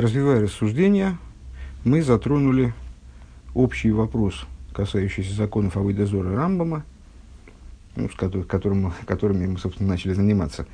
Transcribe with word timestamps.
Развивая 0.00 0.42
рассуждения, 0.42 1.18
мы 1.82 2.02
затронули 2.02 2.72
общий 3.52 3.90
вопрос, 3.90 4.46
касающийся 4.72 5.34
законов 5.34 5.76
Авойдозора 5.76 6.36
Рамбама, 6.36 6.84
ну, 7.96 8.08
с 8.08 8.14
которым, 8.14 8.92
которыми 9.06 9.46
мы, 9.48 9.58
собственно, 9.58 9.88
начали 9.88 10.12
заниматься. 10.12 10.66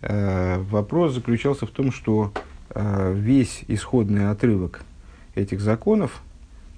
Э, 0.00 0.58
вопрос 0.70 1.12
заключался 1.12 1.66
в 1.66 1.70
том, 1.70 1.92
что 1.92 2.32
э, 2.70 3.12
весь 3.14 3.64
исходный 3.68 4.30
отрывок 4.30 4.80
этих 5.34 5.60
законов, 5.60 6.22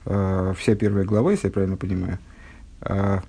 э, 0.05 0.55
вся 0.59 0.75
первая 0.75 1.05
глава, 1.05 1.31
если 1.31 1.47
я 1.47 1.53
правильно 1.53 1.77
понимаю, 1.77 2.19
э, 2.81 3.21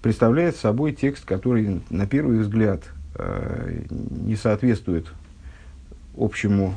представляет 0.00 0.56
собой 0.56 0.92
текст, 0.92 1.26
который 1.26 1.82
на 1.90 2.06
первый 2.06 2.38
взгляд 2.38 2.82
э, 3.16 3.82
не 3.90 4.36
соответствует 4.36 5.06
общему, 6.16 6.76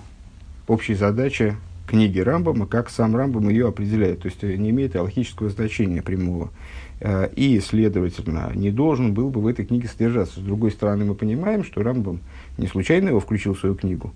общей 0.68 0.96
задаче 0.96 1.58
книги 1.88 2.20
Рамбама, 2.20 2.66
как 2.66 2.90
сам 2.90 3.16
Рамбам 3.16 3.50
ее 3.50 3.68
определяет, 3.68 4.22
то 4.22 4.28
есть 4.28 4.44
э, 4.44 4.56
не 4.56 4.70
имеет 4.70 4.96
алхического 4.96 5.50
значения 5.50 6.02
прямого. 6.02 6.50
Э, 7.00 7.30
и, 7.36 7.60
следовательно, 7.60 8.52
не 8.56 8.72
должен 8.72 9.14
был 9.14 9.30
бы 9.30 9.42
в 9.42 9.48
этой 9.48 9.66
книге 9.66 9.88
содержаться. 9.88 10.40
С 10.40 10.44
другой 10.44 10.72
стороны, 10.72 11.06
мы 11.06 11.16
понимаем, 11.16 11.64
что 11.64 11.84
Рамбам 11.84 12.22
не 12.58 12.68
случайно 12.68 13.10
его 13.10 13.20
включил 13.20 13.54
в 13.54 13.60
свою 13.60 13.76
книгу. 13.76 14.14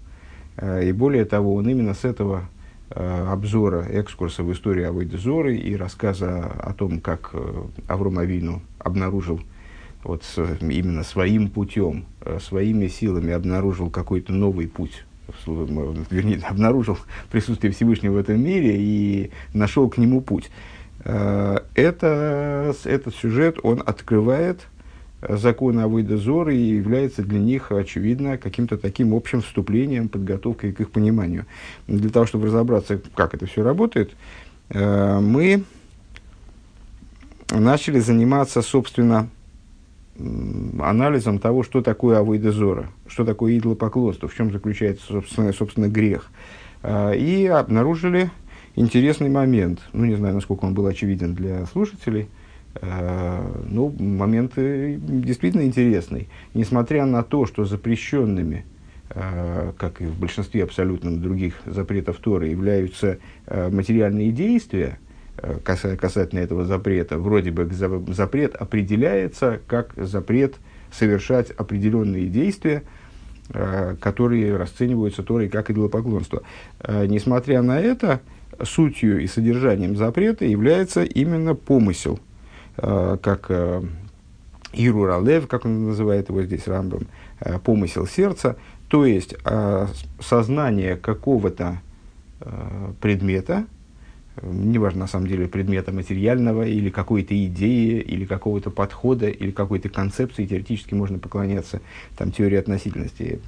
Э, 0.55 0.87
и 0.87 0.91
более 0.91 1.25
того, 1.25 1.55
он 1.55 1.67
именно 1.69 1.93
с 1.93 2.05
этого 2.05 2.49
обзора, 2.89 3.81
экскурса 3.81 4.43
в 4.43 4.53
историю 4.53 4.87
Авойдезоры 4.87 5.57
и 5.57 5.75
рассказа 5.75 6.45
о 6.45 6.71
том, 6.73 7.01
как 7.01 7.35
Авром 7.89 8.17
Авину 8.17 8.61
обнаружил 8.79 9.41
вот 10.05 10.23
именно 10.61 11.03
своим 11.03 11.49
путем, 11.49 12.05
своими 12.39 12.87
силами 12.87 13.33
обнаружил 13.33 13.89
какой-то 13.89 14.31
новый 14.31 14.69
путь 14.69 15.03
вернее, 16.09 16.39
обнаружил 16.47 16.97
присутствие 17.31 17.73
Всевышнего 17.73 18.13
в 18.13 18.17
этом 18.17 18.41
мире 18.41 18.75
и 18.77 19.31
нашел 19.53 19.89
к 19.89 19.97
нему 19.97 20.21
путь. 20.21 20.49
Э, 21.03 21.59
это, 21.75 22.75
этот 22.85 23.15
сюжет, 23.15 23.59
он 23.63 23.83
открывает 23.85 24.67
законы 25.21 25.81
Авойда 25.81 26.17
Зоры 26.17 26.55
и 26.55 26.75
является 26.75 27.23
для 27.23 27.39
них, 27.39 27.71
очевидно, 27.71 28.37
каким-то 28.37 28.77
таким 28.77 29.13
общим 29.13 29.41
вступлением, 29.41 30.09
подготовкой 30.09 30.73
к 30.73 30.81
их 30.81 30.91
пониманию. 30.91 31.45
Для 31.87 32.09
того, 32.09 32.25
чтобы 32.25 32.47
разобраться, 32.47 33.01
как 33.15 33.33
это 33.33 33.45
все 33.47 33.63
работает, 33.63 34.11
э, 34.69 35.19
мы 35.19 35.63
начали 37.51 37.99
заниматься, 37.99 38.61
собственно, 38.61 39.29
анализом 40.79 41.39
того, 41.39 41.63
что 41.63 41.81
такое 41.81 42.19
авойда 42.19 42.51
зора, 42.51 42.89
что 43.07 43.25
такое 43.25 43.57
идолопоклонство, 43.57 44.27
в 44.27 44.35
чем 44.35 44.51
заключается, 44.51 45.05
собственно, 45.05 45.53
собственно 45.53 45.87
грех. 45.87 46.29
А, 46.83 47.11
и 47.11 47.45
обнаружили 47.45 48.31
интересный 48.75 49.29
момент. 49.29 49.81
Ну, 49.93 50.05
не 50.05 50.15
знаю, 50.15 50.35
насколько 50.35 50.65
он 50.65 50.73
был 50.73 50.87
очевиден 50.87 51.35
для 51.35 51.65
слушателей. 51.67 52.27
А, 52.75 53.45
ну, 53.67 53.93
момент 53.99 54.53
действительно 54.55 55.63
интересный. 55.63 56.29
Несмотря 56.53 57.05
на 57.05 57.23
то, 57.23 57.45
что 57.45 57.65
запрещенными, 57.65 58.65
а, 59.09 59.73
как 59.77 60.01
и 60.01 60.05
в 60.05 60.19
большинстве 60.19 60.63
абсолютно 60.63 61.15
других 61.17 61.55
запретов 61.65 62.17
Торы, 62.17 62.47
являются 62.47 63.19
материальные 63.49 64.31
действия– 64.31 64.99
Э, 65.06 65.06
касательно 65.63 66.39
этого 66.39 66.65
запрета. 66.65 67.17
Вроде 67.17 67.51
бы 67.51 67.69
запрет 68.13 68.55
определяется 68.55 69.59
как 69.67 69.93
запрет 69.95 70.55
совершать 70.91 71.51
определенные 71.51 72.27
действия, 72.27 72.83
э, 73.49 73.95
которые 73.99 74.55
расцениваются 74.55 75.23
Торой 75.23 75.49
как 75.49 75.69
идолопоклонство. 75.69 76.43
Э, 76.79 77.05
несмотря 77.05 77.61
на 77.61 77.79
это, 77.79 78.21
сутью 78.63 79.21
и 79.21 79.27
содержанием 79.27 79.95
запрета 79.95 80.45
является 80.45 81.03
именно 81.03 81.53
помысел, 81.53 82.19
как 82.75 83.51
Ируралев, 84.73 85.47
как 85.47 85.65
он 85.65 85.85
называет 85.85 86.29
его 86.29 86.41
здесь 86.43 86.67
Рамбом, 86.67 87.07
помысел 87.63 88.07
сердца, 88.07 88.55
то 88.87 89.05
есть 89.05 89.35
сознание 90.19 90.95
какого-то 90.95 91.81
предмета, 92.99 93.65
неважно 94.41 95.01
на 95.01 95.07
самом 95.07 95.27
деле 95.27 95.47
предмета 95.47 95.91
материального 95.91 96.63
или 96.63 96.89
какой-то 96.89 97.33
идеи, 97.45 97.99
или 97.99 98.25
какого-то 98.25 98.69
подхода, 98.69 99.27
или 99.27 99.51
какой-то 99.51 99.89
концепции, 99.89 100.45
теоретически 100.45 100.93
можно 100.93 101.19
поклоняться 101.19 101.81
там, 102.17 102.31
теории 102.31 102.57
относительности. 102.57 103.39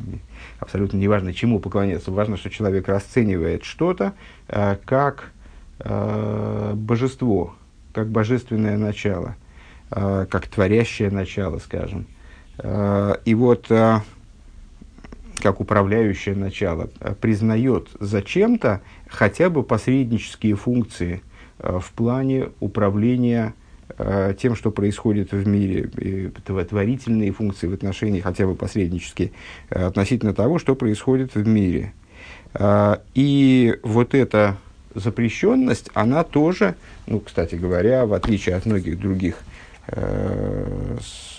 Абсолютно 0.59 0.97
неважно, 0.97 1.33
чему 1.33 1.59
поклоняться. 1.59 2.11
Важно, 2.11 2.38
что 2.38 2.50
человек 2.50 2.88
расценивает 2.88 3.63
что-то 3.63 4.13
э, 4.47 4.77
как 4.85 5.31
э, 5.79 6.73
божество, 6.75 7.56
как 7.94 8.09
божественное 8.09 8.77
начало, 8.77 9.35
э, 9.91 10.25
как 10.29 10.47
творящее 10.47 11.11
начало, 11.11 11.59
скажем. 11.59 12.07
Э, 12.57 13.16
и 13.25 13.35
вот... 13.35 13.71
Как 15.41 15.61
управляющее 15.61 16.35
начало, 16.35 16.89
э, 17.00 17.13
признает 17.19 17.88
зачем-то 18.00 18.81
хотя 19.07 19.50
бы 19.50 19.63
посреднические 19.63 20.55
функции 20.55 21.22
э, 21.59 21.79
в 21.81 21.91
плане 21.94 22.50
управления 22.59 23.53
э, 23.97 24.33
тем, 24.39 24.55
что 24.55 24.72
происходит 24.72 25.31
в 25.31 25.47
мире, 25.47 25.89
творительные 26.44 27.31
функции 27.31 27.67
в 27.67 27.73
отношении, 27.73 28.19
хотя 28.19 28.45
бы 28.45 28.55
посреднические, 28.55 29.31
относительно 29.69 30.33
того, 30.33 30.59
что 30.59 30.75
происходит 30.75 31.35
в 31.35 31.47
мире. 31.47 31.94
И 33.13 33.75
вот 33.83 34.16
эта 34.16 34.57
запрещенность, 34.95 35.89
она 35.94 36.23
тоже, 36.23 36.75
ну, 37.06 37.19
кстати 37.19 37.56
говоря, 37.56 38.06
в 38.07 38.13
отличие 38.13 38.56
от 38.56 38.66
многих 38.66 39.00
других 39.00 39.38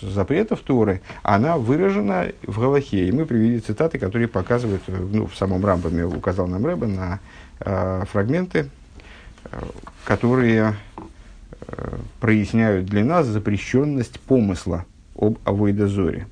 запретов 0.03 0.61
Торы, 0.61 1.03
она 1.23 1.57
выражена 1.57 2.33
в 2.43 2.59
Галахе. 2.59 3.09
И 3.09 3.13
мы 3.13 3.27
привели 3.27 3.61
цитаты, 3.61 3.99
которые 3.99 4.29
показывают, 4.29 4.83
э, 4.87 5.09
ну, 5.13 5.27
в 5.27 5.37
самом 5.37 5.65
Рамбаме 5.65 6.05
указал 6.05 6.47
нам 6.47 6.65
Рэба 6.67 6.87
на 6.87 7.21
э, 7.61 8.05
фрагменты, 8.11 8.71
э, 9.45 9.61
которые 10.05 10.75
э, 11.67 11.99
проясняют 12.21 12.87
для 12.87 13.05
нас 13.05 13.27
запрещенность 13.27 14.21
помысла 14.21 14.85
об 15.17 15.39
Авойдозоре. 15.45 16.27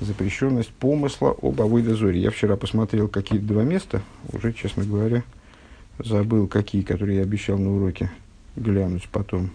Запрещенность 0.00 0.70
помысла 0.70 1.34
об 1.40 1.60
Авойдозоре. 1.60 2.20
Я 2.20 2.30
вчера 2.30 2.56
посмотрел 2.56 3.08
какие-то 3.08 3.46
два 3.46 3.62
места, 3.62 4.02
уже, 4.30 4.52
честно 4.52 4.84
говоря, 4.84 5.22
забыл 5.98 6.46
какие, 6.48 6.82
которые 6.82 7.18
я 7.18 7.22
обещал 7.22 7.56
на 7.56 7.74
уроке 7.74 8.10
глянуть 8.56 9.08
потом. 9.08 9.50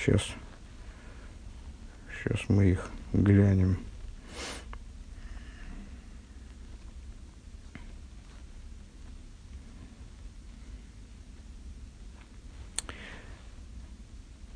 Сейчас. 0.00 0.22
Сейчас 2.22 2.40
мы 2.48 2.70
их 2.70 2.90
глянем. 3.12 3.76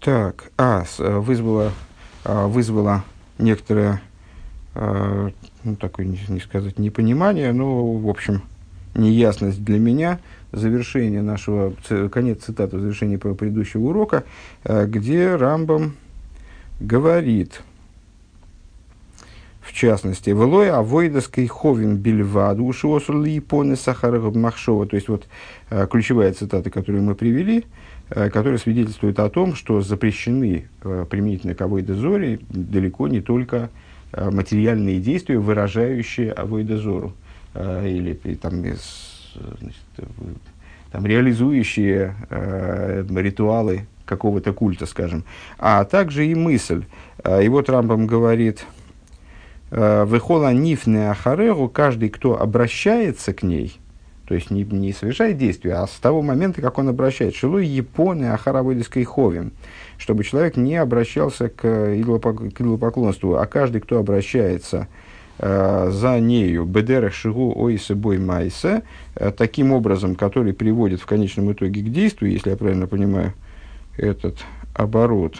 Так, 0.00 0.50
а, 0.58 0.84
э, 0.98 1.18
вызвала, 1.18 1.72
а, 2.24 2.46
вызвала 2.46 3.04
некоторое, 3.38 4.02
а, 4.74 5.30
ну, 5.62 5.76
такое, 5.76 6.06
не 6.06 6.40
сказать, 6.40 6.78
непонимание, 6.78 7.52
но, 7.52 7.92
в 7.92 8.08
общем, 8.08 8.42
неясность 8.94 9.62
для 9.62 9.78
меня– 9.78 10.20
завершение 10.54 11.22
нашего, 11.22 11.74
конец 12.10 12.44
цитаты 12.44 12.78
завершения 12.78 13.18
предыдущего 13.18 13.82
урока, 13.82 14.24
э, 14.64 14.86
где 14.86 15.34
Рамбам 15.36 15.96
говорит, 16.80 17.62
в 19.60 19.72
частности, 19.72 20.30
«Велой 20.30 20.70
авойдаской 20.70 21.46
ховин 21.46 21.96
бельваду 21.96 22.64
ушиосур 22.64 23.22
липоны 23.22 23.76
сахарах 23.76 24.34
махшова». 24.34 24.86
То 24.86 24.96
есть, 24.96 25.08
вот 25.08 25.26
э, 25.70 25.86
ключевая 25.90 26.32
цитата, 26.32 26.70
которую 26.70 27.02
мы 27.02 27.14
привели, 27.14 27.64
э, 28.10 28.30
которая 28.30 28.58
свидетельствует 28.58 29.18
о 29.18 29.28
том, 29.30 29.54
что 29.54 29.80
запрещены 29.80 30.68
применительно 30.82 31.54
к 31.54 31.60
авойдозоре 31.62 32.40
далеко 32.50 33.08
не 33.08 33.20
только 33.20 33.70
материальные 34.12 35.00
действия, 35.00 35.38
выражающие 35.38 36.30
авойдозору. 36.30 37.12
Или 37.56 38.14
там, 38.40 38.62
значит, 39.60 39.82
там, 40.94 41.06
реализующие 41.06 42.14
э, 42.30 43.04
ритуалы 43.16 43.86
какого-то 44.04 44.52
культа, 44.52 44.86
скажем, 44.86 45.24
а 45.58 45.84
также 45.84 46.26
и 46.26 46.34
мысль. 46.36 46.84
Э, 47.24 47.44
и 47.44 47.48
вот 47.48 47.68
Рамбам 47.68 48.06
говорит, 48.06 48.64
э, 49.72 50.06
«Вехола 50.08 50.52
нифне 50.52 51.10
ахарегу» 51.10 51.68
каждый, 51.68 52.10
кто 52.10 52.40
обращается 52.40 53.32
к 53.32 53.42
ней, 53.42 53.80
то 54.28 54.34
есть 54.34 54.52
не, 54.52 54.62
не 54.62 54.92
совершает 54.92 55.36
действия, 55.36 55.74
а 55.74 55.86
с 55.88 55.98
того 55.98 56.22
момента, 56.22 56.62
как 56.62 56.78
он 56.78 56.88
обращается, 56.88 57.40
«Шилуй 57.40 57.66
японы 57.66 58.26
ахараводиской 58.26 59.02
ховим», 59.02 59.52
чтобы 59.98 60.22
человек 60.22 60.56
не 60.56 60.76
обращался 60.76 61.48
к 61.48 61.66
идолопоклонству, 61.98 63.34
а 63.34 63.46
каждый, 63.46 63.80
кто 63.80 63.98
обращается 63.98 64.86
э, 64.86 64.86
за 65.38 66.20
нею 66.20 66.64
бедерах 66.64 67.12
шигу 67.12 67.52
ойсе 67.56 67.94
бой 67.94 68.18
майсе, 68.18 68.82
э, 69.16 69.30
таким 69.30 69.72
образом, 69.72 70.14
который 70.14 70.52
приводит 70.52 71.00
в 71.00 71.06
конечном 71.06 71.52
итоге 71.52 71.80
к 71.80 71.90
действию, 71.90 72.32
если 72.32 72.50
я 72.50 72.56
правильно 72.56 72.86
понимаю 72.86 73.32
этот 73.96 74.44
оборот. 74.74 75.36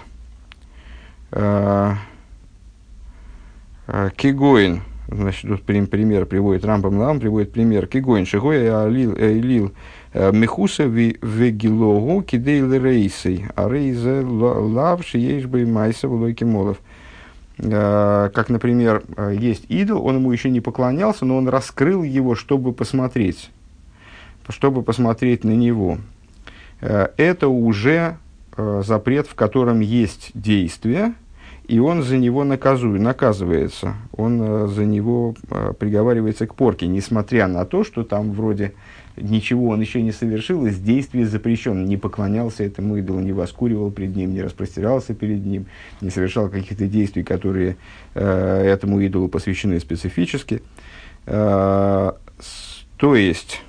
Э, 1.30 1.94
э, 3.86 4.10
Кигоин, 4.16 4.82
значит, 5.08 5.48
тут 5.48 5.62
пример 5.62 6.26
приводит 6.26 6.64
Рамбам 6.64 6.98
Лам, 6.98 7.20
приводит 7.20 7.52
пример 7.52 7.86
Кигоин, 7.86 8.26
Шигой 8.26 8.68
Алил, 8.70 9.14
Элил, 9.16 9.72
Мехуса 10.12 10.84
вегилогу 10.84 12.22
кидейл 12.22 12.72
рейсей, 12.72 13.46
а 13.56 13.68
рейзе 13.68 14.20
лав 14.20 15.04
шиеш 15.04 15.46
бы 15.46 15.66
майса 15.66 16.06
в 16.06 16.14
лойке 16.14 16.44
молов. 16.44 16.78
Э, 17.58 18.30
как, 18.34 18.48
например, 18.48 19.04
э, 19.16 19.36
есть 19.38 19.66
идол, 19.68 20.04
он 20.04 20.16
ему 20.16 20.32
еще 20.32 20.50
не 20.50 20.60
поклонялся, 20.60 21.24
но 21.24 21.36
он 21.36 21.48
раскрыл 21.48 22.02
его, 22.02 22.34
чтобы 22.34 22.72
посмотреть, 22.72 23.50
чтобы 24.48 24.82
посмотреть 24.82 25.44
на 25.44 25.52
него. 25.52 25.98
Э, 26.80 27.08
это 27.16 27.48
уже 27.48 28.18
запрет, 28.56 29.26
в 29.26 29.34
котором 29.34 29.80
есть 29.80 30.30
действие, 30.34 31.14
и 31.66 31.80
он 31.80 32.04
за 32.04 32.18
него 32.18 32.44
наказует, 32.44 33.00
наказывается, 33.00 33.94
он 34.12 34.68
за 34.68 34.84
него 34.84 35.34
приговаривается 35.80 36.46
к 36.46 36.54
порке, 36.54 36.86
несмотря 36.86 37.48
на 37.48 37.64
то, 37.64 37.82
что 37.82 38.04
там 38.04 38.30
вроде 38.30 38.74
ничего 39.16 39.68
он 39.68 39.80
еще 39.80 40.02
не 40.02 40.12
совершил, 40.12 40.66
из 40.66 40.78
действия 40.78 41.26
запрещен, 41.26 41.84
не 41.84 41.96
поклонялся 41.96 42.64
этому 42.64 42.98
идолу, 42.98 43.20
не 43.20 43.32
воскуривал 43.32 43.90
перед 43.90 44.16
ним, 44.16 44.34
не 44.34 44.42
распростирался 44.42 45.14
перед 45.14 45.44
ним, 45.44 45.66
не 46.00 46.10
совершал 46.10 46.48
каких-то 46.48 46.86
действий, 46.86 47.22
которые 47.22 47.76
э, 48.14 48.62
этому 48.64 49.00
идолу 49.00 49.28
посвящены 49.28 49.78
специфически. 49.80 50.62
Э, 51.26 52.12
то 52.96 53.16
есть, 53.16 53.62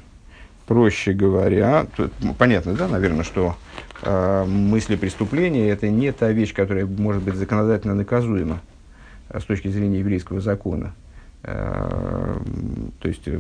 проще 0.68 1.13
говоря, 1.13 1.88
тут, 1.95 2.12
понятно, 2.38 2.74
да, 2.74 2.88
наверное, 2.88 3.24
что 3.24 3.56
э, 4.01 4.45
мысли 4.45 4.95
преступления 4.95 5.69
это 5.69 5.89
не 5.89 6.12
та 6.12 6.31
вещь, 6.31 6.53
которая 6.53 6.86
может 6.86 7.24
быть 7.24 7.36
законодательно 7.36 7.95
наказуема 7.95 8.62
э, 9.30 9.39
с 9.39 9.44
точки 9.44 9.68
зрения 9.68 10.00
еврейского 10.00 10.41
закона. 10.41 10.94
Э, 11.47 12.38
то 13.00 13.07
есть 13.07 13.27
э, 13.27 13.39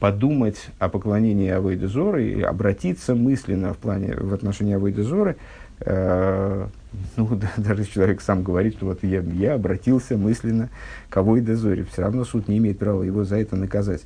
подумать 0.00 0.56
о 0.80 0.88
поклонении 0.88 1.86
Зоры 1.86 2.30
и 2.30 2.42
обратиться 2.42 3.14
мысленно 3.14 3.74
в, 3.74 3.76
плане, 3.76 4.16
в 4.16 4.34
отношении 4.34 4.74
Зоры, 5.02 5.36
э, 5.80 6.66
ну, 7.16 7.28
да, 7.36 7.52
даже 7.56 7.84
человек 7.84 8.22
сам 8.22 8.42
говорит, 8.42 8.74
что 8.74 8.86
вот 8.86 9.04
я, 9.04 9.20
я 9.20 9.54
обратился 9.54 10.16
мысленно 10.16 10.68
к 11.10 11.16
Авойде 11.16 11.54
Зоре, 11.54 11.86
все 11.92 12.02
равно 12.02 12.24
суд 12.24 12.48
не 12.48 12.58
имеет 12.58 12.80
права 12.80 13.04
его 13.04 13.22
за 13.22 13.36
это 13.36 13.54
наказать. 13.54 14.02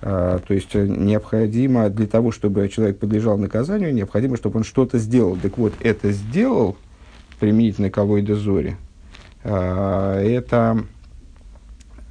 то 0.00 0.44
есть 0.48 0.72
необходимо 0.74 1.90
для 1.90 2.06
того, 2.06 2.30
чтобы 2.30 2.68
человек 2.68 3.00
подлежал 3.00 3.36
наказанию, 3.36 3.92
необходимо, 3.92 4.36
чтобы 4.36 4.58
он 4.58 4.64
что-то 4.64 4.98
сделал. 4.98 5.36
Так 5.36 5.58
вот, 5.58 5.72
это 5.80 6.12
сделал 6.12 6.76
применительно 7.40 7.90
к 7.90 7.98
Авойде 7.98 8.36
Зоре. 8.36 8.76
это 9.42 10.84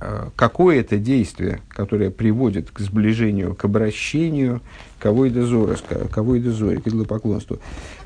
Э, 0.02 0.30
какое-то 0.36 0.98
действие, 0.98 1.62
которое 1.70 2.10
приводит 2.10 2.70
к 2.70 2.80
сближению, 2.80 3.56
к 3.56 3.64
обращению 3.64 4.62
кого 5.00 5.26
и 5.26 5.30
дозора, 5.30 5.78
кого 6.12 6.36
и 6.36 6.42
дозоре, 6.42 6.82
к 6.82 6.88
идолопоклонству. 6.88 7.60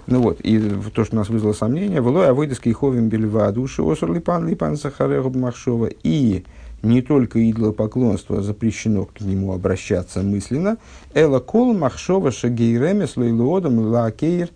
Ну 0.05 0.21
вот, 0.21 0.39
и 0.41 0.59
то, 0.93 1.03
что 1.03 1.15
нас 1.15 1.29
вызвало 1.29 1.53
сомнение, 1.53 1.99
«Влой 2.01 2.29
авойдеский 2.29 2.73
ховим 2.73 3.09
бельва 3.09 3.51
души 3.51 3.81
осур 3.81 4.13
липан 4.13 4.47
липан 4.47 4.77
сахареху 4.77 5.31
махшова» 5.31 5.89
и 6.03 6.43
не 6.83 7.01
только 7.01 7.49
идолопоклонство 7.49 8.43
запрещено 8.43 9.05
к 9.05 9.19
нему 9.21 9.51
обращаться 9.51 10.21
мысленно, 10.21 10.77
«Эла 11.15 11.39
кол 11.39 11.73
махшова 11.73 12.31
шагейремес 12.31 13.17
лейлуодам 13.17 13.79
лакейр 13.79 14.49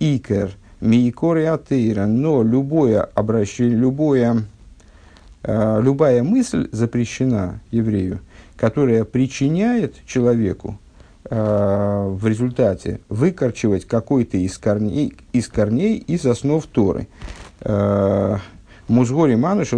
икер 0.00 0.50
миикори 0.82 1.44
атеира», 1.44 2.04
но 2.04 2.42
любое 2.42 3.00
обращение, 3.00 3.78
любое 3.78 4.44
любая 5.46 6.22
мысль 6.22 6.68
запрещена 6.72 7.60
еврею, 7.70 8.20
которая 8.56 9.04
причиняет 9.04 9.94
человеку 10.06 10.78
э, 11.24 12.08
в 12.10 12.26
результате 12.26 13.00
выкорчевать 13.08 13.84
какой-то 13.84 14.38
из 14.38 14.56
корней, 14.56 15.14
из 15.32 15.48
корней 15.48 15.98
из 15.98 16.24
основ 16.24 16.64
Торы. 16.66 17.08
Э, 17.60 18.38
Музгори 18.86 19.34
мануш 19.34 19.72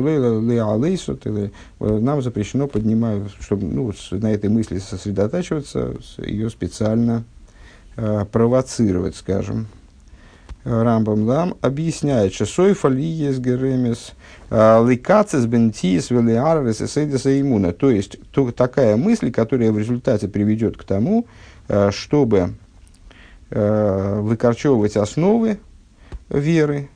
нам 1.78 2.22
запрещено 2.22 2.66
поднимать, 2.66 3.22
чтобы 3.40 3.66
ну, 3.66 3.92
на 4.10 4.32
этой 4.32 4.50
мысли 4.50 4.78
сосредотачиваться, 4.78 5.94
ее 6.18 6.50
специально 6.50 7.22
провоцировать, 8.32 9.14
скажем. 9.14 9.68
Рамбам 10.66 11.22
Лам 11.22 11.54
объясняет, 11.60 12.34
что 12.34 12.44
сойфа 12.44 12.88
лиес 12.88 13.38
геремес 13.38 14.14
а, 14.50 14.84
ликацис 14.84 15.46
бентиес 15.46 16.10
велиарвес 16.10 16.82
эсейдеса 16.82 17.40
иммуна. 17.40 17.72
То 17.72 17.88
есть, 17.88 18.18
то, 18.32 18.50
такая 18.50 18.96
мысль, 18.96 19.30
которая 19.30 19.70
в 19.70 19.78
результате 19.78 20.26
приведет 20.26 20.76
к 20.76 20.82
тому, 20.82 21.28
а, 21.68 21.92
чтобы 21.92 22.54
а, 23.50 24.20
выкорчевывать 24.20 24.96
основы 24.96 25.58
веры, 26.28 26.88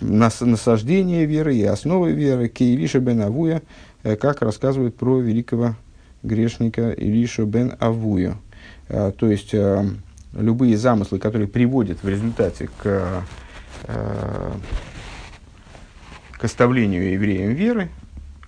насаждение 0.00 1.24
веры 1.24 1.56
и 1.56 1.64
основы 1.64 2.12
веры, 2.12 2.48
Кейлиша 2.48 2.98
бен 2.98 3.22
Авуя, 3.22 3.62
как 4.02 4.42
рассказывает 4.42 4.96
про 4.96 5.18
великого 5.20 5.76
грешника 6.22 6.90
Илишу 6.90 7.46
бен 7.46 7.74
Авуя. 7.78 8.36
То 8.88 9.30
есть, 9.30 9.54
любые 10.36 10.76
замыслы, 10.76 11.18
которые 11.18 11.48
приводят 11.48 12.02
в 12.02 12.08
результате 12.08 12.68
к, 12.78 13.24
э, 13.84 14.52
к 16.32 16.44
оставлению 16.44 17.12
евреям 17.12 17.52
веры, 17.52 17.88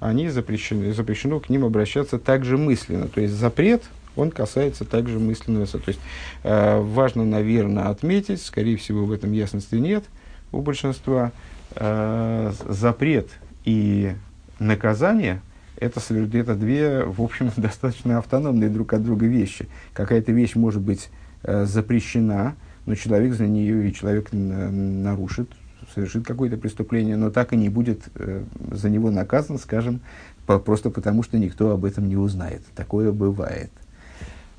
они 0.00 0.28
запрещены, 0.28 0.92
запрещено 0.92 1.40
к 1.40 1.48
ним 1.48 1.64
обращаться 1.64 2.18
также 2.18 2.58
мысленно. 2.58 3.08
То 3.08 3.20
есть 3.20 3.34
запрет, 3.34 3.84
он 4.14 4.30
касается 4.30 4.84
также 4.84 5.18
мысленного. 5.18 5.66
То 5.66 5.80
есть 5.86 6.00
э, 6.42 6.80
важно, 6.80 7.24
наверное, 7.24 7.88
отметить, 7.88 8.42
скорее 8.42 8.76
всего, 8.76 9.04
в 9.04 9.12
этом 9.12 9.32
ясности 9.32 9.76
нет 9.76 10.04
у 10.52 10.60
большинства, 10.60 11.32
э, 11.74 12.52
запрет 12.68 13.28
и 13.64 14.14
наказание 14.58 15.40
это, 15.78 16.00
это 16.10 16.54
две, 16.54 17.04
в 17.04 17.20
общем, 17.22 17.50
достаточно 17.56 18.18
автономные 18.18 18.70
друг 18.70 18.92
от 18.92 19.04
друга 19.04 19.26
вещи. 19.26 19.68
Какая-то 19.92 20.32
вещь 20.32 20.54
может 20.54 20.82
быть 20.82 21.08
запрещена, 21.46 22.54
но 22.86 22.94
человек 22.94 23.34
за 23.34 23.46
нее 23.46 23.88
и 23.88 23.94
человек 23.94 24.28
нарушит, 24.32 25.50
совершит 25.94 26.26
какое-то 26.26 26.56
преступление, 26.56 27.16
но 27.16 27.30
так 27.30 27.52
и 27.52 27.56
не 27.56 27.68
будет 27.68 28.02
э, 28.14 28.44
за 28.70 28.90
него 28.90 29.10
наказан, 29.10 29.58
скажем, 29.58 30.00
по, 30.46 30.58
просто 30.58 30.90
потому, 30.90 31.22
что 31.22 31.38
никто 31.38 31.70
об 31.70 31.84
этом 31.84 32.08
не 32.08 32.16
узнает. 32.16 32.62
Такое 32.74 33.12
бывает. 33.12 33.70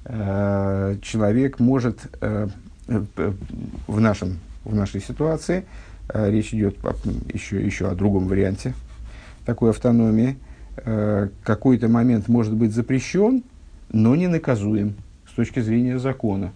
Э, 0.06 0.98
человек 1.02 1.60
может 1.60 2.00
э, 2.22 2.48
э, 2.88 3.34
в, 3.88 4.00
нашем, 4.00 4.40
в 4.64 4.76
нашей 4.76 5.02
ситуации, 5.02 5.66
э, 6.10 6.32
речь 6.32 6.54
идет 6.54 6.78
о, 6.84 6.96
еще, 7.34 7.66
еще 7.66 7.90
о 7.90 7.96
другом 7.96 8.28
варианте 8.28 8.74
такой 9.46 9.70
автономии, 9.70 10.38
э, 10.78 11.30
какой-то 11.44 11.88
момент 11.88 12.28
может 12.28 12.54
быть 12.54 12.74
запрещен, 12.74 13.44
но 13.92 14.16
не 14.16 14.28
наказуем 14.28 14.96
с 15.30 15.34
точки 15.34 15.62
зрения 15.62 16.00
закона. 16.00 16.52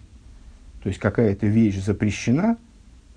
То 0.83 0.89
есть 0.89 1.00
какая-то 1.00 1.45
вещь 1.45 1.83
запрещена, 1.83 2.57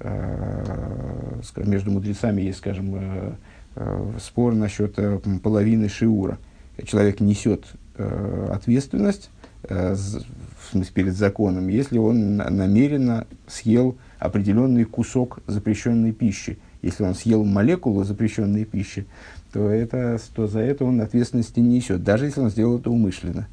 э, 0.00 1.40
между 1.56 1.90
мудрецами 1.90 2.42
есть, 2.42 2.58
скажем, 2.58 2.94
э, 2.94 3.32
э, 3.76 4.12
спор 4.20 4.54
насчет 4.54 4.98
половины 5.42 5.88
шиура. 5.88 6.38
Человек 6.84 7.20
несет 7.20 7.64
ответственность 7.96 9.30
в 9.68 10.70
смысле, 10.70 10.92
перед 10.92 11.14
законом, 11.14 11.68
если 11.68 11.98
он 11.98 12.36
намеренно 12.36 13.26
съел 13.46 13.96
определенный 14.18 14.84
кусок 14.84 15.38
запрещенной 15.46 16.12
пищи. 16.12 16.58
Если 16.82 17.04
он 17.04 17.14
съел 17.14 17.44
молекулу 17.44 18.02
запрещенной 18.02 18.64
пищи, 18.64 19.06
то, 19.52 19.70
это, 19.70 20.18
то 20.34 20.48
за 20.48 20.58
это 20.58 20.84
он 20.84 21.00
ответственности 21.00 21.60
не 21.60 21.76
несет, 21.76 22.02
даже 22.02 22.26
если 22.26 22.40
он 22.40 22.50
сделал 22.50 22.78
это 22.78 22.90
умышленно. 22.90 23.46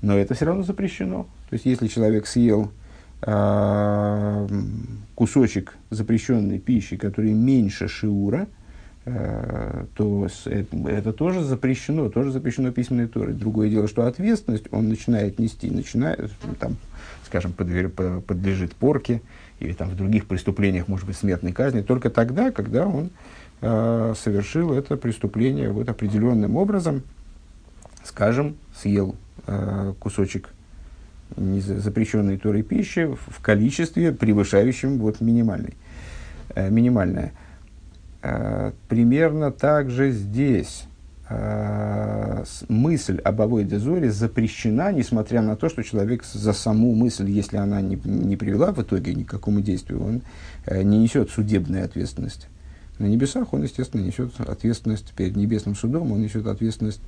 Но 0.00 0.16
это 0.16 0.34
все 0.34 0.46
равно 0.46 0.62
запрещено. 0.62 1.26
То 1.50 1.54
есть, 1.54 1.66
если 1.66 1.86
человек 1.86 2.26
съел 2.26 2.72
кусочек 5.14 5.76
запрещенной 5.90 6.58
пищи, 6.58 6.96
который 6.96 7.32
меньше 7.32 7.86
шиура, 7.86 8.48
э, 9.04 9.84
то 9.94 10.26
это, 10.46 11.12
тоже 11.12 11.44
запрещено, 11.44 12.08
тоже 12.08 12.32
запрещено 12.32 12.72
письменной 12.72 13.06
Торой. 13.06 13.34
Другое 13.34 13.70
дело, 13.70 13.86
что 13.86 14.06
ответственность 14.06 14.64
он 14.72 14.88
начинает 14.88 15.38
нести, 15.38 15.70
начинает, 15.70 16.32
там, 16.58 16.76
скажем, 17.24 17.52
подлежит 17.52 18.74
порке, 18.74 19.22
или 19.60 19.72
там 19.72 19.90
в 19.90 19.96
других 19.96 20.26
преступлениях, 20.26 20.88
может 20.88 21.06
быть, 21.06 21.16
смертной 21.16 21.52
казни, 21.52 21.82
только 21.82 22.10
тогда, 22.10 22.50
когда 22.50 22.86
он 22.86 23.10
э, 23.60 24.14
совершил 24.16 24.72
это 24.72 24.96
преступление 24.96 25.70
вот 25.70 25.88
определенным 25.88 26.56
образом, 26.56 27.02
скажем, 28.02 28.56
съел 28.74 29.14
э, 29.46 29.94
кусочек 30.00 30.48
запрещенной 31.36 32.38
Торой 32.38 32.62
пищи 32.62 33.06
в 33.06 33.40
количестве, 33.40 34.12
превышающем 34.12 34.98
вот 34.98 35.20
минимальный, 35.20 35.74
э, 36.54 36.70
минимальное. 36.70 37.32
Э, 38.22 38.72
примерно 38.88 39.50
так 39.50 39.90
же 39.90 40.10
здесь 40.10 40.84
э, 41.28 42.44
мысль 42.68 43.18
об 43.18 43.40
авойде 43.42 43.78
зоре 43.78 44.10
запрещена, 44.10 44.92
несмотря 44.92 45.42
на 45.42 45.56
то, 45.56 45.68
что 45.68 45.82
человек 45.82 46.24
за 46.24 46.52
саму 46.52 46.94
мысль, 46.94 47.30
если 47.30 47.56
она 47.56 47.80
не, 47.80 47.98
не 48.04 48.36
привела 48.36 48.72
в 48.72 48.80
итоге 48.82 49.14
ни 49.14 49.24
к 49.24 49.30
какому 49.30 49.60
действию, 49.60 50.04
он 50.04 50.22
не 50.70 50.98
несет 50.98 51.30
судебной 51.30 51.82
ответственности. 51.82 52.46
На 52.98 53.06
небесах 53.06 53.52
он, 53.52 53.62
естественно, 53.62 54.02
несет 54.02 54.38
ответственность 54.38 55.12
перед 55.14 55.34
небесным 55.34 55.74
судом, 55.74 56.12
он 56.12 56.20
несет 56.20 56.46
ответственность 56.46 57.00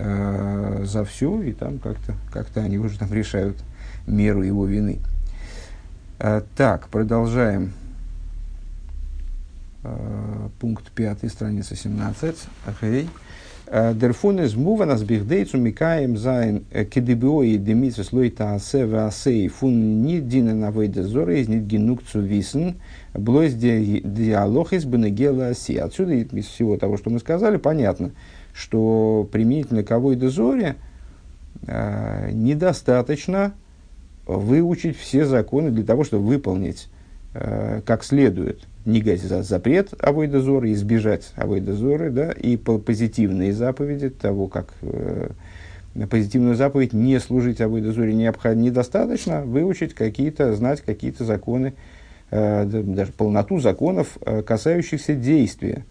э, 0.00 0.84
за 0.84 1.04
все, 1.04 1.42
и 1.42 1.52
там 1.52 1.78
как-то 1.78 2.14
как 2.32 2.46
они 2.56 2.78
уже 2.78 2.98
там 2.98 3.12
решают 3.12 3.56
меру 4.06 4.42
его 4.42 4.66
вины. 4.66 4.98
Э, 6.18 6.42
так, 6.56 6.88
продолжаем. 6.88 7.72
Э, 9.82 10.48
пункт 10.58 10.90
5, 10.92 11.30
страница 11.30 11.76
17. 11.76 12.36
Окей. 12.66 13.08
דערפון 13.70 14.40
איז 14.40 14.56
מובן 14.56 14.84
אז 14.84 15.04
בכדי 15.04 15.37
צו 15.37 15.56
מקיים 15.56 16.16
זיין 16.16 16.64
כדבעי 16.72 17.56
די 17.56 17.69
מצות 17.69 18.02
לא 18.02 18.30
תעשה 18.30 18.84
ועשה 18.84 19.46
פון 19.46 20.18
דיני 20.18 20.72
עבודה 20.72 21.04
זרה 21.04 21.38
איז 21.38 21.46
ניט 21.46 21.66
גענוג 21.66 22.00
צו 22.00 22.20
וויסן 22.20 22.80
блойс 23.14 23.54
диалог 23.54 24.72
из 24.72 24.84
бенегела 24.84 25.48
оси. 25.50 25.76
Отсюда 25.76 26.14
из 26.14 26.46
всего 26.46 26.78
того, 26.78 26.96
что 26.96 27.10
мы 27.10 27.20
сказали, 27.20 27.58
понятно, 27.58 28.10
что 28.52 29.28
применительно 29.30 29.82
к 29.82 29.90
авойде 29.90 30.28
зоре 30.28 30.76
э, 31.66 32.30
недостаточно 32.32 33.54
выучить 34.26 34.96
все 34.96 35.24
законы 35.24 35.70
для 35.70 35.84
того, 35.84 36.04
чтобы 36.04 36.26
выполнить 36.26 36.88
э, 37.34 37.80
как 37.84 38.04
следует 38.04 38.66
негать 38.84 39.20
за 39.20 39.42
запрет 39.42 39.92
авойдозора, 39.98 40.72
избежать 40.72 41.32
авойдозоры, 41.36 42.10
да, 42.10 42.30
и 42.32 42.56
по 42.56 42.78
позитивные 42.78 43.52
заповеди 43.52 44.10
того, 44.10 44.46
как 44.46 44.72
э, 44.82 45.30
позитивную 46.08 46.54
заповедь 46.54 46.92
не 46.92 47.18
служить 47.18 47.60
авойдозоре 47.60 48.14
необходимо, 48.14 48.66
недостаточно 48.66 49.42
выучить 49.42 49.94
какие-то, 49.94 50.54
знать 50.54 50.80
какие-то 50.80 51.24
законы, 51.24 51.74
э, 52.30 52.64
даже 52.64 53.12
полноту 53.12 53.58
законов, 53.58 54.18
э, 54.20 54.42
касающихся 54.42 55.14
действия. 55.14 55.84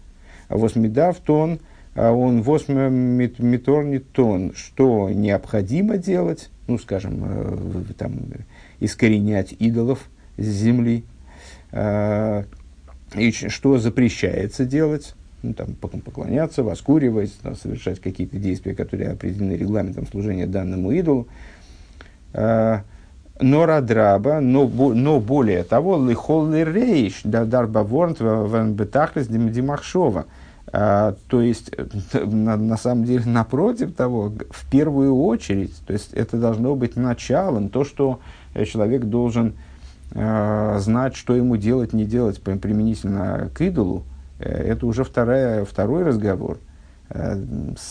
Восмедав 0.48 1.18
тон, 1.18 1.52
а 1.52 1.58
он 1.94 2.42
восмеметорни 2.42 3.98
тон, 3.98 4.52
что 4.54 5.10
необходимо 5.10 5.96
делать, 5.96 6.50
ну, 6.66 6.78
скажем, 6.78 7.22
э, 7.24 7.82
там, 7.98 8.12
искоренять 8.78 9.52
идолов 9.58 10.08
с 10.36 10.46
земли, 10.46 11.04
э, 11.72 12.44
и 13.14 13.32
что 13.32 13.78
запрещается 13.78 14.64
делать, 14.64 15.14
ну, 15.42 15.52
там, 15.54 15.74
поклоняться, 15.74 16.62
воскуривать, 16.62 17.32
там, 17.42 17.56
совершать 17.56 18.00
какие-то 18.00 18.36
действия, 18.38 18.74
которые 18.74 19.10
определены 19.10 19.52
регламентом 19.52 20.06
служения 20.06 20.46
данному 20.46 20.92
идолу. 20.92 21.26
Э, 22.32 22.82
но 23.40 23.66
радраба, 23.66 24.40
но, 24.40 24.68
но 24.68 25.18
более 25.18 25.64
того, 25.64 25.96
лихол 26.06 26.52
рейш, 26.52 27.22
дарба 27.24 27.78
ворнт 27.80 28.20
вен 28.20 28.74
бетахлес 28.74 29.28
димахшова. 29.28 30.26
А, 30.72 31.16
то 31.28 31.40
есть, 31.40 31.72
на, 32.12 32.56
на 32.56 32.76
самом 32.76 33.04
деле, 33.04 33.24
напротив 33.26 33.94
того, 33.94 34.32
в 34.50 34.70
первую 34.70 35.16
очередь, 35.16 35.74
то 35.86 35.92
есть 35.92 36.12
это 36.12 36.36
должно 36.36 36.76
быть 36.76 36.96
началом, 36.96 37.68
то, 37.68 37.84
что 37.84 38.20
человек 38.64 39.04
должен 39.04 39.54
Э, 40.12 40.78
знать, 40.80 41.14
что 41.14 41.36
ему 41.36 41.56
делать, 41.56 41.92
не 41.92 42.04
делать 42.04 42.42
применительно 42.42 43.48
к 43.54 43.60
идолу, 43.60 44.04
э, 44.40 44.48
это 44.48 44.86
уже 44.86 45.04
вторая, 45.04 45.64
второй 45.64 46.02
разговор. 46.02 46.58
Э, 47.10 47.40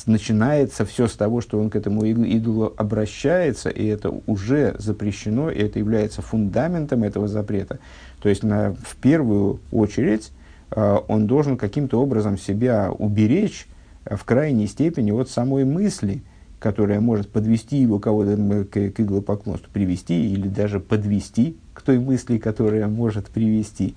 начинается 0.05 0.85
все 0.85 1.07
с 1.07 1.13
того, 1.13 1.39
что 1.39 1.59
он 1.59 1.69
к 1.69 1.77
этому 1.77 2.03
идолу 2.03 2.73
обращается, 2.75 3.69
и 3.69 3.85
это 3.85 4.11
уже 4.27 4.75
запрещено, 4.79 5.49
и 5.49 5.59
это 5.59 5.79
является 5.79 6.21
фундаментом 6.21 7.03
этого 7.03 7.29
запрета. 7.29 7.79
То 8.21 8.27
есть, 8.27 8.43
на, 8.43 8.73
в 8.73 8.97
первую 8.97 9.61
очередь, 9.71 10.31
он 10.71 11.27
должен 11.27 11.57
каким-то 11.57 12.01
образом 12.01 12.37
себя 12.37 12.91
уберечь 12.91 13.67
в 14.05 14.23
крайней 14.23 14.67
степени 14.67 15.11
от 15.11 15.29
самой 15.29 15.65
мысли, 15.65 16.21
которая 16.59 16.99
может 16.99 17.29
подвести 17.29 17.77
его 17.77 17.99
кого-то 17.99 18.65
к, 18.65 18.91
к 18.91 18.99
идолопоклонству, 18.99 19.69
привести 19.71 20.31
или 20.31 20.47
даже 20.47 20.79
подвести 20.79 21.57
к 21.73 21.81
той 21.81 21.99
мысли, 21.99 22.37
которая 22.37 22.87
может 22.87 23.27
привести 23.27 23.95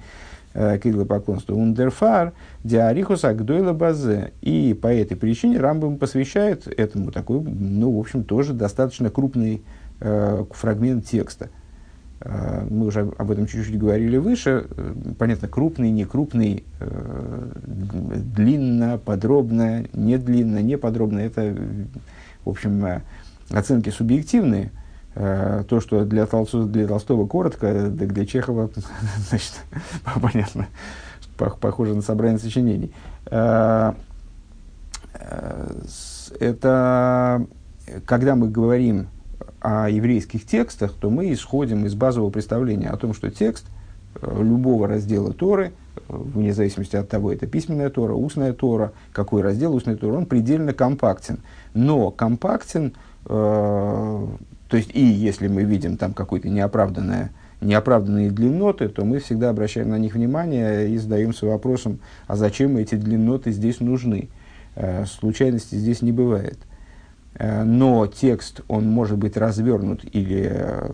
э, 0.55 0.79
к 0.79 0.87
идолопоклонству. 0.87 1.57
Ундерфар 1.57 2.33
диарихус 2.63 3.25
агдойла 3.25 3.73
базе. 3.73 4.33
И 4.41 4.79
по 4.81 4.87
этой 4.87 5.17
причине 5.17 5.59
Рамбам 5.59 5.99
посвящает 5.99 6.69
этому 6.69 7.11
такой, 7.11 7.41
ну, 7.41 7.97
в 7.97 8.01
общем, 8.01 8.23
тоже 8.23 8.53
достаточно 8.53 9.11
крупный 9.11 9.63
э, 10.01 10.45
фрагмент 10.53 11.07
текста. 11.07 11.51
Э, 12.25 12.67
мы 12.69 12.87
уже 12.87 13.11
об 13.19 13.31
этом 13.31 13.47
чуть-чуть 13.47 13.79
говорили 13.79 14.17
выше. 14.17 14.67
Э, 14.71 14.95
понятно, 15.19 15.49
крупный, 15.49 15.91
не 15.91 16.05
крупный, 16.05 16.65
э, 16.81 17.51
длинно, 17.65 18.99
подробно, 18.99 19.85
не 19.93 20.19
длинно, 20.19 20.59
не 20.63 20.79
подробно. 20.79 21.19
Это, 21.19 21.57
в 22.45 22.51
общем, 22.51 23.03
оценки 23.51 23.91
субъективные– 23.91 24.71
то, 25.15 25.79
что 25.83 26.07
для, 26.07 26.25
Толстого, 26.25 26.65
для 26.65 26.87
Толстого 26.89 27.27
коротко, 27.27 27.91
для 27.91 28.25
Чехова, 28.25 28.71
значит, 29.29 29.61
понятно, 30.23 30.69
похоже 31.37 31.95
на 31.95 32.01
собрание 32.01 32.39
сочинений. 32.39 32.95
Это, 36.41 37.47
когда 38.07 38.37
мы 38.37 38.49
говорим 38.49 39.09
о 39.63 39.89
еврейских 39.89 40.47
текстах, 40.47 40.93
то 41.01 41.09
мы 41.11 41.33
исходим 41.33 41.87
из 41.87 41.95
базового 41.95 42.31
представления 42.31 42.89
о 42.89 42.97
том, 42.97 43.15
что 43.15 43.31
текст 43.31 43.65
любого 44.21 44.89
раздела 44.89 45.33
Торы, 45.33 45.73
вне 46.09 46.53
зависимости 46.53 46.97
от 46.97 47.09
того, 47.09 47.33
это 47.33 47.47
письменная 47.47 47.89
Тора, 47.89 48.15
устная 48.15 48.53
Тора, 48.53 48.93
какой 49.13 49.43
раздел 49.43 49.75
устной 49.75 49.97
Торы, 49.97 50.17
он 50.17 50.27
предельно 50.27 50.75
компактен. 50.75 51.39
Но 51.75 52.11
компактен 52.11 52.93
то 54.73 54.79
есть, 54.79 54.91
и 54.95 55.05
если 55.05 55.49
мы 55.49 55.65
видим 55.65 55.99
там 55.99 56.15
какой-то 56.15 56.49
неоправданное, 56.49 57.31
неоправданные 57.61 58.31
длинноты, 58.31 58.89
то 58.89 59.05
мы 59.05 59.19
всегда 59.19 59.51
обращаем 59.51 59.91
на 59.91 59.99
них 59.99 60.15
внимание 60.15 60.89
и 60.89 60.97
задаемся 60.97 61.45
вопросом, 61.45 62.01
а 62.27 62.37
зачем 62.37 62.79
эти 62.79 62.95
длинноты 62.95 63.51
здесь 63.53 63.81
нужны? 63.81 64.31
Э, 64.75 65.05
случайности 65.05 65.75
здесь 65.75 66.01
не 66.01 66.11
бывает. 66.11 66.57
Э, 66.59 66.72
но 67.65 68.07
текст, 68.07 68.61
он 68.69 68.89
может 68.89 69.19
быть 69.19 69.37
развернут, 69.37 70.05
или 70.13 70.49
э, 70.51 70.91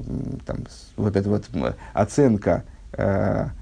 там, 0.47 0.59
вот 0.97 1.17
эта 1.17 1.29
вот 1.29 1.45
оценка, 1.93 2.65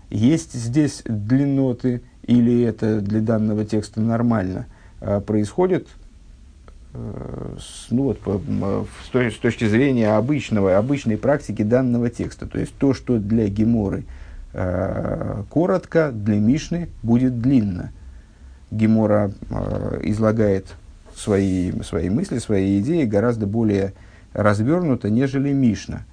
есть 0.09 0.52
здесь 0.55 1.02
длинноты, 1.05 2.00
или 2.23 2.62
это 2.62 3.00
для 3.00 3.21
данного 3.21 3.64
текста 3.64 4.00
нормально, 4.00 4.66
происходит 5.26 5.88
Э, 6.97 7.57
ну, 7.90 8.02
вот, 8.05 8.21
по, 8.21 8.40
с, 9.05 9.09
той, 9.11 9.31
с 9.31 9.37
точки 9.37 9.66
зрения 9.66 10.16
обычного, 10.16 10.76
обычной 10.76 11.19
практики 11.19 11.62
данного 11.62 12.11
текста. 12.11 12.47
То 12.47 12.59
есть 12.59 12.75
то, 12.78 12.95
что 12.95 13.19
для 13.19 13.49
Геморы 13.49 14.05
э, 14.52 15.43
коротко, 15.50 16.11
для 16.12 16.37
Мишны 16.37 16.88
будет 17.02 17.40
длинно. 17.40 17.93
Гемора 18.71 19.31
э, 19.50 20.00
излагает 20.05 20.66
свои, 21.16 21.73
свои 21.82 22.11
мысли, 22.11 22.38
свои 22.38 22.80
идеи 22.80 23.04
гораздо 23.04 23.46
более 23.46 23.94
развернуто, 24.32 25.11
нежели 25.11 25.52
Мишна. 25.52 26.04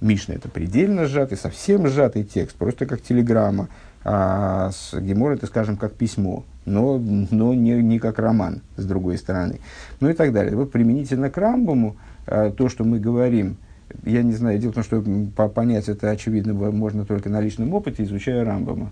Мишна 0.00 0.34
это 0.34 0.48
предельно 0.48 1.06
сжатый, 1.06 1.38
совсем 1.38 1.86
сжатый 1.86 2.24
текст, 2.24 2.56
просто 2.56 2.86
как 2.86 3.02
телеграмма. 3.02 3.68
А 4.02 4.70
с 4.70 4.98
Гемор 4.98 5.32
это, 5.32 5.46
скажем, 5.46 5.76
как 5.76 5.94
письмо 5.94 6.44
но, 6.64 6.98
но 7.30 7.54
не, 7.54 7.82
не 7.82 7.98
как 7.98 8.18
роман, 8.18 8.62
с 8.76 8.84
другой 8.84 9.18
стороны. 9.18 9.60
Ну 10.00 10.08
и 10.08 10.14
так 10.14 10.32
далее. 10.32 10.56
Вот 10.56 10.72
применительно 10.72 11.30
к 11.30 11.36
Рамбаму, 11.36 11.96
э, 12.26 12.52
то, 12.56 12.68
что 12.68 12.84
мы 12.84 12.98
говорим, 12.98 13.56
я 14.04 14.22
не 14.22 14.32
знаю, 14.32 14.58
дело 14.58 14.72
в 14.72 14.74
том, 14.74 14.84
что 14.84 15.04
по, 15.34 15.48
понять 15.48 15.88
это, 15.88 16.10
очевидно, 16.10 16.54
можно 16.54 17.04
только 17.04 17.28
на 17.28 17.40
личном 17.40 17.74
опыте, 17.74 18.04
изучая 18.04 18.44
Рамбама. 18.44 18.90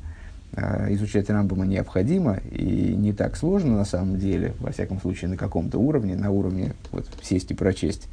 Э, 0.53 0.93
изучать 0.95 1.29
Рамбама 1.29 1.67
необходимо 1.67 2.39
и 2.51 2.95
не 2.97 3.13
так 3.13 3.37
сложно 3.37 3.77
на 3.77 3.85
самом 3.85 4.19
деле, 4.19 4.55
во 4.61 4.73
всяком 4.73 5.01
случае, 5.01 5.31
на 5.31 5.37
каком-то 5.37 5.79
уровне, 5.79 6.17
на 6.17 6.31
уровне 6.31 6.75
вот, 6.91 7.07
сесть 7.23 7.51
и 7.51 7.55
прочесть 7.55 8.09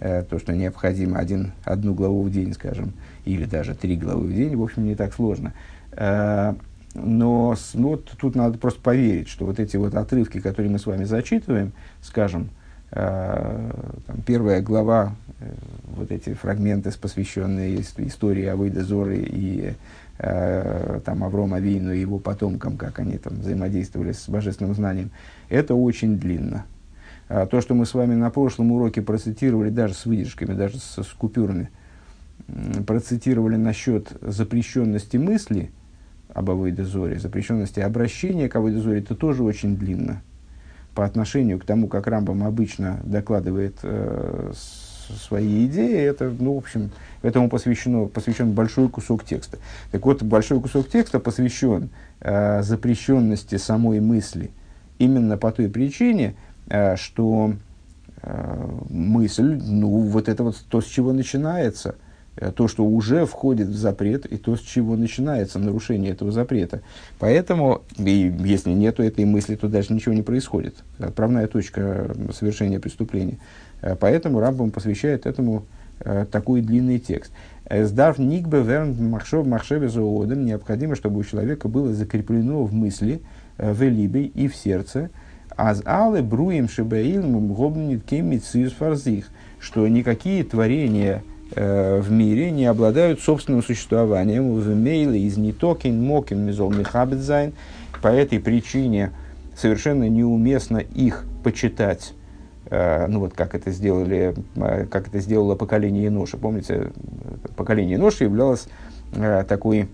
э, 0.00 0.22
то, 0.22 0.38
что 0.38 0.54
необходимо 0.54 1.18
один, 1.18 1.52
одну 1.62 1.94
главу 1.94 2.22
в 2.22 2.30
день, 2.30 2.54
скажем, 2.54 2.94
или 3.26 3.44
даже 3.44 3.74
три 3.74 3.96
главы 3.96 4.28
в 4.28 4.34
день, 4.34 4.56
в 4.56 4.62
общем, 4.62 4.84
не 4.84 4.94
так 4.94 5.12
сложно. 5.12 5.52
Э, 5.92 6.54
Но 6.94 7.54
ну, 7.74 7.88
вот 7.88 8.10
тут 8.18 8.34
надо 8.34 8.56
просто 8.58 8.80
поверить, 8.80 9.28
что 9.28 9.44
вот 9.44 9.60
эти 9.60 9.76
вот 9.76 9.94
отрывки, 9.94 10.40
которые 10.40 10.72
мы 10.72 10.78
с 10.78 10.86
вами 10.86 11.04
зачитываем, 11.04 11.72
скажем, 12.00 12.48
э, 12.92 13.70
там, 14.06 14.22
первая 14.26 14.62
глава, 14.62 15.14
вот 15.96 16.10
эти 16.10 16.32
фрагменты, 16.32 16.90
посвященные 16.98 17.82
истории 17.82 18.46
Авойда 18.46 18.82
Зоры 18.82 19.18
и 19.18 19.74
э, 20.18 21.00
там, 21.04 21.24
Авром 21.24 21.54
Авину 21.54 21.92
и 21.92 22.00
его 22.00 22.18
потомкам, 22.18 22.76
как 22.76 22.98
они 22.98 23.18
там 23.18 23.34
взаимодействовали 23.34 24.12
с 24.12 24.28
божественным 24.28 24.74
знанием, 24.74 25.10
это 25.48 25.74
очень 25.74 26.18
длинно. 26.18 26.66
А 27.28 27.46
то, 27.46 27.60
что 27.60 27.74
мы 27.74 27.86
с 27.86 27.94
вами 27.94 28.14
на 28.14 28.30
прошлом 28.30 28.72
уроке 28.72 29.02
процитировали, 29.02 29.70
даже 29.70 29.94
с 29.94 30.06
выдержками, 30.06 30.54
даже 30.54 30.78
с, 30.78 31.02
с 31.02 31.08
купюрами, 31.12 31.70
процитировали 32.86 33.56
насчет 33.56 34.12
запрещенности 34.20 35.16
мысли– 35.16 35.70
об 36.34 36.50
Авойдезоре, 36.50 37.18
запрещенности 37.18 37.80
обращения 37.80 38.48
к 38.48 38.56
Авойдезоре, 38.56 39.00
это 39.00 39.14
тоже 39.14 39.42
очень 39.42 39.76
длинно. 39.76 40.20
По 40.94 41.04
отношению 41.04 41.58
к 41.58 41.64
тому, 41.64 41.88
как 41.88 42.06
Рамбам 42.06 42.44
обычно 42.44 43.00
докладывает 43.04 43.78
э, 43.82 44.52
свои 45.08 45.66
идеи, 45.66 46.02
это, 46.02 46.32
ну, 46.38 46.54
в 46.54 46.58
общем, 46.58 46.90
этому 47.22 47.48
посвящено, 47.48 48.06
посвящен 48.06 48.52
большой 48.52 48.88
кусок 48.88 49.24
текста. 49.24 49.58
Так 49.92 50.04
вот, 50.04 50.22
большой 50.22 50.60
кусок 50.60 50.88
текста 50.88 51.20
посвящен 51.20 51.90
э, 52.20 52.62
запрещенности 52.62 53.56
самой 53.56 54.00
мысли 54.00 54.50
именно 54.98 55.36
по 55.36 55.52
той 55.52 55.68
причине, 55.68 56.34
э, 56.68 56.96
что 56.96 57.54
э, 58.22 58.68
мысль, 58.88 59.60
ну, 59.62 59.88
вот 59.88 60.28
это 60.28 60.44
вот 60.44 60.56
то, 60.68 60.80
с 60.80 60.86
чего 60.86 61.12
начинается– 61.12 61.96
Э, 62.36 62.50
то, 62.50 62.66
что 62.66 62.84
уже 62.84 63.26
входит 63.26 63.68
в 63.68 63.76
запрет, 63.76 64.26
и 64.26 64.36
то, 64.36 64.56
с 64.56 64.60
чего 64.60 64.96
начинается 64.96 65.58
нарушение 65.58 66.12
этого 66.12 66.32
запрета. 66.32 66.82
Поэтому, 67.18 67.82
и 67.96 68.34
если 68.40 68.70
нет 68.70 68.98
этой 68.98 69.24
мысли, 69.24 69.54
то 69.54 69.68
дальше 69.68 69.92
ничего 69.92 70.14
не 70.14 70.22
происходит. 70.22 70.74
Отправная 70.98 71.46
точка 71.46 72.14
совершения 72.32 72.80
преступления. 72.80 73.38
Э, 73.84 73.96
поэтому 73.98 74.40
Рамбам 74.40 74.70
посвящает 74.70 75.26
этому 75.26 75.64
э, 76.00 76.26
такой 76.30 76.60
длинный 76.60 76.98
текст. 76.98 77.32
Сдав 77.70 78.18
никбе 78.18 78.60
верн 78.60 78.94
махшеве 79.10 79.88
зоодом, 79.88 80.44
необходимо, 80.44 80.96
чтобы 80.96 81.20
у 81.20 81.24
человека 81.24 81.68
было 81.68 81.94
закреплено 81.94 82.64
в 82.64 82.74
мысли, 82.74 83.22
в 83.56 83.82
либе 83.82 84.24
и 84.24 84.48
в 84.48 84.56
сердце, 84.56 85.10
אז 85.56 85.82
אלע 85.86 86.20
ברואים 86.20 86.68
שבעולם 86.68 87.54
האבן 87.54 87.83
ניט 87.83 88.04
קיין 88.04 88.18
מציאות 88.18 88.44
פאר 88.44 88.76
זיך, 88.76 89.30
что 89.60 89.86
никакие 89.86 90.42
творения, 90.42 91.22
Э, 91.56 92.00
в 92.00 92.10
мире 92.10 92.50
не 92.50 92.66
обладают 92.66 93.20
собственным 93.20 93.62
существованием. 93.62 94.54
במילא 94.54 95.20
איז 95.20 95.36
ניטא 95.36 95.69
קיין 95.69 96.02
מקום 96.02 96.40
מ'זאל 96.44 96.70
מכבד 96.70 97.11
זיין. 97.11 97.52
По 98.02 98.08
этой 98.08 98.40
причине 98.40 99.12
совершенно 99.56 100.08
неуместно 100.08 100.78
их 100.78 101.24
почитать. 101.44 102.14
Э, 102.74 103.06
ну 103.06 103.20
вот 103.20 103.34
как 103.34 103.54
это 103.54 103.70
сделали, 103.70 104.34
э, 104.56 104.86
как 104.86 105.08
это 105.08 105.20
сделало 105.20 105.54
поколение 105.54 106.04
Еноша. 106.04 106.36
Помните, 106.36 106.90
поколение 107.56 107.92
Еноша 107.92 108.24
являлось 108.24 108.66
такой, 109.48 109.88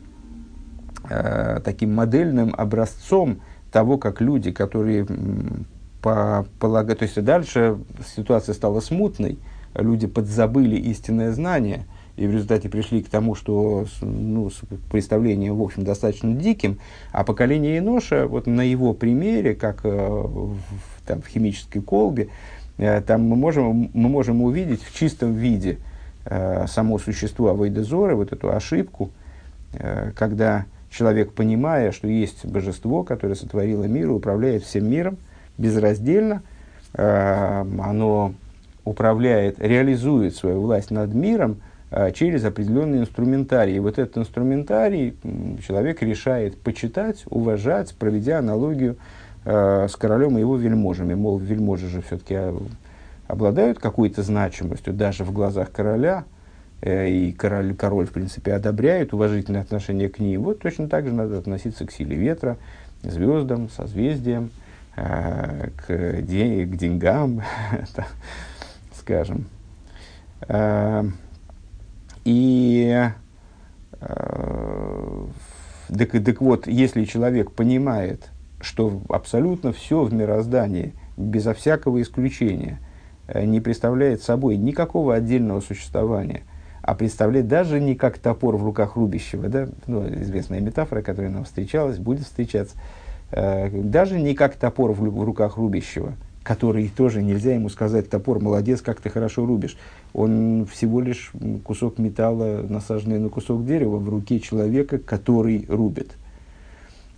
таким 1.63 1.95
модельным 1.95 2.55
образцом 2.57 3.43
того, 3.71 3.99
как 3.99 4.23
люди, 4.23 4.51
которые 4.51 5.07
по, 6.01 6.47
полагают, 6.59 7.01
то 7.01 7.05
есть 7.05 7.23
дальше 7.23 7.77
ситуация 8.17 8.55
стала 8.55 8.81
смутной, 8.81 9.39
люди 9.75 10.07
подзабыли 10.07 10.77
истинное 10.77 11.33
знание 11.33 11.85
и 12.17 12.27
в 12.27 12.33
результате 12.33 12.71
пришли 12.71 13.03
к 13.03 13.11
тому, 13.11 13.35
что 13.35 13.87
ну, 14.01 14.49
с 14.49 14.61
представлением, 14.91 15.57
в 15.57 15.63
общем, 15.63 15.85
достаточно 15.85 16.33
диким, 16.35 16.79
а 17.13 17.25
поколение 17.25 17.77
Еноша, 17.77 18.27
вот 18.27 18.47
на 18.47 18.63
его 18.63 18.95
примере, 18.95 19.55
как 19.55 19.85
э, 19.85 19.89
в, 19.91 20.57
там, 21.07 21.23
в 21.23 21.27
химической 21.27 21.81
колбе, 21.81 22.25
э, 22.25 22.29
там 23.07 23.23
мы 23.23 23.37
можем, 23.37 23.91
мы 23.93 24.09
можем 24.09 24.43
увидеть 24.43 24.83
в 24.83 24.97
чистом 24.97 25.35
виде 25.35 25.79
э, 26.25 26.67
само 26.67 26.99
существо 26.99 27.49
Авойдезора, 27.49 28.15
вот 28.15 28.33
эту 28.33 28.55
ошибку, 28.55 29.11
э, 29.75 30.13
когда 30.17 30.65
человек, 30.91 31.33
понимая, 31.33 31.93
что 31.93 32.09
есть 32.09 32.47
божество, 32.47 33.05
которое 33.05 33.35
сотворило 33.35 33.85
мир 33.85 34.07
и 34.07 34.13
управляет 34.13 34.65
всем 34.65 34.91
миром 34.91 35.19
безраздельно, 35.59 36.43
э, 36.95 37.65
оно 37.83 38.33
управляет, 38.85 39.61
реализует 39.61 40.35
свою 40.35 40.63
власть 40.63 40.91
над 40.91 41.13
миром 41.15 41.61
через 42.15 42.45
определенный 42.45 43.01
инструментарий. 43.01 43.77
И 43.77 43.81
вот 43.81 43.99
этот 43.99 44.19
инструментарий 44.19 45.17
человек 45.67 46.01
решает 46.03 46.57
почитать, 46.57 47.25
уважать, 47.29 47.95
проведя 47.97 48.39
аналогию 48.39 48.97
с 49.45 49.97
королем 49.97 50.37
и 50.37 50.41
его 50.41 50.57
вельможами. 50.57 51.15
Мол, 51.15 51.39
вельможи 51.39 51.89
же 51.89 52.03
все-таки 52.03 52.37
обладают 53.31 53.79
какой-то 53.79 54.23
значимостью 54.23 54.93
даже 54.93 55.25
в 55.25 55.33
глазах 55.33 55.71
короля, 55.71 56.25
э, 56.83 57.09
и 57.09 57.33
король, 57.33 57.75
король, 57.75 58.07
в 58.07 58.13
принципе, 58.13 58.53
одобряет 58.53 59.15
уважительное 59.15 59.63
отношение 59.63 60.09
к 60.09 60.19
ним. 60.19 60.43
Вот 60.43 60.61
точно 60.61 60.89
так 60.89 61.07
же 61.07 61.15
надо 61.15 61.39
относиться 61.39 61.87
к 61.87 61.93
силе 61.93 62.17
ветра, 62.17 62.57
звездам, 63.03 63.71
созвездиям, 63.71 64.51
э, 64.97 65.71
к, 65.77 66.23
день, 66.23 66.71
к 66.71 66.77
деньгам, 66.77 67.43
скажем. 68.95 69.47
Э, 70.49 71.05
и 72.25 73.11
э, 74.01 75.27
так, 75.89 76.11
так 76.11 76.41
вот, 76.41 76.67
если 76.67 77.05
человек 77.05 77.53
понимает, 77.53 78.29
что 78.61 79.01
абсолютно 79.09 79.73
все 79.73 80.03
в 80.03 80.13
мироздании, 80.13 80.93
безо 81.17 81.55
всякого 81.55 82.01
исключения, 82.03 82.79
э, 83.29 83.45
не 83.45 83.61
представляет 83.61 84.23
собой 84.23 84.57
никакого 84.57 85.15
отдельного 85.15 85.61
существования, 85.61 86.43
а 86.83 86.95
представляет 86.95 87.49
даже 87.49 87.81
не 87.81 87.95
как 87.95 88.19
топор 88.19 88.57
в 88.57 88.65
руках 88.65 88.97
рубящего, 88.97 89.49
да, 89.49 89.69
ну, 89.87 90.07
известная 90.23 90.61
метафора, 90.61 91.03
которая 91.03 91.31
нам 91.31 91.45
встречалась, 91.45 91.99
будет 91.99 92.25
встречаться, 92.25 92.77
даже 93.31 94.19
не 94.19 94.35
как 94.35 94.57
топор 94.57 94.93
в 94.93 95.23
руках 95.23 95.57
рубящего– 95.57 96.15
который 96.43 96.89
тоже 96.89 97.23
нельзя 97.23 97.55
ему 97.55 97.69
сказать, 97.69 98.09
топор, 98.09 98.41
молодец, 98.41 98.81
как 98.81 99.01
ты 99.01 99.11
хорошо 99.11 99.45
рубишь. 99.45 99.77
Он 100.13 100.67
всего 100.71 101.01
лишь 101.01 101.33
кусок 101.65 101.99
металла, 101.99 102.65
насаженный 102.69 103.19
на 103.19 103.29
кусок 103.29 103.65
дерева 103.65 103.99
в 103.99 104.09
руке 104.09 104.41
человека, 104.41 104.99
который 104.99 105.67
рубит. 105.69 106.13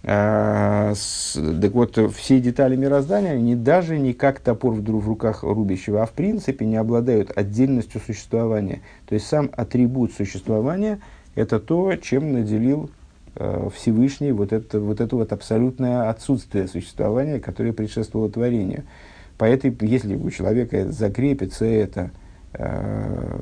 А, 0.04 0.92
с, 0.94 1.38
так 1.60 1.72
вот, 1.72 1.98
все 2.14 2.40
детали 2.40 2.74
мироздания, 2.74 3.32
они 3.32 3.54
даже 3.54 3.98
не 3.98 4.14
как 4.14 4.40
топор 4.40 4.74
в, 4.74 4.82
в 4.82 5.08
руках 5.08 5.44
рубящего, 5.44 6.02
а 6.02 6.06
в 6.06 6.12
принципе 6.12 6.66
не 6.66 6.76
обладают 6.76 7.30
отдельностью 7.36 8.00
существования. 8.04 8.82
То 9.08 9.14
есть 9.14 9.26
сам 9.26 9.50
атрибут 9.56 10.12
существования– 10.12 11.00
это 11.34 11.58
то, 11.60 11.94
чем 11.96 12.32
наделил 12.32 12.90
э, 13.36 13.68
Всевышний 13.74 14.32
вот 14.32 14.52
это, 14.52 14.80
вот 14.80 15.00
это 15.00 15.16
вот 15.16 15.32
абсолютное 15.32 16.10
отсутствие 16.10 16.68
существования, 16.68 17.40
которое 17.40 17.72
предшествовало 17.72 18.30
творению. 18.30 18.84
По 19.38 19.44
этой, 19.44 19.76
если 19.80 20.14
у 20.14 20.30
человека 20.30 20.92
закрепится 20.92 21.64
это 21.64 22.10
э, 22.52 23.38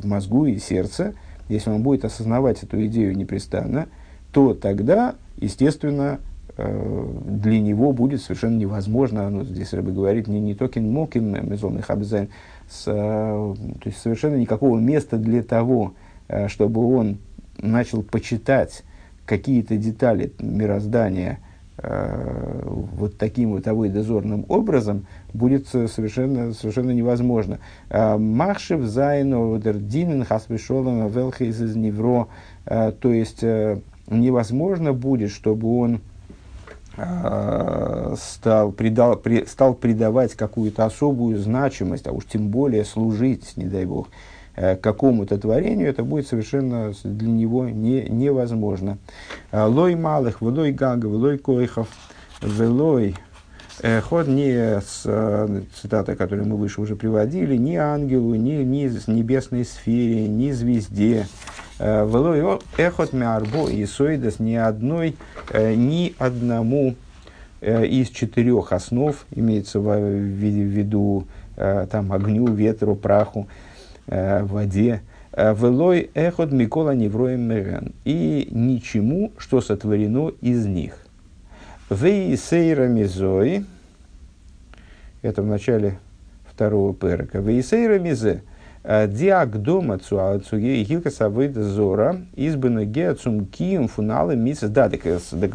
в 0.00 0.06
мозгу 0.06 0.46
и 0.46 0.58
сердце, 0.58 1.14
если 1.48 1.70
он 1.70 1.82
будет 1.82 2.04
осознавать 2.04 2.62
эту 2.62 2.84
идею 2.86 3.16
непрестанно, 3.16 3.88
то 4.32 4.54
тогда, 4.54 5.14
естественно, 5.36 6.20
э, 6.56 7.06
для 7.26 7.60
него 7.60 7.92
будет 7.92 8.22
совершенно 8.22 8.56
невозможно, 8.56 9.28
ну, 9.30 9.44
здесь 9.44 9.72
Ребе 9.72 9.90
говорит, 9.90 10.28
не, 10.28 10.40
ניטא 10.40 10.54
קיין 10.54 10.90
מקום 10.90 11.48
מ'זאל 11.48 11.78
מכבד 11.78 11.82
זיין, 11.82 12.28
с, 12.68 12.84
э, 12.86 12.90
то 12.92 13.88
есть 13.88 13.98
совершенно 14.00 14.36
никакого 14.36 14.78
места 14.78 15.16
для 15.16 15.42
того, 15.42 15.94
э, 16.28 16.48
чтобы 16.48 16.84
он 16.84 17.18
начал 17.58 18.02
почитать 18.02 18.84
какие-то 19.24 19.76
детали 19.76 20.32
мироздания, 20.38 21.38
Э, 21.80 22.62
вот 22.64 23.18
таким 23.18 23.52
вот 23.52 23.68
авойдозорным 23.68 24.44
образом 24.48 25.06
будет 25.32 25.68
совершенно, 25.68 26.52
совершенно 26.52 26.90
невозможно. 26.90 27.60
Э, 27.88 28.16
Махшев 28.16 28.82
зайну 28.82 29.56
дердинен 29.58 30.24
хасвишолом 30.24 31.06
велхейз 31.08 31.60
из 31.60 31.76
невро. 31.76 32.28
Э, 32.66 32.90
то 32.90 33.12
есть 33.12 33.44
невозможно 34.10 34.92
будет, 34.92 35.30
чтобы 35.30 35.78
он 35.78 36.00
стал, 38.16 38.72
придал, 38.72 39.14
при, 39.14 39.44
стал 39.44 39.74
придавать 39.74 40.34
какую-то 40.34 40.84
особую 40.84 41.38
значимость, 41.38 42.08
а 42.08 42.12
уж 42.12 42.24
тем 42.24 42.48
более 42.48 42.84
служить, 42.84 43.56
не 43.56 43.66
дай 43.66 43.84
бог, 43.84 44.08
Э, 44.60 44.74
какому-то 44.74 45.38
творению, 45.38 45.88
это 45.88 46.02
будет 46.02 46.26
совершенно 46.26 46.92
для 47.04 47.28
него 47.28 47.68
не, 47.68 48.08
невозможно. 48.08 48.98
Э, 49.52 49.66
лой 49.66 49.94
малых, 49.94 50.40
влой 50.40 50.72
гага, 50.72 51.06
влой 51.06 51.38
койхов, 51.38 51.86
влой 52.40 53.14
э, 53.82 54.00
ход 54.00 54.26
не 54.26 54.80
с 54.80 55.68
цитата, 55.80 56.16
которую 56.16 56.48
мы 56.48 56.56
выше 56.56 56.80
уже 56.80 56.96
приводили, 56.96 57.56
ни 57.56 57.76
ангелу, 57.76 58.34
ни, 58.34 58.64
ни 58.64 58.90
небесной 59.08 59.64
сфере, 59.64 60.26
ни 60.26 60.50
звезде, 60.50 61.28
Велой 61.78 62.60
эхот 62.76 63.12
мярбо 63.12 63.68
и 63.70 63.86
соидас 63.86 64.38
ни 64.40 64.54
одной, 64.54 65.16
ни 65.54 66.14
одному 66.18 66.96
из 67.60 68.08
четырех 68.08 68.72
основ, 68.72 69.14
имеется 69.30 69.80
в 69.80 69.98
виду 69.98 71.26
там, 71.56 72.12
огню, 72.12 72.46
ветру, 72.46 72.96
праху, 72.96 73.48
воде, 74.06 75.02
Велой 75.36 76.10
эхот 76.14 76.50
микола 76.50 76.94
невроем 76.96 77.42
меген. 77.42 77.94
И 78.04 78.48
ничему, 78.50 79.32
что 79.38 79.60
сотворено 79.60 80.32
из 80.40 80.66
них. 80.66 80.98
Вейсейра 81.90 82.88
мизой. 82.88 83.64
Это 85.22 85.42
в 85.42 85.46
начале 85.46 85.98
второго 86.50 86.92
перека. 86.92 87.38
Вейсейра 87.38 87.98
мизе. 88.00 88.42
Диак 88.88 89.60
дома 89.60 89.98
цуалцуге 89.98 90.82
гилка 90.82 91.10
савыда 91.10 91.62
зора 91.62 92.22
избана 92.34 92.86
геацум 92.86 93.44
кием 93.44 93.86
фуналы 93.86 94.34
мисс. 94.34 94.60
Да, 94.60 94.88
так, 94.88 95.02
так, 95.02 95.54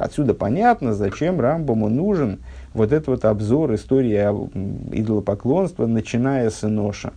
отсюда 0.00 0.34
понятно, 0.34 0.94
зачем 0.94 1.40
Рамбаму 1.40 1.88
нужен 1.88 2.38
вот 2.74 2.92
этот 2.92 3.08
вот 3.08 3.24
обзор 3.24 3.74
истории 3.74 4.14
идолопоклонства, 4.96 5.86
начиная 5.86 6.50
с 6.50 6.62
Иноша 6.62 7.12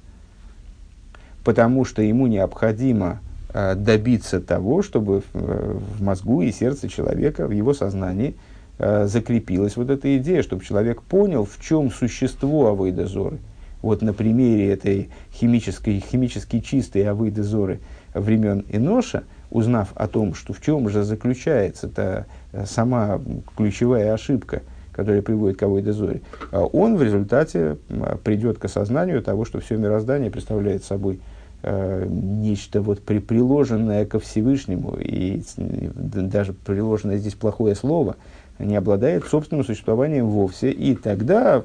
потому 1.43 1.85
что 1.85 2.01
ему 2.01 2.27
необходимо 2.27 3.19
э, 3.53 3.75
добиться 3.75 4.39
того, 4.39 4.81
чтобы 4.81 5.23
э, 5.33 5.75
в 5.97 6.01
мозгу 6.01 6.41
и 6.41 6.51
сердце 6.51 6.87
человека, 6.87 7.47
в 7.47 7.51
его 7.51 7.73
сознании 7.73 8.35
э, 8.77 9.07
закрепилась 9.07 9.75
вот 9.75 9.89
эта 9.89 10.17
идея, 10.17 10.43
чтобы 10.43 10.63
человек 10.63 11.01
понял, 11.01 11.45
в 11.45 11.59
чем 11.61 11.91
существо 11.91 12.67
авойдозоры. 12.67 13.39
Вот 13.81 14.01
на 14.01 14.13
примере 14.13 14.71
этой 14.71 15.09
химической, 15.33 15.99
химически 15.99 16.59
чистой 16.59 17.03
авойдозоры 17.03 17.79
времен 18.13 18.65
Иноша, 18.69 19.23
узнав 19.49 19.89
о 19.95 20.07
том, 20.07 20.33
что 20.33 20.53
в 20.53 20.61
чем 20.61 20.89
же 20.89 21.03
заключается 21.03 21.87
та 21.87 22.25
сама 22.65 23.19
ключевая 23.55 24.13
ошибка, 24.13 24.61
которая 24.91 25.21
приводит 25.21 25.57
к 25.57 25.63
авойдозоре, 25.63 26.21
он 26.51 26.97
в 26.97 27.03
результате 27.03 27.77
придет 28.23 28.57
к 28.57 28.65
осознанию 28.65 29.21
того, 29.21 29.45
что 29.45 29.59
все 29.59 29.77
мироздание 29.77 30.29
представляет 30.29 30.83
собой 30.83 31.19
э, 31.63 32.05
нечто 32.09 32.81
вот 32.81 33.01
при, 33.01 33.19
приложенное 33.19 34.05
ко 34.05 34.19
Всевышнему, 34.19 34.97
и 34.99 35.43
даже 35.55 36.53
приложенное 36.53 37.17
здесь 37.17 37.35
плохое 37.35 37.75
слово, 37.75 38.17
не 38.59 38.75
обладает 38.75 39.25
собственным 39.25 39.65
существованием 39.65 40.27
вовсе, 40.27 40.71
и 40.71 40.95
тогда 40.95 41.63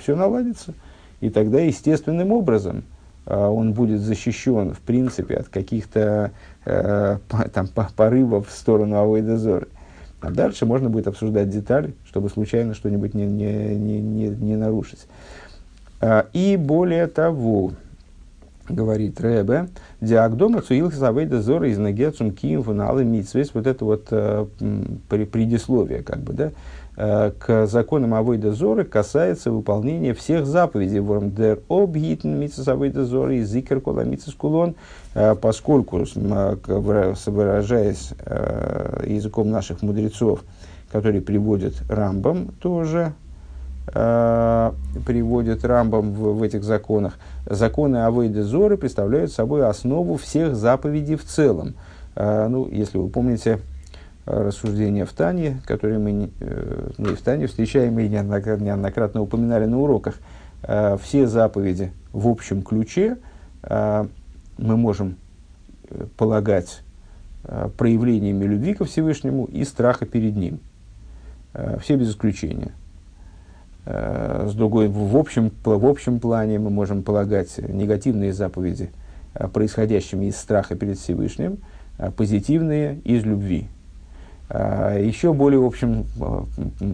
все 0.00 0.16
наладится, 0.16 0.72
и 1.20 1.30
тогда 1.30 1.60
естественным 1.60 2.32
образом 2.32 2.84
э, 3.26 3.34
он 3.36 3.72
будет 3.72 4.00
защищен, 4.00 4.72
в 4.72 4.80
принципе, 4.80 5.36
от 5.36 5.48
каких-то 5.48 6.32
э, 6.64 7.18
там, 7.52 7.68
порывов 7.96 8.48
в 8.48 8.52
сторону 8.52 8.96
Авойдозоры. 8.96 9.68
А 10.20 10.30
дальше 10.30 10.66
можно 10.66 10.90
будет 10.90 11.06
обсуждать 11.06 11.48
детали, 11.48 11.94
чтобы 12.04 12.28
случайно 12.28 12.74
что-нибудь 12.74 13.14
не, 13.14 13.26
не, 13.26 13.76
не, 13.76 14.00
не, 14.00 14.28
не 14.28 14.56
нарушить. 14.56 15.06
А, 16.00 16.26
и 16.32 16.56
более 16.56 17.06
того, 17.06 17.72
говорит 18.68 19.20
Рэбе, 19.20 19.68
диагдома 20.00 20.60
цуил 20.60 20.90
хазавейда 20.90 21.40
зора 21.40 21.68
из 21.68 21.78
нагецум 21.78 22.32
киим 22.32 22.62
фуналы 22.62 23.04
вот 23.54 23.66
это 23.66 23.84
вот 23.84 24.08
э, 24.10 24.46
предисловие, 25.08 26.02
как 26.02 26.18
бы, 26.20 26.32
да, 26.32 26.50
к 26.98 27.66
законам 27.68 28.14
Авойда 28.14 28.50
Зоры 28.50 28.82
касается 28.84 29.52
выполнения 29.52 30.14
всех 30.14 30.46
заповедей. 30.46 30.98
Ворм 30.98 31.30
дер 31.30 31.60
обгитн 31.68 32.30
митсас 32.30 32.66
Авойда 32.66 33.04
Зоры 33.04 33.36
и 33.36 33.44
зикер 33.44 33.80
кола 33.80 34.04
кулон, 34.36 34.74
э, 35.14 35.36
поскольку, 35.36 35.98
выражаясь 36.66 38.10
э, 38.18 39.04
языком 39.06 39.48
наших 39.48 39.82
мудрецов, 39.82 40.42
который 40.90 41.20
приводит 41.20 41.74
Рамбам 41.88 42.48
тоже, 42.60 43.12
э, 43.94 44.72
приводит 45.06 45.64
Рамбам 45.64 46.14
в, 46.14 46.38
в 46.38 46.42
этих 46.42 46.64
законах, 46.64 47.16
законы 47.46 47.98
Авейды 48.06 48.42
Зоры 48.42 48.76
представляют 48.76 49.30
собой 49.30 49.64
основу 49.64 50.16
всех 50.16 50.56
заповедей 50.56 51.14
в 51.14 51.24
целом. 51.24 51.76
Э, 52.16 52.48
ну, 52.48 52.66
если 52.68 52.98
вы 52.98 53.08
помните 53.08 53.60
рассуждения 54.28 55.06
в 55.06 55.12
Тане, 55.12 55.60
которые 55.66 55.98
мы 55.98 56.30
э, 56.40 56.90
и 56.98 57.14
в 57.14 57.22
Тане 57.22 57.46
встречаем 57.46 57.98
и 57.98 58.08
неоднократно, 58.08 58.64
неоднократно 58.64 59.22
упоминали 59.22 59.64
на 59.64 59.80
уроках, 59.80 60.16
э, 60.62 60.98
все 61.02 61.26
заповеди 61.26 61.92
в 62.12 62.28
общем 62.28 62.62
ключе 62.62 63.16
э, 63.62 64.06
мы 64.58 64.76
можем 64.76 65.16
э, 65.88 66.06
полагать 66.16 66.82
проявлениями 67.78 68.44
любви 68.44 68.74
ко 68.74 68.84
Всевышнему 68.84 69.46
и 69.46 69.64
страха 69.64 70.04
перед 70.04 70.36
Ним. 70.36 70.60
Все 71.80 71.96
без 71.96 72.10
исключения. 72.10 72.72
С 73.86 74.52
другой, 74.52 74.88
в 74.88 75.16
общем, 75.16 75.50
в 75.64 75.86
общем 75.86 76.20
плане 76.20 76.58
мы 76.58 76.68
можем 76.68 77.02
полагать 77.02 77.56
негативные 77.56 78.34
заповеди 78.34 78.90
происходящими 79.54 80.26
из 80.26 80.36
страха 80.36 80.74
перед 80.74 80.98
Всевышним, 80.98 81.58
позитивные 82.16 82.98
из 83.04 83.24
любви. 83.24 83.68
А, 84.50 84.98
Еще 84.98 85.32
более 85.32 85.64
общим 85.64 86.06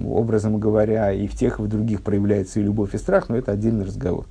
образом 0.07 0.59
говоря, 0.59 1.13
и 1.13 1.27
в 1.27 1.35
тех, 1.35 1.59
и 1.59 1.63
в 1.63 1.69
других 1.69 2.03
проявляется 2.03 2.61
и 2.61 2.63
любовь, 2.63 2.95
и 2.95 2.99
страх, 2.99 3.29
но 3.29 3.37
это 3.37 3.53
отдельный 3.53 3.85
разговор. 3.85 4.27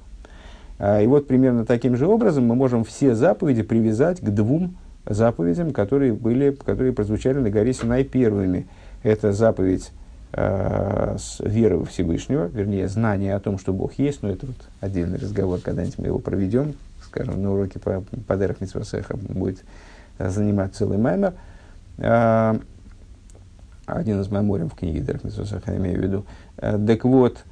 А, 0.80 1.02
и 1.02 1.08
вот 1.08 1.28
примерно 1.28 1.66
таким 1.66 1.96
же 1.96 2.08
образом 2.08 2.46
мы 2.46 2.56
можем 2.56 2.84
все 2.84 3.16
заповеди 3.16 3.64
привязать 3.64 4.20
к 4.20 4.30
двум 4.30 4.76
заповедям, 5.06 5.72
которые, 5.72 6.14
были, 6.14 6.52
которые 6.52 6.94
прозвучали 6.94 7.40
на 7.40 7.50
горе 7.50 7.74
Синай 7.74 8.04
первыми. 8.04 8.68
Это 9.04 9.34
заповедь 9.34 9.92
э, 10.32 11.18
с 11.20 11.40
веры 11.42 11.78
во 11.78 11.86
Всевышнего, 11.86 12.46
вернее, 12.46 12.88
знание 12.88 13.36
о 13.36 13.40
том, 13.40 13.60
что 13.60 13.74
Бог 13.74 13.94
есть, 13.96 14.24
но 14.24 14.30
это 14.30 14.48
вот 14.48 14.56
отдельный 14.80 15.20
разговор, 15.20 15.60
когда-нибудь 15.60 15.98
мы 15.98 16.08
его 16.08 16.20
проведем, 16.20 16.76
скажем, 17.06 17.42
на 17.42 17.54
уроке 17.54 17.80
по 17.80 18.04
Падерах 18.28 18.62
Митсвасеха 18.62 19.18
будет 19.18 19.64
занимать 20.20 20.74
целый 20.74 20.98
маймер. 20.98 21.34
Один 23.86 24.22
из 24.22 24.30
мемориев 24.30 24.72
в 24.72 24.76
книге 24.76 25.02
Дерах 25.02 25.24
Митсвасеха, 25.24 25.72
я 25.72 25.78
имею 25.78 26.00
в 26.00 26.04
виду. 26.04 26.26
Э, 26.58 26.80
так 26.86 27.04
вот, 27.04 27.44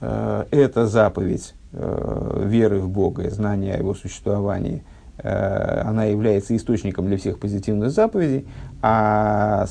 э, 0.00 0.44
эта 0.50 0.86
заповедь 0.86 1.54
э, 1.72 2.42
веры 2.46 2.80
в 2.80 2.88
Бога, 2.88 3.28
знания 3.30 3.74
о 3.74 3.78
Его 3.78 3.94
существовании– 3.94 4.82
она 5.22 6.04
является 6.04 6.56
источником 6.56 7.06
для 7.06 7.18
всех 7.18 7.38
позитивных 7.38 7.90
заповедей, 7.90 8.46
а 8.80 9.66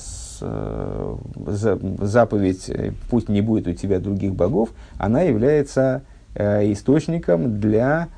заповедь 2.01 2.71
«пусть 3.09 3.29
не 3.29 3.41
будет 3.41 3.65
у 3.67 3.73
тебя 3.73 3.99
других 3.99 4.35
богов», 4.35 4.69
она 4.99 5.21
является 5.21 6.03
источником 6.35 7.59
для 7.59 8.09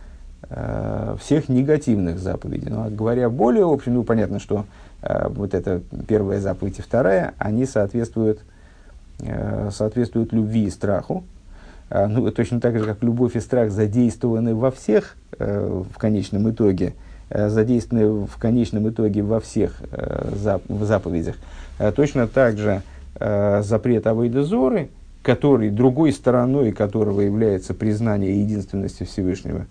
всех 1.22 1.48
негативных 1.48 2.20
заповедей. 2.20 2.70
Но 2.70 2.90
говоря 2.90 3.30
более 3.30 3.64
общем, 3.64 3.94
ну 3.94 4.04
понятно, 4.04 4.42
что 4.42 4.66
вот 5.02 5.54
эта 5.54 5.82
первая 6.08 6.40
заповедь 6.40 6.80
и 6.80 6.82
вторая, 6.82 7.34
они 7.38 7.66
соответствуют, 7.66 8.40
соответствуют 9.72 10.32
любви 10.32 10.66
и 10.66 10.70
страху, 10.70 11.24
ну, 11.90 12.30
точно 12.32 12.62
так 12.62 12.78
же, 12.78 12.86
как 12.86 13.02
любовь 13.04 13.36
и 13.36 13.40
страх 13.40 13.72
задействованы 13.72 14.54
во 14.54 14.70
всех, 14.72 15.16
в 15.40 15.98
конечном 15.98 16.52
итоге, 16.52 16.94
Э, 17.34 17.48
задействованы 17.48 18.26
в 18.28 18.38
конечном 18.38 18.90
итоге 18.90 19.22
во 19.22 19.40
всех 19.40 19.82
э, 19.90 20.32
заповедях. 20.68 21.38
Э, 21.80 21.94
точно 21.96 22.28
так 22.28 22.58
же 22.58 22.82
запрет 23.20 24.08
Авойдозоры, 24.08 24.90
который, 25.22 25.70
другой 25.70 26.12
стороной 26.14 26.72
которого 26.72 27.22
является 27.22 27.74
признание 27.74 28.42
единственности 28.42 29.04
Всевышнего, 29.04 29.68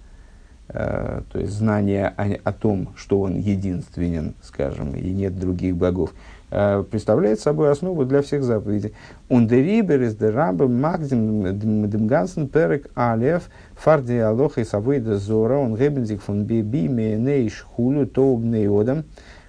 то 0.73 1.39
есть 1.39 1.53
знание 1.53 2.13
о, 2.17 2.27
о 2.45 2.53
том, 2.53 2.91
что 2.97 3.21
он 3.21 3.39
единственен, 3.39 4.35
скажем, 4.43 4.95
и 4.95 5.11
нет 5.11 5.39
других 5.39 5.77
богов, 5.77 6.13
представляет 6.49 7.41
собой 7.41 7.71
основу 7.71 8.05
для 8.05 8.23
всех 8.23 8.43
заповедей. 8.45 8.93
Ундерибер 9.29 10.03
из 10.03 10.17
дераба 10.17 10.69
магдим 10.69 11.59
демгансен 11.59 12.49
перек 12.49 12.91
алев 12.95 13.51
фарди 13.75 14.15
алоха 14.15 14.61
и 14.61 14.65
савойда 14.65 15.17
зора 15.19 15.59
он 15.59 15.77
гебензик 15.77 16.23
фон 16.23 16.45
биби 16.45 16.89
мейнейш 16.89 17.63
хулю 17.63 18.07
тоубнеодам 18.07 19.05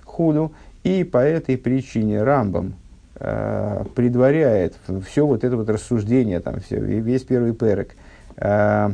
хулю. 0.05 0.51
И 0.83 1.03
по 1.03 1.19
этой 1.19 1.57
причине 1.57 2.23
Рамбам 2.23 2.73
э, 3.19 3.85
предваряет 3.95 4.75
все 5.07 5.27
вот 5.27 5.43
это 5.43 5.55
вот 5.55 5.69
рассуждение, 5.69 6.39
там, 6.39 6.59
все, 6.59 6.79
весь 6.79 7.21
первый 7.21 7.53
перек, 7.53 7.95
э, 8.37 8.89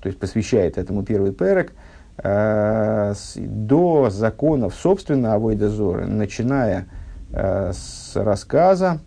то 0.00 0.08
есть 0.08 0.18
посвящает 0.18 0.78
этому 0.78 1.02
первый 1.04 1.32
перек, 1.32 1.72
э, 2.18 3.14
до 3.36 4.10
законов, 4.10 4.74
собственно, 4.74 5.34
Авойда 5.34 5.68
Зоры, 5.68 6.06
начиная 6.06 6.86
э, 7.32 7.72
с 7.72 8.12
рассказа 8.14 9.00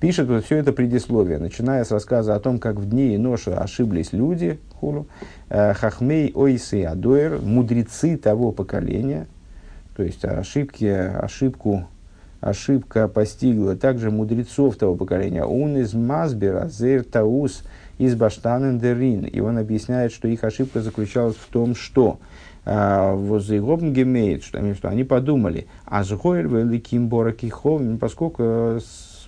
пишет 0.00 0.28
вот 0.28 0.44
все 0.44 0.56
это 0.56 0.72
предисловие, 0.72 1.38
начиная 1.38 1.84
с 1.84 1.92
рассказа 1.92 2.34
о 2.34 2.40
том, 2.40 2.58
как 2.58 2.76
в 2.76 2.88
дни 2.88 3.14
Иноша 3.14 3.58
ошиблись 3.58 4.12
люди, 4.12 4.58
хулу, 4.80 5.06
э, 5.48 5.74
хахмей 5.74 6.32
ойсы 6.34 6.84
адоэр, 6.84 7.40
мудрецы 7.40 8.16
того 8.16 8.50
поколения, 8.50 9.26
то 9.96 10.02
есть 10.02 10.24
ошибки, 10.24 10.86
ошибку, 10.86 11.86
ошибка 12.40 13.06
постигла 13.06 13.76
также 13.76 14.10
мудрецов 14.10 14.76
того 14.76 14.96
поколения. 14.96 15.44
Он 15.44 15.76
из 15.76 15.94
Мазбера, 15.94 16.68
Зер 16.68 17.04
Таус, 17.04 17.62
из 17.98 18.14
Баштанен 18.14 18.78
Дерин. 18.78 19.24
И 19.24 19.40
он 19.40 19.58
объясняет, 19.58 20.12
что 20.12 20.28
их 20.28 20.44
ошибка 20.44 20.80
заключалась 20.80 21.36
в 21.36 21.46
том, 21.52 21.74
что 21.74 22.18
возыгобн 22.64 23.92
гемейт, 23.92 24.44
что, 24.44 24.74
что 24.74 24.88
они 24.88 25.02
подумали, 25.02 25.66
а 25.84 26.04
згоэль 26.04 26.46
великим 26.46 27.08
боракихов, 27.08 27.82
поскольку 27.98 28.42
э, 28.44 28.80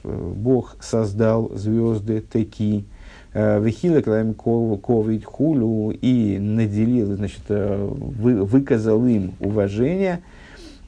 Бог 0.04 0.76
создал 0.80 1.50
звезды 1.54 2.20
такие, 2.20 2.84
э, 3.32 3.60
Вехилеклаем 3.60 4.34
ковид 4.34 5.24
хулу 5.24 5.90
и 5.90 6.38
наделил, 6.38 7.16
значит, 7.16 7.42
э, 7.48 7.88
вы, 7.90 8.44
выказал 8.44 9.04
им 9.06 9.34
уважение. 9.40 10.22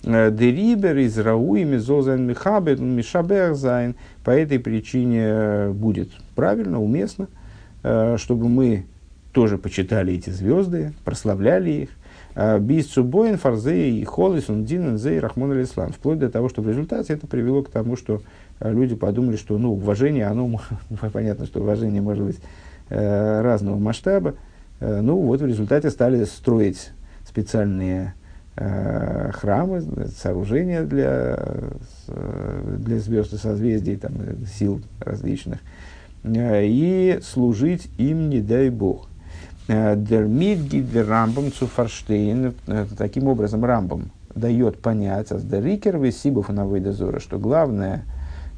Дерибер 0.05 0.99
из 0.99 1.19
Рауи 1.19 1.65
Зозен 1.79 2.29
Михабер 2.29 2.81
Мишабер 2.81 3.55
Зайн. 3.55 3.97
По 4.23 4.31
этой 4.31 4.61
причине 4.61 5.71
будет 5.71 6.11
правильно, 6.37 6.81
уместно, 6.81 7.27
чтобы 8.16 8.49
мы 8.49 8.87
тоже 9.33 9.59
почитали 9.59 10.14
эти 10.14 10.31
звезды, 10.31 10.92
прославляли 11.05 11.70
их, 11.70 11.88
Бис 12.61 12.87
Цубоин, 12.88 13.38
Фарзей, 13.38 14.05
Холис, 14.05 14.51
Ундин, 14.51 14.99
Зей, 14.99 15.20
Рахмон 15.20 15.53
Алислам. 15.53 15.92
Вплоть 15.92 16.18
до 16.18 16.29
того, 16.29 16.51
что 16.51 16.61
в 16.61 16.68
результате 16.68 17.14
это 17.14 17.27
привело 17.27 17.62
к 17.62 17.70
тому, 17.70 17.96
что 17.96 18.20
э, 18.61 18.70
люди 18.70 18.94
подумали, 18.94 19.37
что 19.37 19.57
ну, 19.57 19.72
уважение, 19.72 20.27
оно, 20.27 20.61
понятно, 21.12 21.46
что 21.46 21.61
уважение 21.61 22.03
может 22.03 22.25
быть 22.25 22.38
э, 22.90 23.40
разного 23.40 23.79
масштаба. 23.79 24.35
Э, 24.81 25.01
ну 25.01 25.16
вот 25.16 25.40
в 25.40 25.46
результате 25.46 25.90
стали 25.90 26.25
строить 26.25 26.90
специальные 27.27 28.12
э, 28.57 29.31
храмы, 29.33 29.83
сооружения 30.14 30.83
для, 30.83 31.38
для 32.07 32.99
звезд 32.99 33.33
и 33.33 33.37
созвездий, 33.38 33.96
там, 33.96 34.12
сил 34.46 34.83
различных, 35.01 35.61
и 36.27 37.21
служить 37.23 37.89
им, 37.99 38.29
не 38.29 38.41
дай 38.41 38.71
Бог. 38.71 39.09
Дермит 39.69 40.61
гидер 40.61 41.09
Рамбам 41.09 41.53
Цуфарштейн. 41.53 42.55
Таким 42.99 43.29
образом, 43.29 43.65
Рамбам 43.65 44.11
дает 44.35 44.83
понять, 44.83 45.33
а 45.33 45.39
Дерикер 45.39 45.99
Весибов 45.99 46.51
на 46.51 46.67
Выдозора, 46.67 47.21
что 47.21 47.39
главное, 47.39 48.05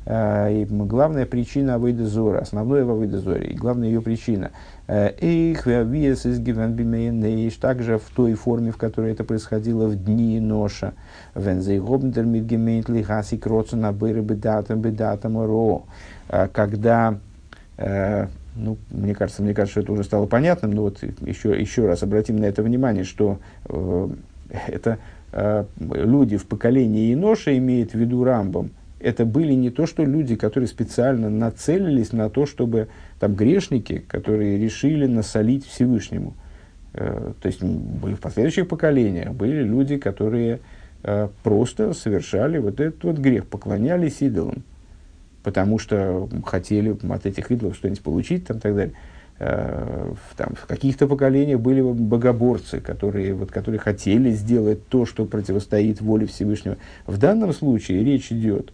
и 0.07 0.67
главная 0.69 1.27
причина 1.27 1.75
Авойдозора, 1.75 2.39
основное 2.41 2.85
в 2.85 2.91
Авойдозоре, 2.91 3.51
и 3.51 3.55
главная 3.55 3.89
ее 3.89 4.01
причина, 4.01 4.51
виавиес 5.67 6.25
из 6.27 6.39
также 7.57 7.99
в 7.99 8.11
той 8.17 8.35
форме, 8.35 8.71
в 8.73 8.77
которой 8.77 9.13
это 9.13 9.23
происходило 9.23 9.87
в 9.87 10.03
дни 10.03 10.41
Ноша, 10.41 10.95
когда 16.53 17.19
ну, 18.59 18.77
мне 18.91 19.15
кажется, 19.15 19.43
мне 19.43 19.55
кажется, 19.55 19.81
это 19.81 19.93
уже 19.93 20.05
стало 20.05 20.27
понятным, 20.27 20.73
но 20.73 20.83
вот 20.83 21.03
еще, 21.21 21.59
еще 21.59 21.87
раз 21.87 22.03
обратим 22.03 22.37
на 22.37 22.47
это 22.47 22.63
внимание, 22.63 23.05
что 23.05 23.39
э, 23.69 24.09
это 24.67 24.99
э, 25.33 25.65
люди 25.79 26.37
в 26.37 26.47
поколении 26.47 27.15
Иноша, 27.15 27.57
имеет 27.57 27.93
в 27.93 27.95
виду 27.95 28.25
Рамбом, 28.25 28.71
это 29.01 29.25
были 29.25 29.53
не 29.53 29.71
то, 29.71 29.87
что 29.87 30.05
люди, 30.05 30.35
которые 30.35 30.67
специально 30.67 31.31
нацелились 31.31 32.13
на 32.13 32.31
то, 32.31 32.47
чтобы 32.47 32.89
там 33.21 33.37
грешники, 33.37 33.99
которые 34.09 34.59
решили 34.59 35.07
насолить 35.07 35.65
Всевышнему. 35.65 36.35
Э, 36.95 37.33
то 37.41 37.47
есть 37.47 37.63
были 37.63 38.15
в 38.15 38.21
последующих 38.21 38.67
поколениях 38.67 39.35
были 39.35 39.63
люди, 39.63 39.99
которые 39.99 40.59
э, 41.05 41.29
просто 41.45 41.93
совершали 41.93 42.59
вот 42.59 42.81
этот 42.81 43.05
вот 43.05 43.19
грех, 43.19 43.47
поклонялись 43.47 44.21
идолам 44.21 44.65
потому 45.43 45.79
что 45.79 46.29
хотели 46.45 46.97
от 47.11 47.27
этих 47.27 47.51
идолов 47.51 47.77
что-нибудь 47.77 48.03
получить 48.03 48.47
там, 48.47 48.59
и 48.59 48.61
так 48.61 48.75
далее. 48.75 48.95
Э, 49.41 50.13
в, 50.15 50.37
там, 50.37 50.55
в 50.57 50.67
каких-то 50.67 51.07
поколениях 51.07 51.61
были 51.61 51.81
богоборцы, 51.81 52.81
которые, 52.81 53.35
вот, 53.35 53.53
которые 53.53 53.79
хотели 53.79 54.33
сделать 54.33 54.89
то, 54.89 55.07
что 55.07 55.27
противостоит 55.27 56.01
воле 56.01 56.27
Всевышнего. 56.27 56.77
В 57.07 57.19
данном 57.19 57.53
случае 57.53 58.03
речь 58.03 58.33
идет 58.33 58.73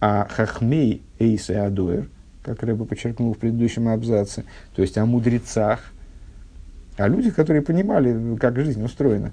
о 0.00 0.26
хахмей 0.28 1.02
эйсе 1.18 1.60
адуэр, 1.60 2.08
как 2.42 2.62
Рэба 2.62 2.84
подчеркнул 2.84 3.32
в 3.32 3.38
предыдущем 3.38 3.88
абзаце, 3.88 4.44
то 4.74 4.82
есть 4.82 4.98
о 4.98 5.06
мудрецах, 5.06 5.92
о 6.98 7.08
людях, 7.08 7.34
которые 7.34 7.62
понимали, 7.62 8.36
как 8.36 8.56
жизнь 8.56 8.84
устроена. 8.84 9.32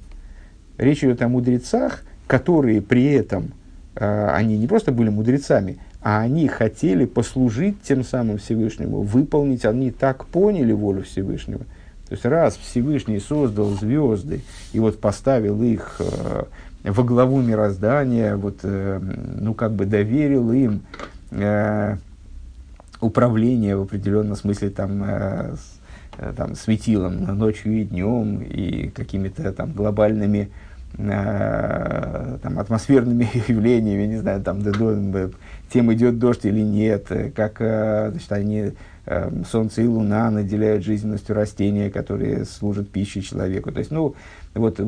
Речь 0.78 1.04
идет 1.04 1.22
о 1.22 1.28
мудрецах, 1.28 2.04
которые 2.26 2.82
при 2.82 3.06
этом, 3.06 3.52
э, 3.96 4.30
они 4.30 4.58
не 4.58 4.68
просто 4.68 4.94
были 4.94 5.10
мудрецами, 5.10 5.80
а 6.02 6.22
они 6.22 6.48
хотели 6.48 7.06
послужить 7.06 7.82
тем 7.82 8.04
самым 8.04 8.38
Всевышнему, 8.38 9.02
выполнить, 9.02 9.66
они 9.66 9.92
так 9.92 10.26
поняли 10.26 10.72
волю 10.72 11.04
Всевышнего. 11.04 11.62
То 12.08 12.14
есть 12.14 12.26
раз 12.26 12.58
Всевышний 12.58 13.20
создал 13.20 13.70
звезды 13.72 14.42
и 14.74 14.80
вот 14.80 15.00
поставил 15.00 15.62
их 15.62 15.98
э, 16.00 16.44
во 16.84 17.04
главу 17.04 17.42
мироздания, 17.42 18.36
вот, 18.36 18.60
э, 18.64 19.00
ну 19.40 19.54
как 19.54 19.74
бы 19.74 19.86
доверил 19.86 20.52
им 20.52 20.82
э, 21.32 21.98
управление 23.02 23.76
в 23.76 23.82
определенном 23.82 24.36
смысле 24.36 24.70
там, 24.70 25.04
э, 25.04 25.56
э, 26.18 26.34
там 26.36 26.56
светилом 26.56 27.26
ночью 27.38 27.82
и 27.82 27.84
днем 27.84 28.42
и 28.42 28.90
какими-то 28.90 29.52
там 29.54 29.74
глобальными 29.74 30.50
э, 30.98 32.38
там, 32.42 32.58
атмосферными 32.60 33.30
явлениями, 33.48 34.08
не 34.08 34.18
знаю, 34.18 34.42
там, 34.42 34.62
тем 35.72 35.94
идет 35.94 36.20
дождь 36.20 36.46
или 36.46 36.62
нет, 36.62 37.06
э, 37.10 37.32
как 37.32 37.58
э, 37.60 38.10
значит, 38.12 38.32
они, 38.32 38.72
э, 39.06 39.32
солнце 39.50 39.84
и 39.84 39.88
луна 39.88 40.32
наделяют 40.32 40.84
жизненностью 40.84 41.36
растения, 41.36 41.90
которые 41.90 42.46
служат 42.46 42.90
пищей 42.90 43.22
человеку. 43.22 43.72
То 43.72 43.80
есть, 43.80 43.92
ну, 43.92 44.16
вот 44.56 44.80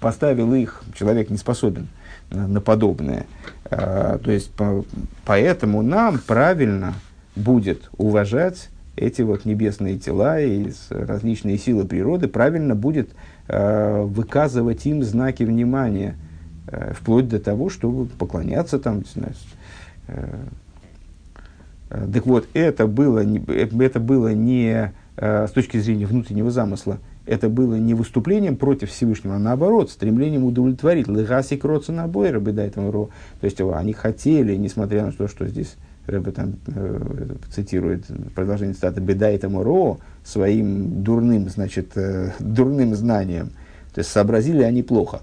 поставил 0.00 0.54
их, 0.54 0.82
человек 0.94 1.30
не 1.30 1.38
способен 1.38 1.88
на 2.30 2.60
подобное. 2.60 3.24
То 3.70 4.20
есть, 4.26 4.50
по, 4.50 4.84
поэтому 5.24 5.80
нам 5.80 6.18
правильно 6.18 6.92
будет 7.34 7.88
уважать 7.96 8.68
эти 8.96 9.22
вот 9.22 9.46
небесные 9.46 9.98
тела 9.98 10.38
и 10.38 10.70
различные 10.90 11.56
силы 11.56 11.86
природы, 11.86 12.28
правильно 12.28 12.74
будет 12.74 13.10
выказывать 13.48 14.84
им 14.84 15.02
знаки 15.02 15.42
внимания, 15.42 16.16
вплоть 16.92 17.28
до 17.28 17.38
того, 17.38 17.70
чтобы 17.70 18.04
поклоняться 18.06 18.78
там, 18.78 18.98
не 18.98 19.04
знаю, 19.14 19.34
так 21.88 22.26
вот, 22.26 22.48
это 22.54 22.86
было, 22.86 23.24
э, 23.24 23.66
это 23.80 24.00
было 24.00 24.32
не 24.32 24.92
с 25.20 25.50
точки 25.50 25.78
зрения 25.78 26.06
внутреннего 26.06 26.52
замысла, 26.52 26.98
это 27.26 27.48
было 27.48 27.74
не 27.74 27.94
выступлением 27.94 28.56
против 28.56 28.90
Всевышнего, 28.90 29.34
а 29.34 29.38
наоборот, 29.38 29.90
стремлением 29.90 30.44
удовлетворить. 30.44 31.08
Лыгаси 31.08 31.56
кроца 31.56 31.92
на 31.92 32.06
бой, 32.06 32.30
там 32.30 32.90
ро. 32.90 33.10
То 33.40 33.44
есть 33.44 33.60
они 33.60 33.92
хотели, 33.92 34.54
несмотря 34.54 35.04
на 35.04 35.12
то, 35.12 35.26
что 35.26 35.46
здесь 35.48 35.76
Рэбе 36.08 36.32
там 36.32 36.54
э, 36.66 37.34
цитирует 37.52 38.06
продолжение 38.34 38.74
цитаты 38.74 39.00
«беда 39.00 39.28
этому 39.28 39.62
ро» 39.62 39.98
своим 40.24 41.02
дурным, 41.02 41.48
значит, 41.50 41.96
э, 41.96 42.32
дурным 42.38 42.94
знанием. 42.94 43.50
То 43.92 43.98
есть 44.00 44.10
сообразили 44.10 44.62
они 44.62 44.82
плохо. 44.82 45.20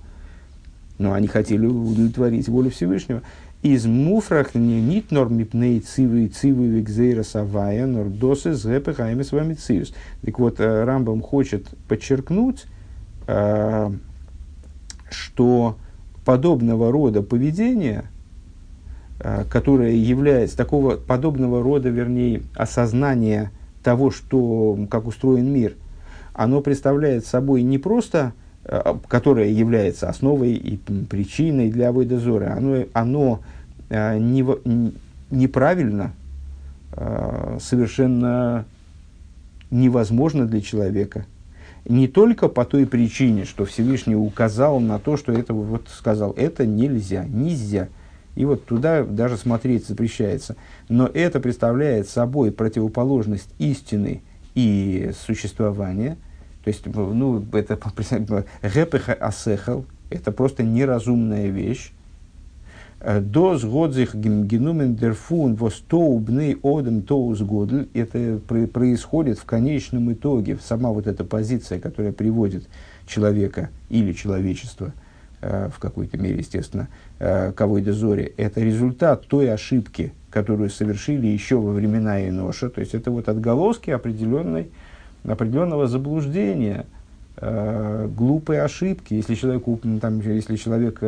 Но 0.99 1.13
они 1.13 1.27
хотели 1.27 1.65
удовлетворить 1.65 2.47
волю 2.47 2.69
Всевышнего 2.69 3.23
из 3.65 3.87
муфрах 3.87 4.53
не 4.53 4.79
нит 4.79 5.09
норм 5.09 5.37
мипней 5.37 5.79
цивы 5.79 6.27
цивы 6.27 6.67
векзейра 6.67 7.23
савая 7.23 7.87
нордосы 7.87 8.53
згэпы 8.53 8.93
хайми 8.93 9.23
с 9.23 9.31
вами 9.31 9.55
циус. 9.55 9.91
Так 10.21 10.37
вот, 10.37 10.59
э, 10.59 10.83
Рамбам 10.83 11.21
хочет 11.21 11.65
подчеркнуть, 11.87 12.65
э, 13.25 13.89
что 15.09 15.77
подобного 16.25 16.91
рода 16.91 17.23
поведение, 17.23 18.03
э, 19.19 19.45
которое 19.49 19.95
является 19.95 20.55
такого 20.55 20.97
подобного 20.97 21.63
рода, 21.63 21.89
вернее, 21.89 22.43
осознание 22.53 23.49
того, 23.83 24.11
что, 24.11 24.77
как 24.91 25.07
устроен 25.07 25.51
мир, 25.51 25.73
оно 26.33 26.61
представляет 26.61 27.25
собой 27.25 27.63
не 27.63 27.79
просто 27.79 28.33
которое 29.07 29.51
является 29.51 30.09
основой 30.09 30.53
и 30.53 30.77
причиной 30.77 31.69
для 31.69 31.89
авойдозора, 31.89 32.55
оно, 32.57 32.85
оно 32.93 33.41
неправильно, 34.19 36.13
э, 36.93 37.57
совершенно 37.61 38.65
невозможно 39.71 40.45
для 40.45 40.61
человека. 40.61 41.25
Не 41.87 42.07
только 42.07 42.47
по 42.47 42.65
той 42.65 42.85
причине, 42.85 43.45
что 43.45 43.65
Всевышний 43.65 44.15
указал 44.15 44.79
на 44.79 44.97
то, 44.97 45.17
что 45.17 45.31
это 45.31 45.53
вот 45.53 45.87
сказал, 45.89 46.31
это 46.31 46.65
нельзя, 46.65 47.25
нельзя. 47.25 47.89
И 48.35 48.43
вот 48.43 48.65
туда 48.65 49.03
даже 49.03 49.37
смотреть 49.37 49.87
запрещается. 49.87 50.55
Но 50.89 51.07
это 51.07 51.39
представляет 51.39 52.09
собой 52.09 52.51
противоположность 52.51 53.49
истины 53.59 54.21
и 54.55 55.11
существования– 55.25 56.17
то 56.65 56.69
есть, 56.69 56.83
ну, 56.87 57.45
это 57.53 57.77
гэпеха 58.63 59.13
асехал, 59.13 59.85
это 60.09 60.31
просто 60.31 60.63
неразумная 60.63 61.47
вещь. 61.49 61.91
Доз 63.05 63.63
годзих 63.63 64.15
генумен 64.15 64.95
дерфун 64.95 65.53
востоубный 65.53 66.57
одем 66.63 67.03
тоус 67.03 67.39
годль. 67.41 67.87
Это 67.93 68.39
происходит 68.47 69.37
в 69.37 69.45
конечном 69.45 70.11
итоге, 70.11 70.57
сама 70.59 70.89
вот 70.89 71.05
эта 71.05 71.23
позиция, 71.23 71.79
которая 71.79 72.13
приводит 72.13 72.67
человека 73.05 73.69
или 73.89 74.11
человечество, 74.11 74.91
э, 75.41 75.69
в 75.71 75.77
какой-то 75.77 76.17
мере, 76.17 76.39
естественно, 76.39 76.87
э, 77.19 77.51
кого 77.51 77.77
и 77.77 77.83
зори, 77.83 78.33
это 78.37 78.61
результат 78.61 79.27
той 79.27 79.53
ошибки, 79.53 80.11
которую 80.31 80.71
совершили 80.71 81.27
еще 81.27 81.57
во 81.57 81.73
времена 81.73 82.27
Иноша. 82.27 82.69
То 82.69 82.81
есть 82.81 82.95
это 82.95 83.11
вот 83.11 83.29
отголоски 83.29 83.91
определенной, 83.91 84.71
определенного 85.23 85.85
заблуждения, 85.85 86.87
э, 87.37 88.09
глупой 88.17 88.61
ошибки. 88.61 89.13
Если 89.13 89.35
человек, 89.35 89.65
там, 90.01 90.21
если 90.21 90.55
человек 90.55 91.03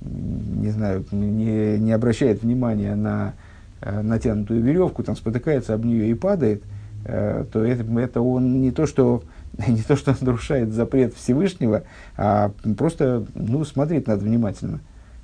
не 0.00 0.70
знаю, 0.70 1.04
не, 1.12 1.78
не 1.78 1.92
обращает 1.92 2.42
внимания 2.42 2.94
на 2.94 3.34
э, 3.80 4.02
натянутую 4.02 4.62
веревку, 4.62 5.02
там 5.02 5.16
спотыкается 5.16 5.74
об 5.74 5.84
нее 5.84 6.10
и 6.10 6.14
падает, 6.14 6.62
э, 7.04 7.44
то 7.52 7.64
это, 7.64 7.84
это 8.00 8.20
он 8.20 8.60
не 8.60 8.70
то, 8.70 8.86
что 8.86 9.22
не 9.66 9.82
то, 9.82 9.96
что 9.96 10.14
нарушает 10.20 10.72
запрет 10.72 11.14
Всевышнего, 11.14 11.82
а 12.16 12.52
просто 12.76 13.24
ну, 13.34 13.64
смотреть 13.64 14.06
надо 14.06 14.24
внимательно 14.24 14.80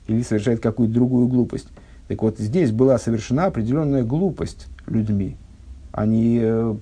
или 0.06 0.22
совершает 0.22 0.60
какую-то 0.60 0.94
другую 0.94 1.28
глупость. 1.28 1.68
Так 2.08 2.22
вот, 2.22 2.38
здесь 2.38 2.72
была 2.72 2.98
совершена 2.98 3.46
определенная 3.46 4.02
глупость 4.02 4.66
людьми. 4.86 5.36
Они 5.92 6.40
э, 6.42 6.74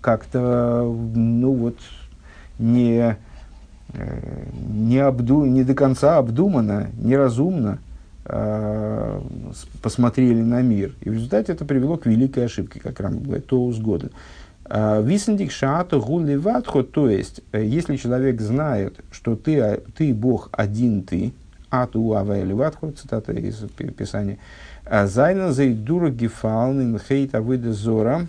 как-то, 0.00 0.82
ну 1.14 1.52
вот, 1.52 1.78
не, 2.58 3.12
э, 3.12 3.16
не, 3.92 4.98
обду, 4.98 5.44
не 5.44 5.64
до 5.64 5.74
конца 5.74 6.18
обдуманно, 6.18 6.90
неразумно 6.98 7.78
э, 8.24 9.20
посмотрели 9.82 10.42
на 10.42 10.62
мир. 10.62 10.94
И 11.00 11.10
в 11.10 11.14
результате 11.14 11.52
это 11.52 11.64
привело 11.64 11.96
к 11.96 12.06
великой 12.06 12.46
ошибке, 12.46 12.80
как 12.80 13.00
Рам 13.00 13.20
говорит, 13.20 13.46
то 13.46 13.64
узгода. 13.64 14.10
Э, 14.64 15.02
Висендик 15.02 15.52
шаату 15.52 16.00
гулливатхо, 16.00 16.82
то 16.82 17.08
есть, 17.08 17.40
э, 17.52 17.64
если 17.64 17.96
человек 17.96 18.40
знает, 18.40 19.00
что 19.10 19.36
ты, 19.36 19.80
ты 19.96 20.12
Бог 20.12 20.50
один 20.52 21.02
ты, 21.02 21.32
Ату 21.70 22.14
Авайли 22.14 22.52
Ватху, 22.52 22.92
цитата 22.92 23.32
из 23.32 23.56
Писания. 23.96 24.38
«А 24.84 25.06
Зайна 25.06 25.52
зайдура 25.52 26.10
гефалн 26.10 26.98
хейт 26.98 27.34
авыда 27.34 27.72
зора. 27.72 28.26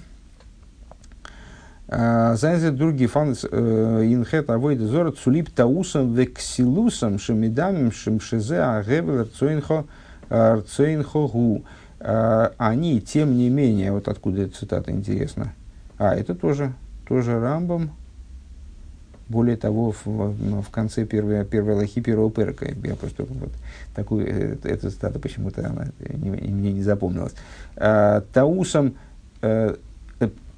«А 1.89 2.36
Зайна 2.36 2.60
зайдура 2.60 2.91
гефалн 2.91 3.32
инхет 3.32 4.50
авыда 4.50 4.88
зора 4.88 5.12
цулип 5.12 5.50
таусом 5.50 6.13
вексилусом 6.13 7.17
шемидамим 7.17 7.91
шемшезе 7.91 8.62
агевел 8.62 9.23
рцоинхо 9.23 9.86
рцоинхо 10.30 11.28
гу. 11.28 11.63
«А 12.00 12.52
они, 12.58 13.02
тем 13.02 13.38
не 13.38 13.50
менее, 13.50 13.91
вот 13.91 14.08
откуда 14.08 14.43
эта 14.43 14.56
цитата 14.56 14.91
интересна. 14.91 15.54
А, 15.97 16.13
это 16.15 16.36
тоже, 16.36 16.73
тоже 17.08 17.39
Рамбом, 17.39 17.89
более 19.30 19.58
того, 19.58 19.93
в, 20.06 20.62
в 20.62 20.69
конце 20.69 21.06
первой, 21.06 21.43
первой 21.43 21.76
лохи 21.76 22.02
первого 22.02 22.32
перка, 22.32 22.65
я 22.65 22.95
просто 22.95 23.26
вот 23.28 23.50
такую, 23.95 24.28
э, 24.28 24.58
эту 24.63 24.89
цитату 24.89 25.19
почему-то 25.19 25.67
она 25.67 25.88
не, 26.00 26.30
мне 26.30 26.71
не 26.71 26.84
запомнилась. 26.84 27.34
А, 27.76 28.21
Таусом, 28.34 28.95
а, 29.41 29.76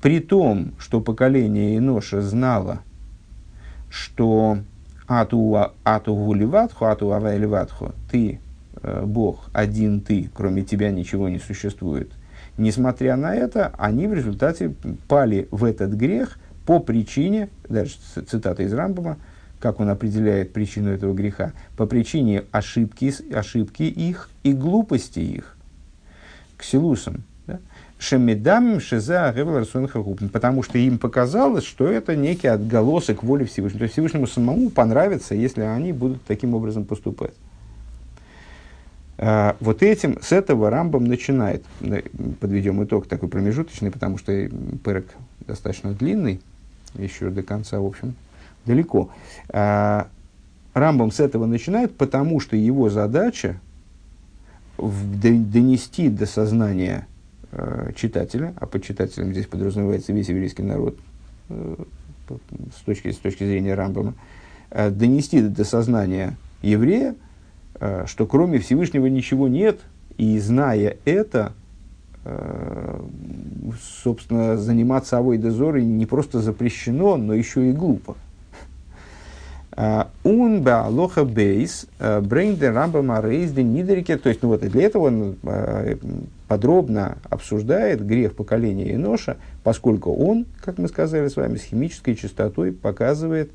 при 0.01 0.19
том, 0.19 0.73
что 0.79 1.01
поколение 1.01 1.77
Иноша 1.77 2.21
знало, 2.21 2.79
что 3.89 4.59
Ату, 5.07 5.57
ату 5.83 6.13
гуливатху, 6.13 6.85
Ату 6.85 7.11
авайливатху, 7.11 7.93
ты, 8.11 8.39
э, 8.83 9.03
Бог, 9.05 9.49
один 9.53 10.01
ты, 10.01 10.29
кроме 10.33 10.63
тебя 10.63 10.91
ничего 10.91 11.29
не 11.29 11.39
существует. 11.39 12.11
Несмотря 12.57 13.15
на 13.15 13.33
это, 13.33 13.73
они 13.77 14.07
в 14.07 14.13
результате 14.13 14.75
пали 15.07 15.47
в 15.51 15.63
этот 15.63 15.93
грех– 15.93 16.37
по 16.69 16.79
причине, 16.79 17.49
даже 17.67 17.95
цитата 18.27 18.61
из 18.61 18.71
Рамбома, 18.71 19.17
как 19.59 19.79
он 19.79 19.89
определяет 19.89 20.53
причину 20.53 20.91
этого 20.91 21.15
греха, 21.15 21.53
по 21.75 21.87
причине 21.87 22.43
ошибки, 22.51 23.11
ошибки 23.33 23.81
их 23.81 24.29
и 24.43 24.53
глупости 24.53 25.19
их. 25.19 25.57
Ксилусом. 26.57 27.23
Да? 27.99 28.03
Шемедам 28.05 28.79
шеза 28.79 29.35
потому 30.31 30.63
что 30.63 30.77
им 30.77 30.97
показалось, 30.97 31.65
что 31.65 31.87
это 31.87 32.15
некий 32.15 32.47
отголосок 32.47 33.23
воли 33.23 33.43
Всевышнего. 33.43 33.79
То 33.79 33.83
есть 33.83 33.93
Всевышнему 33.93 34.25
самому 34.25 34.69
понравится, 34.69 35.35
если 35.35 35.61
они 35.61 35.91
будут 35.91 36.23
таким 36.23 36.53
образом 36.53 36.85
поступать. 36.85 37.33
А, 39.17 39.57
вот 39.59 39.83
этим, 39.83 40.17
с 40.21 40.31
этого 40.31 40.69
Рамбом 40.69 41.05
начинает, 41.05 41.63
подведем 42.39 42.81
итог 42.83 43.05
такой 43.07 43.27
промежуточный, 43.27 43.91
потому 43.91 44.17
что 44.17 44.31
перек 44.83 45.13
достаточно 45.45 45.91
длинный, 45.91 46.39
еще 46.95 47.29
до 47.29 47.43
конца, 47.43 47.79
в 47.81 47.85
общем, 47.85 48.15
далеко. 48.65 49.09
А, 49.49 50.07
Рамбам 50.73 51.11
с 51.11 51.19
этого 51.19 51.45
начинает, 51.45 51.93
потому 51.97 52.39
что 52.39 52.55
его 52.55 52.89
задача 52.89 53.59
донести 54.77 56.07
до 56.07 56.25
сознания 56.25 57.05
э, 57.51 57.91
читателя, 57.95 58.53
а 58.57 58.65
под 58.65 58.83
читателем 58.83 59.31
здесь 59.31 59.45
подразумевается 59.45 60.13
весь 60.13 60.29
еврейский 60.29 60.63
народ 60.63 60.97
э, 61.49 61.75
с, 62.77 62.81
точки, 62.81 63.11
с 63.11 63.17
точки 63.17 63.43
зрения 63.43 63.75
Рамбама, 63.75 64.13
э, 64.71 64.89
донести 64.89 65.41
до 65.41 65.63
сознания 65.63 66.37
еврея, 66.61 67.15
что 68.07 68.25
кроме 68.25 68.59
Всевышнего 68.59 69.05
ничего 69.05 69.47
нет, 69.47 69.79
и 70.17 70.37
зная 70.39 70.97
это, 71.05 71.53
собственно, 74.03 74.57
заниматься 74.57 75.17
авой 75.17 75.37
дозорой 75.37 75.85
не 75.85 76.05
просто 76.05 76.41
запрещено, 76.41 77.15
но 77.15 77.33
еще 77.33 77.69
и 77.69 77.71
глупо. 77.71 78.17
Он 80.23 80.67
лоха 80.89 81.23
бейс 81.23 81.87
брейнде 81.99 82.69
рамбама 82.69 83.21
рейзде 83.21 83.63
нидерике. 83.63 84.17
То 84.17 84.27
есть, 84.27 84.41
ну 84.41 84.49
вот 84.49 84.59
для 84.59 84.83
этого 84.83 85.03
он 85.03 85.37
э, 85.43 85.95
подробно 86.49 87.17
обсуждает 87.29 88.05
грех 88.05 88.35
поколения 88.35 88.93
Иноша, 88.93 89.37
поскольку 89.63 90.13
он, 90.13 90.47
как 90.61 90.79
мы 90.79 90.89
сказали 90.89 91.29
с 91.29 91.37
вами, 91.37 91.55
с 91.55 91.63
химической 91.63 92.15
частотой 92.15 92.73
показывает 92.73 93.51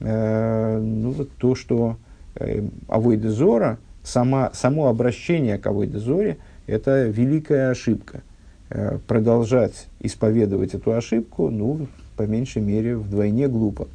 э, 0.00 0.80
ну, 0.80 1.10
вот 1.10 1.30
то, 1.38 1.54
что 1.54 1.96
э, 2.34 2.62
авойдезора, 2.88 3.78
сама, 4.02 4.50
само 4.54 4.88
обращение 4.88 5.58
к 5.58 5.66
авойдезоре– 5.66 6.38
это 6.66 7.04
великая 7.04 7.70
ошибка. 7.70 8.22
Э, 8.70 8.98
продолжать 9.06 9.86
исповедовать 10.00 10.74
эту 10.74 10.92
ошибку, 10.92 11.50
ну, 11.50 11.86
по 12.16 12.22
меньшей 12.22 12.62
мере, 12.62 12.96
вдвойне 12.96 13.46
глупо. 13.46 13.88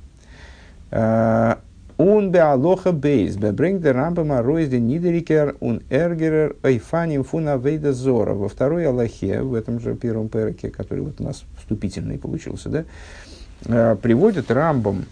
Он 0.92 2.32
бе 2.32 2.42
алоха 2.42 2.92
бейс, 2.92 3.38
бе 3.38 3.52
бринг 3.52 3.82
де 3.82 3.92
рамбама 3.92 4.44
ройзде 4.44 4.80
нидерикер 4.80 5.56
он 5.60 5.82
эргерер 5.90 6.56
айфаним 6.62 7.24
фуна 7.24 7.58
вейда 7.58 7.92
зора. 7.92 8.34
Во 8.34 8.48
второй 8.48 8.88
аллахе, 8.88 9.42
в 9.42 9.56
этом 9.56 9.80
же 9.80 9.96
первом 9.96 10.30
переке, 10.30 10.70
который 10.70 11.00
вот 11.00 11.20
у 11.20 11.24
нас 11.24 11.44
вступительный 11.58 12.20
получился, 12.20 12.70
да, 12.70 12.86
э, 13.66 13.96
приводит 13.96 14.52
рамбам 14.52 15.06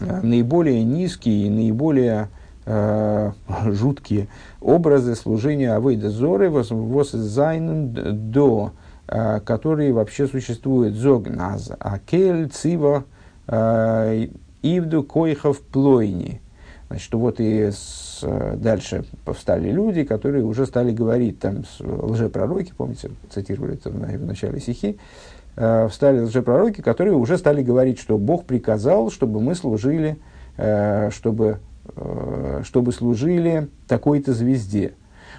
э, 0.00 0.20
наиболее 0.22 0.84
низкие, 0.84 1.50
наиболее 1.50 2.28
э, 2.66 3.32
жуткие 3.66 4.28
образы 4.60 5.16
служения 5.16 5.74
Авейда 5.74 6.10
Зоры 6.10 6.52
Зайнен 6.62 8.30
до, 8.30 8.74
э, 9.08 9.40
которые 9.40 9.92
вообще 9.92 10.28
существуют 10.28 10.94
Зогназ, 10.94 11.72
Акель, 11.80 12.48
Цива, 12.48 13.02
э, 13.48 14.28
Ивду, 14.62 15.02
Койхов, 15.02 15.60
Плойни. 15.60 16.40
Значит, 16.88 17.14
вот 17.14 17.40
и 17.40 17.70
с, 17.70 18.24
дальше 18.56 19.04
повстали 19.24 19.70
люди, 19.70 20.02
которые 20.02 20.44
уже 20.44 20.66
стали 20.66 20.92
говорить, 20.92 21.38
там, 21.38 21.62
лжепророки, 21.78 22.72
помните, 22.76 23.10
цитировали 23.32 23.74
это 23.74 23.90
в 23.90 24.26
начале 24.26 24.58
стихи, 24.58 24.98
э, 25.56 25.88
встали 25.88 26.20
лжепророки, 26.20 26.80
которые 26.80 27.14
уже 27.14 27.38
стали 27.38 27.62
говорить, 27.62 28.00
что 28.00 28.18
Бог 28.18 28.44
приказал, 28.44 29.10
чтобы 29.10 29.40
мы 29.40 29.54
служили, 29.54 30.18
э, 30.56 31.10
чтобы 31.12 31.60
Э, 31.96 32.62
чтобы 32.64 32.92
служили 32.92 33.68
такой-то 33.88 34.32
звезде. 34.32 34.94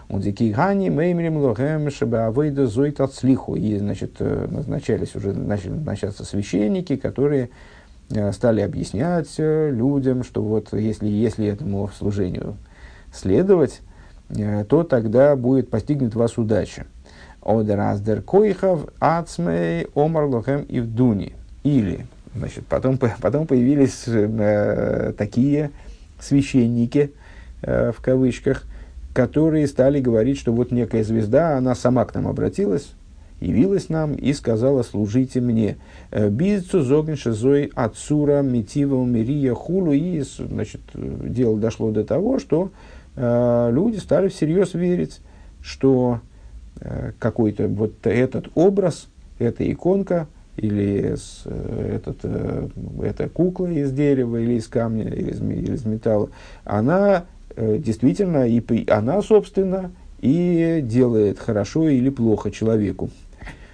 Он 0.09 0.19
дикигани 0.19 0.89
меймрим 0.89 1.37
лохем 1.37 1.89
чтобы 1.89 2.19
авейда 2.25 2.67
зойт 2.67 2.99
отслиху. 2.99 3.55
И, 3.55 3.77
значит, 3.77 4.15
э, 4.19 4.47
назначались 4.49 5.15
уже, 5.15 5.33
начали 5.33 5.71
назначаться 5.71 6.25
священники, 6.25 6.95
которые 6.95 7.45
э, 7.45 7.49
стали 8.33 8.61
объяснять 8.61 9.33
людям, 9.37 10.23
что 10.23 10.41
вот 10.41 10.73
если, 10.73 11.07
если 11.07 11.47
этому 11.47 11.89
служению 11.89 12.55
следовать, 13.13 13.81
то 14.69 14.83
тогда 14.83 15.35
будет 15.35 15.69
постигнет 15.69 16.15
вас 16.15 16.37
удача. 16.37 16.85
Одераздер 17.41 18.21
койхав 18.21 18.81
ацмей 18.99 19.87
омар 19.95 20.25
лохем 20.25 20.61
и 20.63 20.79
в 20.79 20.93
дуни. 20.93 21.33
Или 21.63 22.05
Значит, 22.35 22.65
потом, 22.67 22.97
потом 22.97 23.45
появились 23.45 24.03
э, 24.07 25.13
такие 25.17 25.71
священники, 26.19 27.11
э, 27.61 27.91
в 27.91 28.01
кавычках, 28.01 28.63
которые 29.13 29.67
стали 29.67 29.99
говорить, 29.99 30.39
что 30.39 30.53
вот 30.53 30.71
некая 30.71 31.03
звезда, 31.03 31.57
она 31.57 31.75
сама 31.75 32.05
к 32.05 32.15
нам 32.15 32.27
обратилась, 32.27 32.93
явилась 33.41 33.89
нам 33.89 34.13
и 34.13 34.31
сказала, 34.33 34.83
служите 34.83 35.41
мне. 35.41 35.77
Э, 36.11 36.29
Бизцу 36.29 36.81
зогнша 36.81 37.33
зой 37.33 37.71
отцура 37.75 38.41
митива 38.41 39.03
мирия 39.03 39.53
хулу. 39.53 39.91
И, 39.91 40.21
значит, 40.21 40.81
дело 40.93 41.57
дошло 41.57 41.91
до 41.91 42.05
того, 42.05 42.39
что 42.39 42.71
э, 43.15 43.69
люди 43.73 43.97
стали 43.97 44.29
всерьез 44.29 44.73
верить, 44.75 45.19
что 45.61 46.19
э, 46.79 47.11
какой-то 47.19 47.67
вот 47.67 47.93
этот 48.03 48.49
образ, 48.55 49.07
эта 49.39 49.69
иконка, 49.69 50.27
или 50.57 51.15
с, 51.15 51.45
этот, 51.45 52.23
эта 53.01 53.29
кукла 53.29 53.67
из 53.67 53.91
дерева, 53.93 54.37
или 54.37 54.55
из 54.55 54.67
камня, 54.67 55.05
или 55.05 55.31
из, 55.31 55.41
или 55.41 55.73
из 55.73 55.85
металла, 55.85 56.29
она 56.65 57.25
действительно, 57.57 58.47
и, 58.47 58.61
она, 58.89 59.21
собственно, 59.21 59.91
и 60.19 60.81
делает 60.83 61.39
хорошо 61.39 61.87
или 61.87 62.09
плохо 62.09 62.51
человеку. 62.51 63.09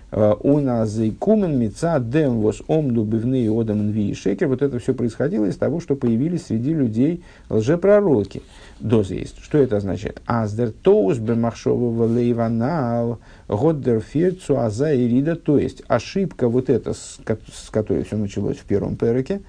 У 0.10 0.60
нас 0.60 0.98
кумен 1.20 1.60
мица 1.60 2.00
дем 2.00 2.40
вос 2.40 2.62
омду 2.68 3.04
бивны 3.04 3.50
одам 3.50 3.88
нви 3.88 4.14
шекер. 4.14 4.48
Вот 4.48 4.62
это 4.62 4.80
все 4.80 4.94
происходило 4.94 5.46
из 5.46 5.58
того, 5.58 5.82
что 5.82 5.98
появились 5.98 6.46
среди 6.46 6.74
людей 6.74 7.24
лжепророки. 7.50 8.42
Доза 8.80 9.16
есть. 9.16 9.44
Что 9.44 9.58
это 9.58 9.78
означает? 9.78 10.22
Аздер 10.26 10.72
тоус 10.72 11.18
бемахшова 11.18 12.06
лейванал 12.08 13.20
годдер 13.50 14.00
фирцу 14.00 14.58
аза 14.58 14.94
и 14.94 15.10
рида. 15.10 15.36
То 15.36 15.58
есть 15.58 15.84
ошибка 15.90 16.48
вот 16.48 16.70
эта, 16.70 16.94
с, 16.94 17.20
с 17.52 17.70
которой 17.70 18.06
все 18.06 18.16
началось 18.16 18.58
в 18.58 18.64
первом 18.64 18.96
переке, 18.96 19.42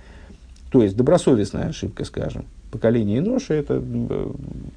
то 0.72 0.82
есть 0.82 0.96
добросовестная 0.96 1.68
ошибка, 1.68 2.04
скажем, 2.04 2.46
поколение 2.72 3.20
Иноша, 3.20 3.54
это 3.54 3.80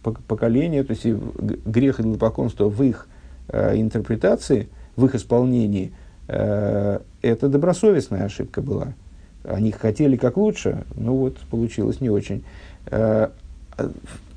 поколение, 0.03 0.83
то 0.83 0.91
есть 0.91 1.05
грех 1.05 1.99
и 1.99 2.03
глупоконство 2.03 2.69
в 2.69 2.83
их 2.83 3.07
э, 3.47 3.77
интерпретации– 3.77 4.69
в 5.01 5.05
их 5.05 5.15
исполнении, 5.15 5.91
э, 6.27 6.99
это 7.21 7.49
добросовестная 7.49 8.25
ошибка 8.25 8.61
была. 8.61 8.93
Они 9.43 9.71
хотели 9.71 10.15
как 10.15 10.37
лучше, 10.37 10.83
но 10.95 11.15
вот 11.15 11.37
получилось 11.49 11.99
не 11.99 12.09
очень. 12.09 12.43
Э, 12.85 13.29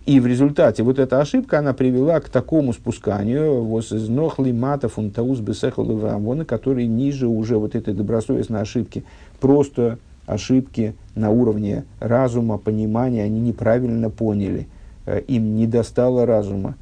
и 0.07 0.21
в 0.21 0.27
результате 0.27 0.83
вот 0.83 0.99
эта 0.99 1.21
ошибка, 1.21 1.59
она 1.59 1.73
привела 1.73 2.21
к 2.21 2.29
такому 2.29 2.73
спусканию, 2.73 3.63
вот 3.63 3.91
из 3.91 4.09
нохли 4.09 4.53
мата 4.53 4.89
фунтаус 4.89 5.39
бесехал 5.41 6.45
который 6.45 6.87
ниже 6.87 7.27
уже 7.27 7.57
вот 7.57 7.75
этой 7.75 7.95
добросовестной 7.95 8.63
ошибки, 8.63 9.05
просто 9.41 9.99
ошибки 10.27 10.95
на 11.15 11.31
уровне 11.31 11.85
разума, 12.01 12.59
понимания, 12.59 13.23
они 13.23 13.41
неправильно 13.41 14.11
поняли, 14.11 14.67
э, 15.07 15.21
им 15.27 15.57
не 15.57 15.67
достало 15.67 16.27
разума. 16.27 16.77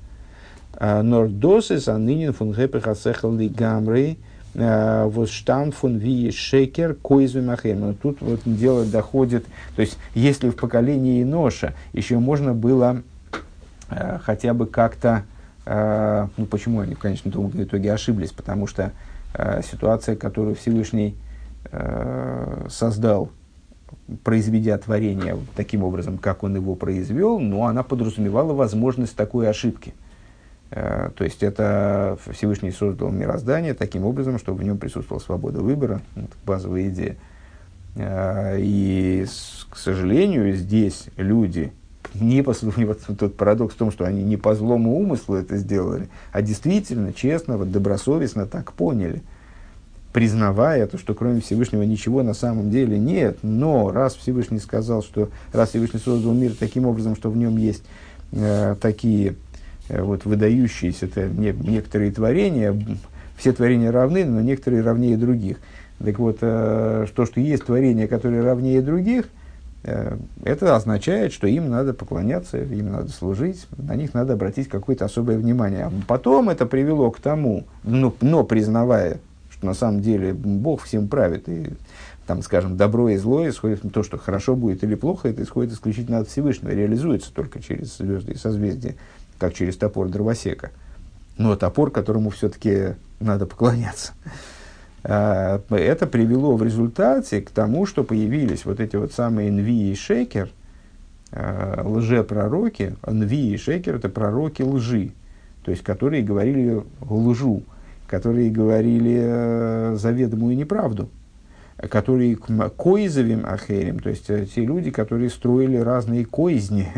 Нордосис, 0.82 1.86
а 1.86 1.96
ныне 1.96 2.32
фун 2.32 2.50
гэпехасехал 2.50 3.32
ли 3.36 3.48
гамрей, 3.48 4.18
вот 4.54 5.30
штам 5.30 5.70
фун 5.70 5.98
ви 5.98 6.32
шекер 6.32 6.94
койзвимахем. 6.94 7.80
Но 7.80 7.94
тут 7.94 8.20
вот 8.20 8.40
дело 8.44 8.84
доходит, 8.84 9.46
то 9.76 9.82
есть 9.82 9.96
если 10.14 10.50
в 10.50 10.56
поколении 10.56 11.22
Ноша 11.22 11.74
еще 11.92 12.18
можно 12.18 12.52
было 12.52 13.02
э, 13.90 14.18
хотя 14.22 14.52
бы 14.54 14.66
как-то, 14.66 15.22
ну 15.64 16.46
почему 16.46 16.80
они 16.80 16.96
в 16.96 16.98
конечном 16.98 17.50
итоге 17.54 17.92
ошиблись, 17.92 18.32
потому 18.32 18.66
что 18.66 18.90
ситуация, 19.62 20.16
которую 20.16 20.56
Всевышний 20.56 21.14
создал, 22.68 23.30
произведя 24.24 24.76
творение 24.78 25.38
таким 25.54 25.84
образом, 25.84 26.18
как 26.18 26.42
он 26.42 26.56
его 26.56 26.74
произвел, 26.74 27.38
но 27.38 27.66
она 27.66 27.84
подразумевала 27.84 28.52
возможность 28.52 29.14
такой 29.14 29.48
ошибки. 29.48 29.94
Э, 30.74 31.10
то 31.14 31.24
есть 31.24 31.42
это 31.42 32.18
Всевышний 32.32 32.70
создал 32.70 33.10
мироздание 33.10 33.74
таким 33.74 34.04
образом, 34.04 34.38
чтобы 34.38 34.60
в 34.60 34.64
нем 34.64 34.78
присутствовала 34.78 35.22
свобода 35.22 35.60
выбора, 35.60 36.00
это 36.16 36.34
базовая 36.46 36.88
идея. 36.88 37.16
Э, 37.94 38.56
и, 38.58 39.26
к 39.68 39.76
сожалению, 39.76 40.54
здесь 40.54 41.08
люди, 41.18 41.72
не 42.14 42.42
по, 42.42 42.54
тот 42.54 43.36
парадокс 43.36 43.74
в 43.74 43.78
том, 43.78 43.90
что 43.92 44.06
они 44.06 44.22
не 44.22 44.38
по 44.38 44.54
злому 44.54 44.98
умыслу 44.98 45.36
это 45.36 45.58
сделали, 45.58 46.08
а 46.32 46.40
действительно, 46.40 47.12
честно, 47.12 47.58
вот, 47.58 47.70
добросовестно 47.70 48.46
так 48.46 48.72
поняли, 48.72 49.22
признавая 50.14 50.86
то, 50.86 50.96
что 50.96 51.14
кроме 51.14 51.42
Всевышнего 51.42 51.82
ничего 51.82 52.22
на 52.22 52.32
самом 52.32 52.70
деле 52.70 52.98
нет, 52.98 53.36
но 53.42 53.90
раз 53.90 54.14
Всевышний 54.14 54.58
сказал, 54.58 55.02
что 55.02 55.28
раз 55.52 55.70
Всевышний 55.70 56.00
создал 56.00 56.32
мир 56.32 56.54
таким 56.58 56.86
образом, 56.86 57.14
что 57.14 57.30
в 57.30 57.36
нем 57.36 57.58
есть 57.58 57.84
э, 58.32 58.74
такие 58.80 59.36
вот, 60.00 60.24
выдающиеся 60.24 61.06
это 61.06 61.26
не, 61.28 61.52
некоторые 61.52 62.12
творения, 62.12 62.74
все 63.36 63.52
творения 63.52 63.92
равны, 63.92 64.24
но 64.24 64.40
некоторые 64.40 64.82
равнее 64.82 65.16
других. 65.16 65.58
Так 65.98 66.18
вот, 66.18 66.38
э, 66.40 67.06
то, 67.14 67.26
что 67.26 67.40
есть 67.40 67.64
творения, 67.66 68.08
которые 68.08 68.42
равнее 68.42 68.82
других, 68.82 69.26
э, 69.84 70.16
это 70.44 70.74
означает, 70.76 71.32
что 71.32 71.46
им 71.46 71.68
надо 71.70 71.94
поклоняться, 71.94 72.58
им 72.58 72.90
надо 72.90 73.10
служить, 73.10 73.66
на 73.76 73.94
них 73.94 74.14
надо 74.14 74.32
обратить 74.32 74.68
какое-то 74.68 75.04
особое 75.04 75.36
внимание. 75.36 75.84
А 75.86 75.92
потом 76.06 76.48
это 76.48 76.66
привело 76.66 77.10
к 77.10 77.20
тому, 77.20 77.64
но, 77.84 78.14
но 78.20 78.44
признавая, 78.44 79.18
что 79.50 79.66
на 79.66 79.74
самом 79.74 80.00
деле 80.00 80.32
Бог 80.32 80.82
всем 80.82 81.08
правит, 81.08 81.48
и 81.48 81.70
там, 82.26 82.42
скажем, 82.42 82.76
добро 82.76 83.08
и 83.10 83.16
зло 83.16 83.48
исходит, 83.48 83.82
то, 83.92 84.02
что 84.02 84.18
хорошо 84.18 84.56
будет 84.56 84.82
или 84.84 84.94
плохо, 84.94 85.28
это 85.28 85.42
исходит 85.42 85.72
исключительно 85.72 86.18
от 86.18 86.28
Всевышнего, 86.28 86.70
реализуется 86.70 87.32
только 87.32 87.60
через 87.60 87.98
звезды 87.98 88.32
и 88.32 88.36
созвездия 88.36 88.94
как 89.42 89.54
через 89.54 89.76
топор 89.76 90.08
дровосека. 90.08 90.70
Но 91.36 91.56
топор, 91.56 91.90
которому 91.90 92.30
все-таки 92.30 92.94
надо 93.18 93.44
поклоняться. 93.44 94.12
А, 95.02 95.60
это 95.68 96.06
привело 96.06 96.56
в 96.56 96.62
результате 96.62 97.40
к 97.40 97.50
тому, 97.50 97.84
что 97.84 98.04
появились 98.04 98.64
вот 98.64 98.78
эти 98.78 98.94
вот 98.94 99.12
самые 99.12 99.50
Нви 99.50 99.90
и 99.90 99.96
Шекер, 99.96 100.48
а, 101.32 101.82
лжепророки. 101.84 102.94
Нви 103.04 103.54
и 103.54 103.56
Шекер– 103.56 103.96
это 103.96 104.08
пророки 104.08 104.62
лжи, 104.62 105.10
то 105.64 105.72
есть 105.72 105.82
которые 105.82 106.22
говорили 106.22 106.84
лжу, 107.00 107.64
которые 108.06 108.48
говорили 108.48 109.18
э, 109.24 109.96
заведомую 109.96 110.56
неправду, 110.56 111.08
которые 111.90 112.36
коизовим 112.36 113.44
ахерим, 113.44 113.98
то 113.98 114.10
есть 114.10 114.30
э, 114.30 114.46
те 114.46 114.64
люди, 114.64 114.92
которые 114.92 115.30
строили 115.30 115.78
разные 115.78 116.26
коизни, 116.26 116.92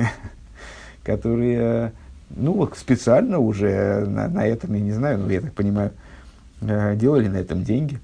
которые 1.04 1.92
ну, 2.36 2.68
специально 2.76 3.38
уже 3.38 4.04
на, 4.06 4.28
на 4.28 4.46
этом, 4.46 4.74
я 4.74 4.80
не 4.80 4.92
знаю, 4.92 5.18
ну, 5.18 5.30
я 5.30 5.40
так 5.40 5.52
понимаю, 5.52 5.92
э, 6.60 6.96
делали 6.96 7.28
на 7.28 7.36
этом 7.36 7.62
деньги. 7.62 8.00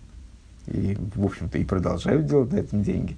И, 0.67 0.97
в 1.15 1.25
общем-то, 1.25 1.59
и 1.59 1.65
продолжают 1.65 2.27
делать 2.27 2.53
на 2.53 2.57
этом 2.57 2.83
деньги. 2.83 3.17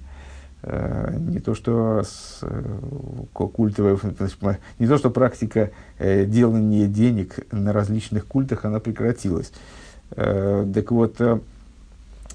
Э, 0.63 1.15
не 1.19 1.39
то, 1.39 1.53
что 1.53 2.03
с, 2.03 2.39
э, 2.41 2.63
культовая, 3.33 3.97
не 4.79 4.87
то, 4.87 4.97
что 4.97 5.09
практика 5.09 5.71
делания 5.99 6.87
денег 6.87 7.39
на 7.51 7.73
различных 7.73 8.25
культах, 8.25 8.65
она 8.65 8.79
прекратилась. 8.79 9.51
Так 10.09 10.91
вот, 10.91 11.19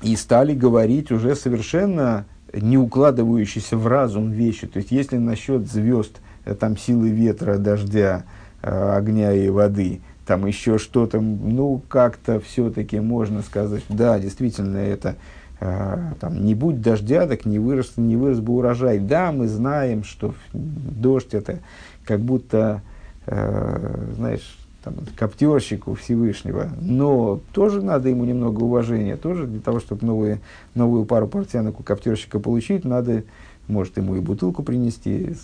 и 0.03 0.17
стали 0.17 0.55
говорить 0.55 1.13
уже 1.13 1.37
совершенно 1.37 2.25
не 2.53 2.79
укладывающиеся 2.79 3.77
в 3.77 3.87
разум 3.87 4.31
вещи. 4.31 4.67
То 4.67 4.79
есть, 4.79 4.91
если 4.91 5.17
насчет 5.17 5.71
звезд, 5.71 6.19
там 6.59 6.77
силы 6.77 7.11
ветра, 7.11 7.59
дождя, 7.59 8.25
огня 8.63 9.33
и 9.33 9.49
воды, 9.49 10.01
там 10.29 10.47
еще 10.47 10.77
что-то, 10.77 11.21
ну, 11.21 11.81
как-то 11.89 12.39
все-таки 12.39 13.01
можно 13.01 13.43
сказать, 13.43 13.83
да, 13.89 14.19
действительно, 14.19 14.77
это 14.77 15.17
э, 15.59 16.13
там, 16.21 16.45
не 16.45 16.55
будь 16.55 16.83
дождя, 16.83 17.27
так 17.27 17.47
не 17.47 17.59
вырос, 17.59 17.95
не 17.97 18.17
вырос 18.17 18.41
бы 18.41 18.53
урожай. 18.55 18.99
Да, 18.99 19.33
мы 19.33 19.49
знаем, 19.49 20.05
что 20.05 20.35
дождь 20.53 21.33
это 21.33 21.61
как 22.05 22.21
будто, 22.21 22.83
э, 23.25 24.13
знаешь, 24.17 24.59
там, 24.85 24.97
коптерщик 25.17 25.89
у 25.89 25.95
Всевышнего, 25.95 26.69
но 26.79 27.41
тоже 27.53 27.83
надо 27.83 28.11
ему 28.11 28.25
немного 28.25 28.63
уважения, 28.65 29.17
тоже 29.17 29.47
для 29.47 29.61
того, 29.61 29.81
чтобы 29.81 30.07
новые, 30.07 30.41
новую 30.75 31.07
пару 31.07 31.27
портянок 31.27 31.81
у 31.81 31.83
коптерщика 31.83 32.39
получить, 32.39 32.85
надо, 32.85 33.25
может, 33.67 33.97
ему 33.97 34.17
и 34.17 34.21
бутылку 34.21 34.63
принести, 34.63 35.35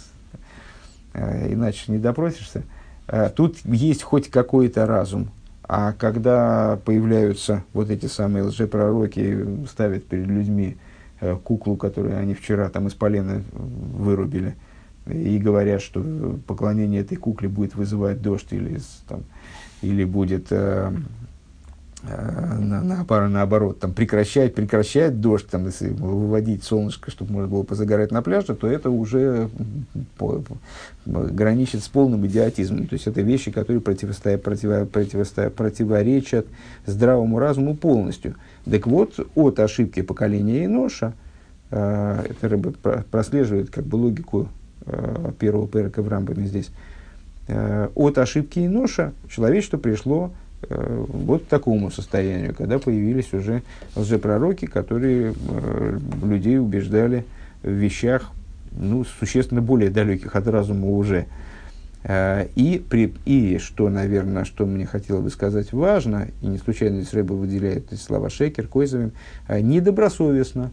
э, 1.15 1.53
иначе 1.53 1.91
не 1.91 1.99
допросишься. 1.99 2.65
Э, 3.07 3.31
тут 3.35 3.59
есть 3.65 4.03
хоть 4.03 4.31
какой-то 4.31 4.87
разум. 4.87 5.31
А 5.67 5.93
когда 5.93 6.79
появляются 6.85 7.65
вот 7.73 7.91
эти 7.91 8.07
самые 8.07 8.45
лжепророки, 8.45 9.67
ставят 9.67 10.05
перед 10.07 10.27
людьми 10.27 10.77
э, 11.21 11.37
куклу, 11.43 11.77
которую 11.77 12.19
они 12.19 12.35
вчера 12.35 12.69
там 12.69 12.87
из 12.87 12.95
полена 12.95 13.43
вырубили, 13.53 14.57
и 15.07 15.39
говорят, 15.39 15.83
что 15.83 16.39
поклонение 16.47 17.01
этой 17.01 17.17
кукле 17.17 17.49
будет 17.49 17.75
вызывать 17.75 18.23
дождь 18.23 18.53
или, 18.53 18.79
там, 19.07 19.25
или 19.83 20.05
будет 20.05 20.47
э, 20.51 20.93
Э, 22.07 22.59
на, 22.59 22.83
на, 22.83 23.29
наоборот, 23.29 23.81
там, 23.81 23.93
прекращать, 23.93 24.55
прекращать 24.55 25.21
дождь, 25.21 25.47
там, 25.47 25.67
если 25.67 25.89
выводить 25.89 26.63
солнышко, 26.63 27.11
чтобы 27.11 27.33
можно 27.33 27.49
было 27.49 27.63
позагорать 27.63 28.11
на 28.11 28.21
пляже, 28.21 28.55
то 28.55 28.67
это 28.67 28.91
уже 28.91 29.49
по, 30.19 30.41
по, 30.41 30.57
граничит 31.07 31.83
с 31.83 31.89
полным 31.89 32.27
идиотизмом. 32.27 32.89
То 32.89 32.95
есть 32.95 33.07
это 33.07 33.23
вещи, 33.23 33.51
которые 33.51 33.81
противостоят, 33.81 34.43
противо, 34.43 34.85
противостоят, 34.85 35.55
противоречат 35.55 36.47
здравому 36.85 37.39
разуму 37.39 37.75
полностью. 37.75 38.35
Так 38.71 38.87
вот, 38.87 39.19
от 39.35 39.59
ошибки 39.59 40.03
поколения 40.03 40.67
Иноша, 40.67 41.15
э, 41.71 42.27
это 42.31 42.49
рыба 42.51 42.73
прослеживает 43.11 43.71
как 43.71 43.85
бы 43.85 43.97
логику 43.97 44.49
э, 44.85 45.33
первого 45.39 45.69
перка 45.69 46.03
в 46.03 46.09
Рамбаме 46.09 46.47
здесь, 46.47 46.71
э, 47.49 47.89
от 47.95 48.19
ошибки 48.19 48.59
Иноша 48.59 49.13
человечество 49.29 49.79
пришло 49.79 50.33
вот 50.69 51.45
к 51.45 51.47
такому 51.47 51.91
состоянию, 51.91 52.55
когда 52.55 52.79
появились 52.79 53.33
уже 53.33 53.63
лжепророки, 53.97 54.67
которые 54.67 55.35
э, 55.35 55.99
людей 56.23 56.59
убеждали 56.59 57.25
в 57.63 57.71
вещах, 57.71 58.31
ну, 58.73 59.05
существенно 59.05 59.63
более 59.63 59.91
далеких 59.91 60.37
от 60.37 60.47
разума 60.49 60.89
уже. 60.89 61.27
Э, 62.03 62.47
и, 62.55 62.85
при, 62.89 63.15
и 63.25 63.59
что, 63.59 63.89
наверное, 63.89 64.45
что 64.45 64.67
мне 64.67 64.87
хотелось 64.87 65.25
бы 65.25 65.31
сказать 65.31 65.73
важно, 65.73 66.29
и 66.43 66.47
не 66.47 66.59
случайно 66.59 67.01
здесь 67.01 67.15
Рэба 67.15 67.33
выделяет 67.35 67.93
эти 67.93 68.01
слова 68.01 68.31
Шекер, 68.31 68.67
Койзовым, 68.67 69.13
недобросовестно 69.49 70.71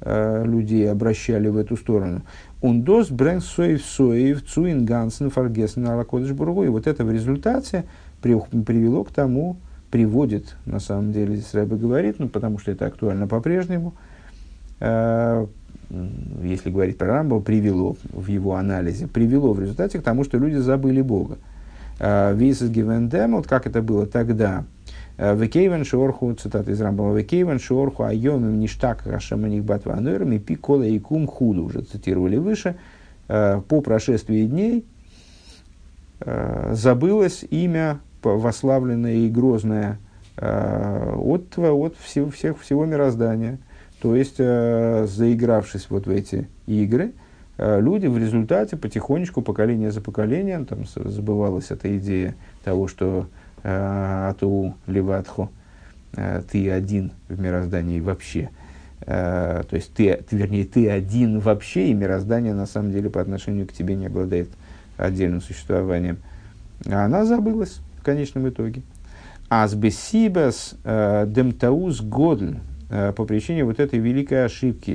людей 0.00 0.88
обращали 0.88 1.48
в 1.48 1.56
эту 1.56 1.76
сторону. 1.76 2.22
Ундос 2.60 3.10
брэнг 3.10 3.42
соев 3.42 3.84
соев 3.84 4.44
цуин 4.44 4.84
гансен 4.84 5.28
фаргесен 5.28 5.86
алакодыш 5.88 6.30
бургу. 6.32 6.64
И 6.64 6.68
вот 6.68 6.86
это 6.86 7.04
в 7.04 7.12
результате 7.12 7.84
привело 8.20 9.04
к 9.04 9.10
тому, 9.10 9.56
приводит, 9.90 10.56
на 10.66 10.80
самом 10.80 11.12
деле, 11.12 11.36
здесь 11.36 11.54
Рэбе 11.54 11.76
говорит, 11.76 12.16
ну, 12.18 12.28
потому 12.28 12.58
что 12.58 12.70
это 12.70 12.86
актуально 12.86 13.26
по-прежнему, 13.26 13.94
э, 14.80 15.46
если 16.42 16.70
говорить 16.70 16.98
про 16.98 17.08
Рамбова, 17.08 17.40
привело 17.40 17.96
в 18.12 18.28
его 18.28 18.56
анализе, 18.56 19.06
привело 19.06 19.54
в 19.54 19.60
результате 19.60 19.98
к 19.98 20.02
тому, 20.02 20.24
что 20.24 20.38
люди 20.38 20.56
забыли 20.56 21.00
Бога. 21.00 21.38
Висес 21.98 22.70
гивендем, 22.70 23.34
вот 23.34 23.48
как 23.48 23.66
это 23.66 23.82
было 23.82 24.06
тогда, 24.06 24.64
Векейвен 25.18 25.84
шорху, 25.84 26.32
цитата 26.34 26.70
из 26.70 26.80
Рамбова, 26.80 27.16
Векейвен 27.16 27.58
шорху 27.58 28.04
айомим 28.04 28.60
ништак 28.60 29.04
рашаманих 29.04 29.64
батвануэрами 29.64 30.38
пи 30.38 30.54
кола 30.54 30.84
и 30.84 30.96
кум 31.00 31.26
худу, 31.26 31.64
уже 31.64 31.80
цитировали 31.80 32.36
выше, 32.36 32.76
э, 33.26 33.60
по 33.68 33.80
прошествии 33.80 34.46
дней 34.46 34.84
э, 36.20 36.70
забылось 36.72 37.44
имя 37.50 37.98
вославленное 38.22 39.14
и 39.14 39.28
грозное 39.28 39.98
э, 40.36 41.14
от, 41.16 41.58
от 41.58 41.96
всего, 41.96 42.30
всех, 42.30 42.60
всего 42.60 42.84
мироздания. 42.84 43.58
То 44.00 44.14
есть, 44.14 44.36
э, 44.38 45.06
заигравшись 45.08 45.88
вот 45.90 46.06
в 46.06 46.10
эти 46.10 46.48
игры, 46.66 47.12
э, 47.58 47.80
люди 47.80 48.06
в 48.06 48.18
результате 48.18 48.76
потихонечку, 48.76 49.42
поколение 49.42 49.90
за 49.90 50.00
поколением, 50.00 50.66
там 50.66 50.84
забывалась 50.86 51.70
эта 51.70 51.96
идея 51.98 52.34
того, 52.64 52.88
что 52.88 53.28
Ату 53.64 54.76
Леватху, 54.86 55.50
ты 56.12 56.70
один 56.70 57.10
в 57.28 57.40
мироздании 57.40 57.98
вообще. 57.98 58.50
То 59.04 59.66
есть, 59.72 59.92
ты, 59.94 60.16
ты, 60.16 60.36
вернее, 60.36 60.64
ты 60.64 60.88
один 60.88 61.40
вообще, 61.40 61.88
и 61.88 61.92
мироздание 61.92 62.54
на 62.54 62.66
самом 62.66 62.92
деле 62.92 63.10
по 63.10 63.20
отношению 63.20 63.66
к 63.66 63.72
тебе 63.72 63.96
не 63.96 64.06
обладает 64.06 64.48
отдельным 64.96 65.40
существованием. 65.40 66.18
А 66.86 67.04
она 67.04 67.24
забылась 67.24 67.80
конечном 68.08 68.48
итоге. 68.48 68.80
Азбесибас 69.50 70.76
э, 70.82 71.26
демтаус 71.28 72.00
годль 72.00 72.56
э, 72.88 73.12
по 73.12 73.26
причине 73.26 73.64
вот 73.64 73.80
этой 73.80 73.98
великой 73.98 74.46
ошибки, 74.46 74.90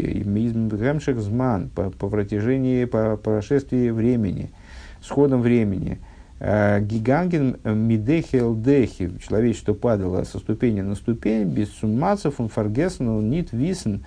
зман, 1.20 1.70
по, 1.70 1.91
по 1.91 2.09
протяжении, 2.09 2.86
по 2.86 3.16
прошествии 3.18 3.91
времени, 3.91 4.49
с 4.99 5.09
ходом 5.09 5.43
времени, 5.43 5.99
э, 6.39 6.82
гиганген 6.82 7.57
мидехел 7.64 8.55
дехи, 8.55 9.11
человечество 9.28 9.74
падало 9.74 10.24
со 10.24 10.39
ступени 10.39 10.82
на 10.82 10.95
ступень, 10.95 11.43
без 11.43 11.70
суммацев, 11.70 12.39
он 12.39 12.49
фаргесен, 12.49 13.30
нит 13.30 13.49
висен, 13.51 14.03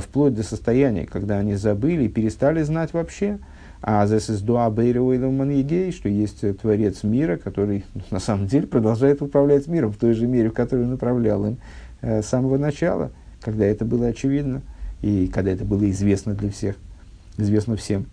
вплоть 0.00 0.34
до 0.34 0.42
состояния, 0.42 1.04
когда 1.04 1.38
они 1.38 1.56
забыли 1.56 2.06
перестали 2.06 2.62
знать 2.62 2.92
вообще– 2.92 3.40
а 3.88 4.04
this 4.04 4.28
is 4.28 4.42
дуа 4.42 4.68
маньегей, 4.68 5.92
что 5.92 6.08
есть 6.08 6.40
Творец 6.58 7.04
мира, 7.04 7.36
который 7.36 7.84
на 8.10 8.18
самом 8.18 8.48
деле 8.48 8.66
продолжает 8.66 9.22
управлять 9.22 9.68
миром 9.68 9.92
в 9.92 9.96
той 9.96 10.12
же 10.12 10.26
мере, 10.26 10.50
в 10.50 10.54
которой 10.54 10.86
направлял 10.86 11.46
им 11.46 11.58
э, 12.00 12.20
с 12.20 12.26
самого 12.26 12.58
начала, 12.58 13.12
когда 13.40 13.64
это 13.64 13.84
было 13.84 14.08
очевидно 14.08 14.62
и 15.02 15.28
когда 15.28 15.52
это 15.52 15.64
было 15.64 15.88
известно 15.88 16.34
для 16.34 16.50
всех, 16.50 16.74
известно 17.36 17.76
всем. 17.76 18.06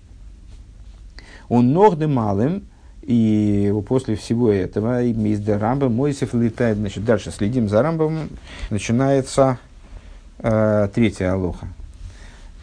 Он 1.50 1.74
ногды 1.74 2.08
малым, 2.08 2.66
и 3.02 3.74
после 3.88 4.16
всего 4.16 4.52
этого 4.52 5.04
мистер 5.04 5.60
Рамба 5.60 5.90
Мойсев 5.90 6.36
летает. 6.36 6.78
Значит, 6.78 7.04
дальше 7.04 7.32
следим 7.32 7.68
за 7.68 7.82
Рамбом. 7.82 8.30
Начинается 8.70 9.58
э, 10.38 10.88
третья 10.94 11.34
алоха. 11.34 11.68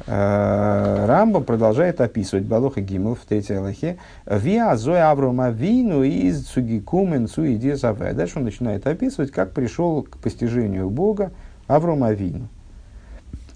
Э, 0.07 1.05
Рамбам 1.07 1.45
продолжает 1.45 2.01
описывать 2.01 2.45
Балоха 2.45 2.81
Гимл 2.81 3.15
в 3.15 3.21
третьей 3.21 3.57
Аллахе. 3.57 3.99
Виа 4.27 4.77
зоя 4.77 5.11
Аврома 5.11 5.51
вину 5.51 6.03
из 6.03 6.47
цугикумен 6.47 7.29
цуиди 7.29 7.73
заве. 7.73 8.13
Дальше 8.13 8.39
он 8.39 8.45
начинает 8.45 8.87
описывать, 8.87 9.31
как 9.31 9.53
пришел 9.53 10.03
к 10.03 10.19
постижению 10.19 10.91
Бога 10.91 11.33
Аврома 11.67 12.13
вину. 12.13 12.49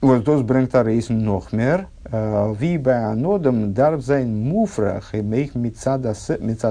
Вот 0.01 0.26
тос 0.26 0.42
брengтар 0.42 0.88
из 0.88 1.09
нохмер, 1.09 1.86
э, 2.05 2.55
ви 2.61 2.76
анодам 2.90 3.72
дарвзайн 3.72 4.36
муфрах, 4.36 5.14
и 5.14 5.22
мейх 5.22 5.55
мицад 5.55 6.05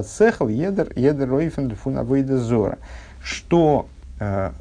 сехл, 0.07 0.47
едер, 0.47 0.93
едер 0.95 1.29
ройфен 1.29 1.71
фун 1.71 1.97
зора. 2.37 2.77
Что 3.23 3.87
э, 4.19 4.51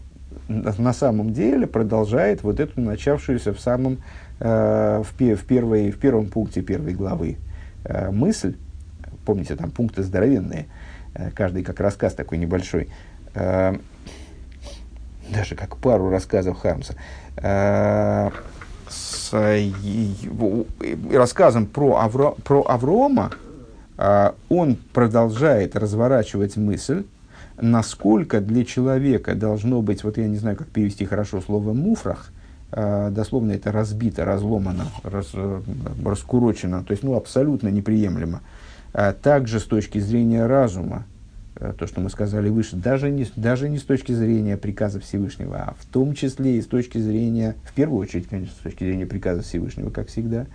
на 0.48 0.92
самом 0.94 1.34
деле 1.34 1.66
продолжает 1.66 2.42
вот 2.42 2.60
эту 2.60 2.80
начавшуюся 2.80 3.52
в 3.52 3.60
самом 3.60 3.98
в, 4.42 5.06
в, 5.18 5.44
первой, 5.44 5.92
в 5.92 5.98
первом 5.98 6.26
пункте 6.26 6.62
первой 6.62 6.94
главы 6.94 7.36
э, 7.84 8.10
мысль, 8.10 8.56
помните, 9.24 9.54
там 9.54 9.70
пункты 9.70 10.02
здоровенные, 10.02 10.66
э, 11.14 11.30
каждый 11.30 11.62
как 11.62 11.78
рассказ 11.78 12.14
такой 12.14 12.38
небольшой, 12.38 12.88
даже 13.34 13.78
как 15.56 15.78
пару 15.78 16.10
рассказов 16.10 16.58
Хармса, 16.58 16.94
с 18.88 19.32
рассказом 21.10 21.64
про, 21.64 21.96
Авро, 21.96 22.36
про 22.44 22.62
Аврома, 22.68 23.30
он 24.50 24.76
продолжает 24.92 25.76
разворачивать 25.76 26.58
мысль, 26.58 27.06
насколько 27.58 28.42
для 28.42 28.66
человека 28.66 29.34
должно 29.34 29.80
быть, 29.80 30.04
вот 30.04 30.18
я 30.18 30.26
не 30.26 30.36
знаю, 30.36 30.56
как 30.56 30.68
перевести 30.68 31.06
хорошо 31.06 31.40
слово 31.40 31.72
«муфрах», 31.72 32.30
дословно 32.74 33.52
это 33.52 33.70
разбито, 33.70 34.24
разломано, 34.24 34.86
раз, 35.02 35.30
э, 35.34 35.60
раскурочено, 36.04 36.82
то 36.82 36.92
есть 36.92 37.02
ну, 37.02 37.16
абсолютно 37.16 37.68
неприемлемо. 37.68 38.40
А 38.94 39.12
также 39.12 39.60
с 39.60 39.64
точки 39.64 39.98
зрения 39.98 40.46
разума, 40.46 41.04
э, 41.56 41.74
то, 41.78 41.86
что 41.86 42.00
мы 42.00 42.08
сказали 42.08 42.48
выше, 42.48 42.76
даже 42.76 43.10
не, 43.10 43.26
даже 43.36 43.68
не 43.68 43.78
с 43.78 43.82
точки 43.82 44.12
зрения 44.12 44.56
приказа 44.56 45.00
Всевышнего, 45.00 45.56
а 45.56 45.74
в 45.78 45.84
том 45.86 46.14
числе 46.14 46.56
и 46.56 46.62
с 46.62 46.66
точки 46.66 46.98
зрения, 46.98 47.56
в 47.64 47.74
первую 47.74 48.00
очередь, 48.00 48.28
конечно, 48.28 48.54
с 48.54 48.62
точки 48.62 48.84
зрения 48.84 49.06
приказа 49.06 49.42
Всевышнего, 49.42 49.90
как 49.90 50.08
всегда, 50.08 50.46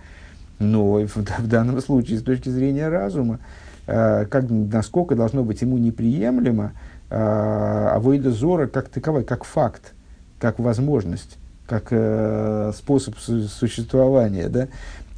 но 0.58 1.06
в, 1.06 1.16
в 1.16 1.46
данном 1.46 1.80
случае 1.80 2.18
с 2.18 2.22
точки 2.22 2.48
зрения 2.48 2.88
разума, 2.88 3.38
э, 3.86 4.26
как, 4.26 4.50
насколько 4.50 5.14
должно 5.14 5.44
быть 5.44 5.62
ему 5.62 5.78
неприемлемо 5.78 6.72
э, 7.10 7.88
авойда 7.92 8.30
зора 8.30 8.66
как 8.66 8.88
таковой, 8.88 9.24
как 9.24 9.44
факт, 9.44 9.94
как 10.38 10.58
возможность 10.58 11.38
как 11.68 11.88
э, 11.90 12.72
способ 12.74 13.16
существования, 13.18 14.48
да, 14.48 14.68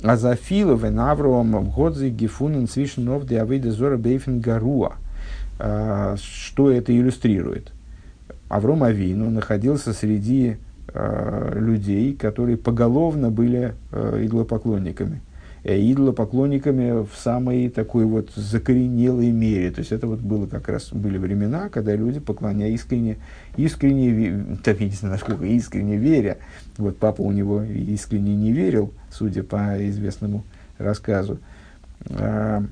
а 0.03 0.17
за 0.17 0.35
Филов 0.35 0.85
и 0.85 0.89
Навровым 0.89 1.71
Годзи 1.71 2.09
Гефунен 2.09 2.69
Свишнов 2.69 3.27
Диавейда 3.27 3.71
Зора 3.71 3.97
Бейфен 3.97 4.41
Гаруа. 4.41 4.95
А, 5.59 6.17
что 6.17 6.71
это 6.71 6.97
иллюстрирует? 6.97 7.73
Авром 8.49 8.83
Авину 8.83 9.31
находился 9.31 9.93
среди 9.93 10.57
э, 10.93 11.53
людей, 11.55 12.15
которые 12.15 12.57
поголовно 12.57 13.31
были 13.31 13.75
э, 13.93 14.25
иглопоклонниками. 14.25 15.21
Э, 15.63 15.79
идолопоклонниками 15.79 17.05
в 17.05 17.15
самой 17.15 17.69
такой 17.69 18.07
вот 18.07 18.31
закоренелой 18.35 19.31
мере. 19.31 19.71
То 19.71 19.81
есть 19.81 19.93
это 19.93 20.07
вот 20.07 20.21
было 20.21 20.47
как 20.47 20.69
раз 20.69 20.91
были 20.91 21.19
времена, 21.19 21.69
когда 21.69 21.95
люди 21.95 22.19
поклоняли 22.19 22.73
искренне, 22.73 23.19
искренне, 23.59 24.57
так 24.65 24.81
я 24.81 24.87
не 24.87 24.93
знаю, 24.93 25.15
насколько 25.15 25.45
искренне 25.45 25.99
веря. 25.99 26.39
Вот 26.79 26.97
папа 26.97 27.21
у 27.21 27.31
него 27.31 27.63
искренне 27.63 28.35
не 28.37 28.53
верил, 28.53 28.95
судя 29.11 29.43
по 29.43 29.77
известному 29.87 30.45
рассказу. 30.79 31.39
А, 32.09 32.65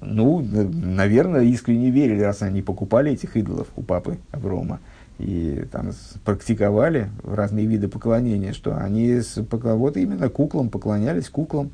ну, 0.00 0.40
наверное, 0.40 1.42
искренне 1.42 1.90
верили, 1.90 2.22
раз 2.22 2.40
они 2.40 2.62
покупали 2.62 3.12
этих 3.12 3.36
идолов 3.36 3.68
у 3.76 3.82
папы 3.82 4.16
Аврома. 4.30 4.80
И 5.18 5.64
там 5.72 5.90
практиковали 6.24 7.10
разные 7.24 7.66
виды 7.66 7.88
поклонения, 7.88 8.52
что 8.52 8.76
они 8.76 9.20
с, 9.20 9.36
вот 9.36 9.96
именно 9.96 10.28
куклам 10.28 10.70
поклонялись 10.70 11.28
куклам, 11.28 11.72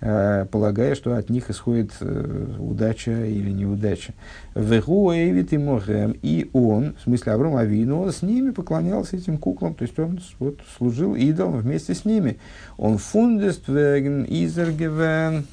э, 0.00 0.46
полагая, 0.50 0.94
что 0.94 1.14
от 1.14 1.28
них 1.28 1.50
исходит 1.50 1.92
э, 2.00 2.56
удача 2.58 3.26
или 3.26 3.50
неудача. 3.50 4.14
Вегуэвит 4.54 5.52
и 5.52 5.58
Мохем, 5.58 6.16
и 6.22 6.48
он, 6.54 6.94
в 6.98 7.02
смысле 7.02 7.32
Авраам 7.32 7.56
Авину, 7.56 8.00
он 8.00 8.12
с 8.12 8.22
ними 8.22 8.50
поклонялся 8.52 9.16
этим 9.16 9.36
куклам, 9.36 9.74
то 9.74 9.82
есть 9.82 9.98
он 9.98 10.20
вот, 10.38 10.60
служил 10.78 11.14
идолом 11.14 11.58
вместе 11.58 11.94
с 11.94 12.06
ними. 12.06 12.38
Он 12.78 12.96
фундест 12.96 13.68
веген 13.68 14.24
изергевен, 14.26 15.44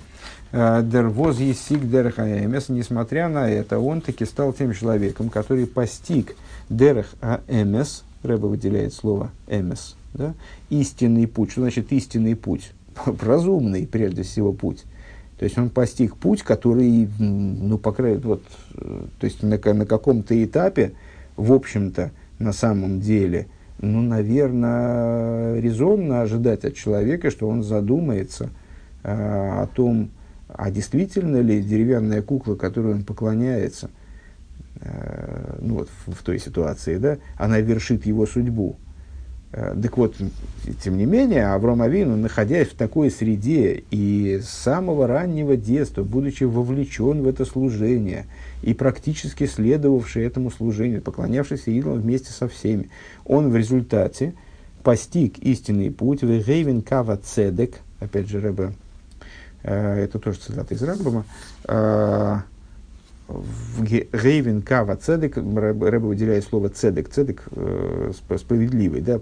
э, 0.54 0.84
Дервоз 0.84 1.38
Есик 1.40 1.82
Дерхаэмес, 1.90 2.70
несмотря 2.70 3.28
на 3.28 3.50
это, 3.50 3.78
он 3.80 4.00
таки 4.00 4.24
стал 4.24 4.54
тем 4.54 4.74
человеком, 4.74 5.30
который 5.30 5.68
постиг 5.68 6.34
Дерех 6.70 7.14
а 7.22 7.42
эмес, 7.48 8.04
Рэба 8.24 8.48
выделяет 8.48 8.94
слово 8.94 9.32
эмес, 9.48 9.96
да? 10.14 10.34
истинный 10.70 11.28
путь. 11.28 11.52
Что 11.52 11.62
значит 11.62 11.92
истинный 11.92 12.36
путь? 12.36 12.72
Разумный, 13.22 13.86
прежде 13.86 14.24
всего, 14.24 14.52
путь. 14.52 14.84
То 15.38 15.44
есть 15.44 15.58
он 15.58 15.70
постиг 15.70 16.16
путь, 16.16 16.42
который, 16.42 17.10
ну, 17.20 17.78
по 17.78 17.92
крайней 17.92 18.20
вот, 18.20 18.42
то 18.74 19.26
есть 19.26 19.44
на, 19.44 19.58
на 19.58 19.86
каком-то 19.86 20.42
этапе, 20.44 20.94
в 21.36 21.52
общем-то, 21.52 22.12
на 22.40 22.54
самом 22.54 23.02
деле, 23.02 23.48
ну, 23.80 24.02
наверное, 24.02 25.60
резонно 25.60 26.22
ожидать 26.22 26.64
от 26.64 26.76
человека, 26.76 27.32
что 27.32 27.50
он 27.50 27.64
задумается 27.64 28.50
э, 29.04 29.12
о 29.12 29.68
том, 29.68 30.10
а 30.48 30.72
действительно 30.72 31.42
ли 31.42 31.62
деревянная 31.62 32.22
кукла, 32.22 32.56
которой 32.56 32.94
он 32.94 33.04
поклоняется– 33.04 33.92
Э, 33.95 33.95
ну 35.62 35.76
вот 35.76 35.90
в, 36.06 36.14
в 36.14 36.24
той 36.24 36.40
ситуации, 36.40 36.98
да, 36.98 37.18
она 37.38 37.60
вершит 37.60 38.06
его 38.06 38.26
судьбу. 38.26 38.78
Э, 39.56 39.74
так 39.82 39.98
вот, 39.98 40.16
тем 40.84 40.98
не 40.98 41.06
менее, 41.06 41.48
Авраам 41.48 41.82
Авину, 41.82 42.18
находясь 42.18 42.68
в 42.68 42.76
такой 42.76 43.10
среде 43.10 43.84
и 43.90 44.42
с 44.44 44.50
самого 44.50 45.08
раннего 45.08 45.56
детства, 45.56 46.04
будучи 46.04 46.44
вовлечен 46.44 47.24
в 47.24 47.28
это 47.28 47.46
служение 47.46 48.26
и 48.64 48.74
практически 48.74 49.46
следовавший 49.46 50.26
этому 50.26 50.52
служению, 50.52 51.02
поклонявшийся 51.02 51.72
идолам 51.72 52.02
вместе 52.02 52.32
со 52.32 52.50
всеми, 52.50 52.90
он 53.24 53.50
в 53.50 53.56
результате 53.56 54.34
постиг 54.84 55.40
истинный 55.40 55.90
путь, 55.90 56.22
в 56.22 56.82
Кава 56.82 57.16
Цедек, 57.16 57.80
опять 58.02 58.28
же, 58.28 58.42
Рэбе, 58.42 58.74
э, 59.64 60.04
это 60.04 60.20
тоже 60.20 60.40
цитата 60.40 60.74
из 60.74 60.84
Рамбама, 60.84 61.24
в 63.28 63.84
Гейвен 63.84 64.62
Кава 64.62 64.96
Цедек, 64.96 65.38
Рэбе 65.38 65.98
выделяет 66.00 66.44
слово 66.46 66.70
Цедек, 66.70 67.10
Цедек 67.10 67.44
э, 67.52 68.12
справедливый, 68.38 69.02
да, 69.02 69.20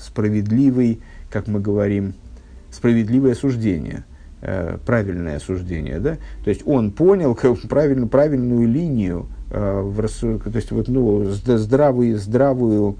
справедливый, 0.00 1.00
как 1.30 1.46
мы 1.46 1.60
говорим, 1.60 2.14
справедливое 2.70 3.34
суждение, 3.34 4.04
э, 4.42 4.78
правильное 4.84 5.38
суждение, 5.38 6.00
да, 6.00 6.16
то 6.42 6.50
есть 6.50 6.62
он 6.66 6.90
понял 6.90 7.34
как, 7.34 7.60
правильно, 7.68 8.08
правильную 8.08 8.68
линию, 8.68 9.26
э, 9.50 9.80
в, 9.82 9.96
то 9.96 10.56
есть 10.56 10.72
вот, 10.72 10.88
ну, 10.88 11.24
здравую, 11.30 12.18
здравую, 12.18 12.96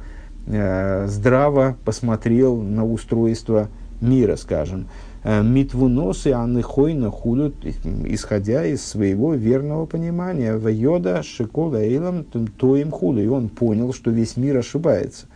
э, 0.46 1.07
здраво 1.09 1.76
посмотрел 1.84 2.57
на 2.57 2.84
устройство 2.84 3.68
мира, 4.00 4.36
скажем, 4.36 4.88
Э, 5.28 5.42
митвуносы 5.42 6.28
анныхойна 6.28 7.10
хулют, 7.10 7.56
исходя 8.04 8.64
из 8.64 8.84
своего 8.86 9.34
верного 9.34 9.84
понимания. 9.84 10.54
В 10.54 10.68
йода 10.68 11.24
шикола 11.24 11.78
эйлам 11.78 12.22
то 12.22 12.76
им 12.76 12.92
худу. 12.92 13.20
И 13.20 13.26
он 13.26 13.48
понял, 13.48 13.92
что 13.92 14.12
весь 14.12 14.36
мир 14.36 14.58
ошибается. 14.58 15.26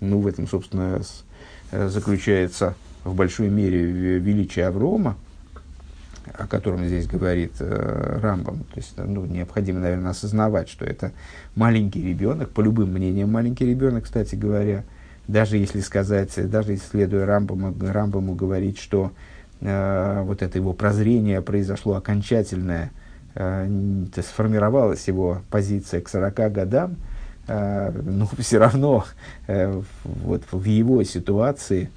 Ну, 0.00 0.20
в 0.20 0.26
этом, 0.26 0.48
собственно, 0.48 1.02
э, 1.70 1.88
заключается 1.88 2.76
в 3.04 3.14
большой 3.14 3.50
мере 3.50 3.82
величие 3.82 4.66
Аврома, 4.66 5.16
о 6.32 6.46
котором 6.46 6.86
здесь 6.86 7.06
говорит 7.06 7.52
э, 7.60 8.20
Рамбам. 8.22 8.60
То 8.72 8.76
есть 8.76 8.94
ну, 8.96 9.26
необходимо, 9.26 9.80
наверное, 9.80 10.12
осознавать, 10.12 10.70
что 10.70 10.86
это 10.86 11.12
маленький 11.56 12.02
ребенок, 12.02 12.48
по 12.52 12.62
любым 12.62 12.94
мнениям 12.94 13.30
маленький 13.30 13.66
ребенок, 13.66 14.04
кстати 14.04 14.34
говоря, 14.34 14.84
даже 15.30 15.56
если 15.56 15.80
сказать, 15.80 16.32
даже 16.50 16.72
если 16.72 16.86
следуя 16.86 17.26
Рамбаму, 17.26 17.74
Рамбаму 17.80 18.34
говорить, 18.34 18.78
что 18.78 19.12
э, 19.60 20.22
вот 20.22 20.42
это 20.42 20.58
его 20.58 20.72
прозрение 20.72 21.40
произошло 21.40 21.94
окончательное, 21.94 22.90
э, 23.34 23.68
сформировалась 24.26 25.06
его 25.06 25.42
позиция 25.50 26.00
к 26.00 26.08
40 26.08 26.52
годам, 26.52 26.96
э, 27.46 27.92
но 28.02 28.28
все 28.38 28.58
равно 28.58 29.04
э, 29.46 29.80
вот 30.04 30.42
в 30.50 30.64
его 30.64 31.02
ситуации 31.04 31.90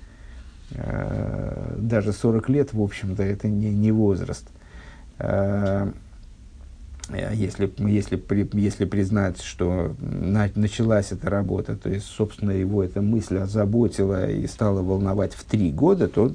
э, 0.72 1.76
даже 1.78 2.14
40 2.14 2.50
лет, 2.50 2.74
в 2.74 2.82
общем-то, 2.82 3.24
это 3.24 3.48
не, 3.48 3.72
не 3.72 3.92
возраст. 3.92 4.48
Э, 5.18 5.92
Э, 7.10 7.32
если, 7.34 7.72
если, 7.78 8.22
если 8.54 8.86
признать, 8.86 9.42
что 9.42 9.96
на, 10.00 10.50
началась 10.56 11.12
эта 11.12 11.30
работа, 11.30 11.76
то 11.76 11.90
есть, 11.90 12.06
собственно, 12.06 12.52
его 12.52 12.84
эта 12.84 13.02
мысль 13.02 13.38
озаботила 13.38 14.30
и 14.30 14.48
стала 14.48 14.82
волновать 14.82 15.34
в 15.34 15.44
три 15.44 15.72
года, 15.72 16.08
то 16.08 16.34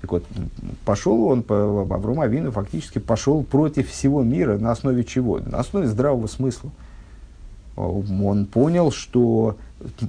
так 0.00 0.12
вот, 0.12 0.24
пошел 0.84 1.24
он, 1.24 1.42
по, 1.42 1.82
Авром 1.82 2.20
Авину 2.20 2.52
фактически 2.52 2.98
пошел 2.98 3.42
против 3.42 3.90
всего 3.90 4.22
мира 4.22 4.58
на 4.58 4.70
основе 4.72 5.04
чего? 5.04 5.38
На 5.38 5.58
основе 5.58 5.86
здравого 5.88 6.26
смысла. 6.26 6.70
Он 7.76 8.46
понял, 8.46 8.90
что 8.90 9.56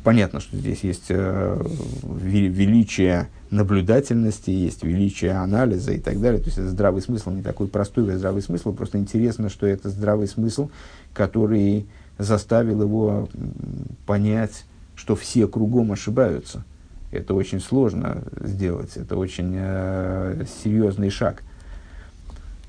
понятно, 0.03 0.39
что 0.39 0.55
здесь 0.55 0.83
есть 0.83 1.05
э, 1.09 1.61
величие 2.03 3.27
наблюдательности, 3.49 4.49
есть 4.49 4.83
величие 4.83 5.31
анализа 5.33 5.91
и 5.91 5.99
так 5.99 6.19
далее. 6.21 6.39
То 6.39 6.47
есть 6.47 6.57
это 6.57 6.69
здравый 6.69 7.01
смысл, 7.01 7.31
не 7.31 7.41
такой 7.41 7.67
простой 7.67 8.13
а 8.13 8.17
здравый 8.17 8.41
смысл, 8.41 8.73
просто 8.73 8.97
интересно, 8.97 9.49
что 9.49 9.67
это 9.67 9.89
здравый 9.89 10.27
смысл, 10.27 10.69
который 11.13 11.85
заставил 12.17 12.81
его 12.81 13.29
понять, 14.05 14.65
что 14.95 15.15
все 15.15 15.47
кругом 15.47 15.91
ошибаются. 15.91 16.63
Это 17.11 17.33
очень 17.33 17.59
сложно 17.59 18.23
сделать, 18.39 18.95
это 18.95 19.17
очень 19.17 19.53
э, 19.55 20.45
серьезный 20.63 21.09
шаг. 21.09 21.43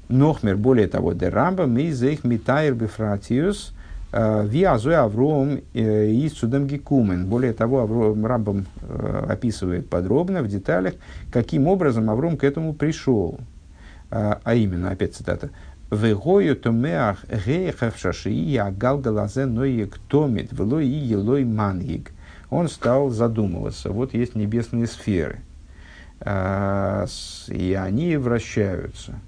Нохмер, 0.08 0.56
более 0.56 0.88
того, 0.88 1.12
дерамба, 1.12 1.64
ми 1.66 1.92
зейх 1.92 2.24
митайр 2.24 2.74
бифратиус– 2.74 3.72
Виазуй 4.12 4.96
Авром 4.96 5.60
э, 5.74 6.10
и 6.10 6.28
Судам 6.30 6.66
Гекумен. 6.66 7.26
Более 7.26 7.52
того, 7.52 7.80
Авром, 7.80 8.24
Рамбам 8.24 8.66
э, 8.80 9.26
описывает 9.28 9.90
подробно, 9.90 10.42
в 10.42 10.48
деталях, 10.48 10.94
каким 11.30 11.66
образом 11.66 12.08
Авром 12.08 12.38
к 12.38 12.44
этому 12.44 12.72
пришел. 12.72 13.38
А, 14.10 14.40
именно, 14.54 14.90
опять 14.90 15.14
цитата. 15.14 15.50
Вегою 15.90 16.56
томеах 16.56 17.24
гейхав 17.28 17.98
шашии 17.98 18.56
агал 18.56 18.98
галазе 18.98 19.44
ноек 19.44 19.98
томит 20.08 20.52
влой 20.52 20.86
и 20.86 20.96
елой 20.96 21.44
мангиг. 21.44 22.12
Он 22.48 22.68
стал 22.68 23.10
задумываться. 23.10 23.90
Вот 23.90 24.14
есть 24.14 24.34
небесные 24.34 24.86
сферы. 24.86 25.40
И 26.20 27.78
они 27.78 28.16
вращаются– 28.16 29.20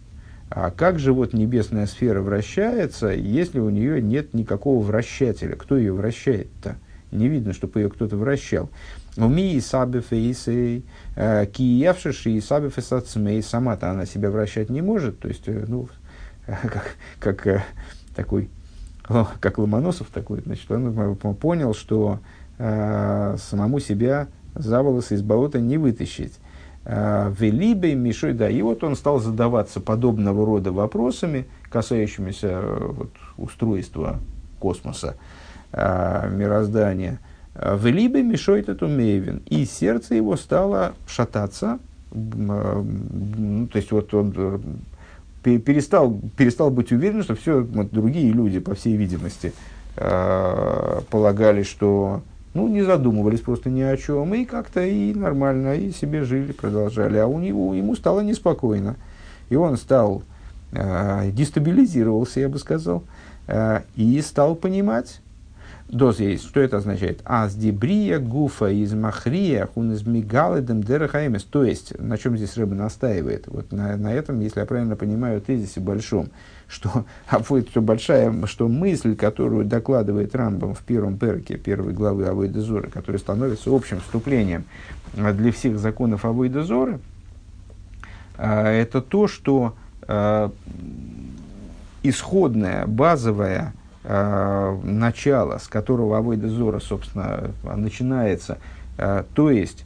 а 0.50 0.72
как 0.72 0.98
же 0.98 1.12
вот 1.12 1.32
небесная 1.32 1.86
сфера 1.86 2.20
вращается, 2.20 3.08
если 3.08 3.60
у 3.60 3.70
нее 3.70 4.02
нет 4.02 4.34
никакого 4.34 4.84
вращателя? 4.84 5.54
Кто 5.54 5.76
ее 5.76 5.92
вращает-то? 5.92 6.76
Не 7.12 7.28
видно, 7.28 7.52
чтобы 7.52 7.80
ее 7.80 7.88
кто-то 7.88 8.16
вращал. 8.16 8.68
Уми 9.16 9.54
и 9.54 9.60
сабе 9.60 10.00
фейсей, 10.00 10.84
э, 11.14 11.46
киевшиши 11.46 12.32
и 12.32 12.40
сабе 12.40 12.68
фесацмей, 12.68 13.42
сама-то 13.42 13.90
она 13.90 14.06
себя 14.06 14.30
вращать 14.30 14.70
не 14.70 14.82
может. 14.82 15.20
То 15.20 15.28
есть, 15.28 15.44
э, 15.46 15.64
ну, 15.68 15.88
как, 16.46 16.96
как 17.20 17.46
э, 17.46 17.64
такой, 18.16 18.50
как 19.40 19.58
Ломоносов 19.58 20.08
такой, 20.08 20.40
значит, 20.40 20.68
он 20.70 21.14
понял, 21.36 21.74
что 21.74 22.20
самому 22.58 23.80
себя 23.80 24.28
за 24.54 24.82
волосы 24.82 25.14
из 25.14 25.22
болота 25.22 25.60
не 25.60 25.78
вытащить. 25.78 26.34
Э, 26.84 27.32
Велибей 27.38 27.94
Мишой, 27.94 28.32
да, 28.32 28.48
и 28.48 28.62
вот 28.62 28.82
он 28.82 28.96
стал 28.96 29.20
задаваться 29.20 29.80
подобного 29.80 30.46
рода 30.46 30.72
вопросами, 30.72 31.46
касающимися 31.70 32.48
э, 32.48 32.86
вот, 32.92 33.10
устройства 33.36 34.18
космоса, 34.58 35.16
э, 35.72 36.30
мироздания. 36.32 37.18
Велибей 37.54 38.22
Мишой 38.22 38.62
Татумейвин, 38.62 39.42
и 39.46 39.66
сердце 39.66 40.14
его 40.14 40.36
стало 40.36 40.94
шататься, 41.06 41.78
ну, 42.12 43.68
то 43.70 43.76
есть 43.76 43.92
вот 43.92 44.14
он 44.14 44.32
перестал, 45.42 46.18
перестал 46.36 46.70
быть 46.70 46.92
уверен, 46.92 47.22
что 47.22 47.34
все 47.34 47.60
вот, 47.60 47.90
другие 47.90 48.32
люди, 48.32 48.60
по 48.60 48.74
всей 48.74 48.96
видимости, 48.96 49.52
полагали, 49.96 51.64
что 51.64 52.22
ну, 52.54 52.68
не 52.68 52.82
задумывались 52.82 53.40
просто 53.40 53.70
ни 53.70 53.80
о 53.80 53.96
чем, 53.96 54.34
и 54.34 54.44
как-то 54.44 54.82
и 54.82 55.14
нормально, 55.14 55.74
и 55.74 55.92
себе 55.92 56.24
жили, 56.24 56.52
продолжали. 56.52 57.18
А 57.18 57.26
у 57.26 57.38
него, 57.38 57.74
ему 57.74 57.94
стало 57.94 58.20
неспокойно. 58.20 58.96
И 59.48 59.56
он 59.56 59.76
стал, 59.76 60.22
э, 60.72 61.30
дестабилизировался, 61.32 62.40
я 62.40 62.48
бы 62.48 62.58
сказал, 62.58 63.04
э, 63.46 63.82
и 63.96 64.20
стал 64.20 64.56
понимать, 64.56 65.20
Доз 65.90 66.20
есть. 66.20 66.44
Что 66.44 66.60
это 66.60 66.76
означает? 66.76 67.20
Аз 67.24 67.54
дебрия 67.54 68.20
гуфа 68.20 68.68
из 68.68 68.94
махрия 68.94 69.66
хун 69.66 69.92
из 69.92 70.06
мигаледем. 70.06 70.84
То 70.84 71.64
есть, 71.64 71.98
на 71.98 72.16
чем 72.16 72.36
здесь 72.36 72.56
рыба 72.56 72.76
настаивает? 72.76 73.48
Вот 73.48 73.72
на, 73.72 73.96
на 73.96 74.12
этом, 74.12 74.38
если 74.40 74.60
я 74.60 74.66
правильно 74.66 74.94
понимаю, 74.94 75.40
тезисе 75.40 75.80
большом, 75.80 76.28
что, 76.70 77.04
что 77.70 77.80
большая, 77.82 78.46
что 78.46 78.68
мысль, 78.68 79.16
которую 79.16 79.64
докладывает 79.66 80.34
Рамбам 80.34 80.74
в 80.74 80.80
первом 80.80 81.18
перке 81.18 81.58
первой 81.58 81.92
главы 81.92 82.26
Авойдезора, 82.26 82.88
которая 82.88 83.18
становится 83.18 83.74
общим 83.74 84.00
вступлением 84.00 84.64
для 85.12 85.52
всех 85.52 85.78
законов 85.78 86.24
Авойдезора, 86.24 87.00
а, 88.38 88.70
это 88.70 89.02
то, 89.02 89.26
что 89.28 89.74
а, 90.02 90.50
исходная, 92.02 92.86
базовая 92.86 93.74
э, 94.04 94.78
начало, 94.84 95.58
с 95.58 95.68
которого 95.68 96.16
Авойда 96.16 96.48
Зора, 96.48 96.80
собственно, 96.80 97.50
начинается, 97.62 98.56
то 98.96 99.50
есть 99.50 99.84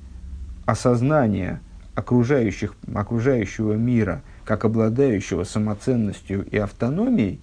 осознание 0.64 1.58
окружающих, 1.96 2.74
окружающего 2.94 3.72
мира 3.72 4.22
как 4.44 4.64
обладающего 4.64 5.44
самоценностью 5.44 6.46
и 6.46 6.56
автономией, 6.56 7.40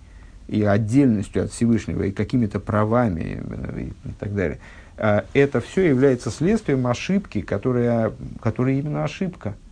и 0.48 0.64
отдельностью 0.64 1.46
от 1.46 1.52
Всевышнего, 1.52 2.04
и 2.04 2.12
какими-то 2.12 2.60
правами 2.60 3.42
э, 3.44 3.82
и 4.06 4.12
так 4.20 4.36
далее, 4.36 4.60
э, 4.98 5.22
это 5.34 5.62
все 5.62 5.88
является 5.88 6.30
следствием 6.30 6.86
ошибки, 6.88 7.42
которая, 7.42 8.12
которая 8.42 8.76
именно 8.76 9.04
ошибка– 9.04 9.56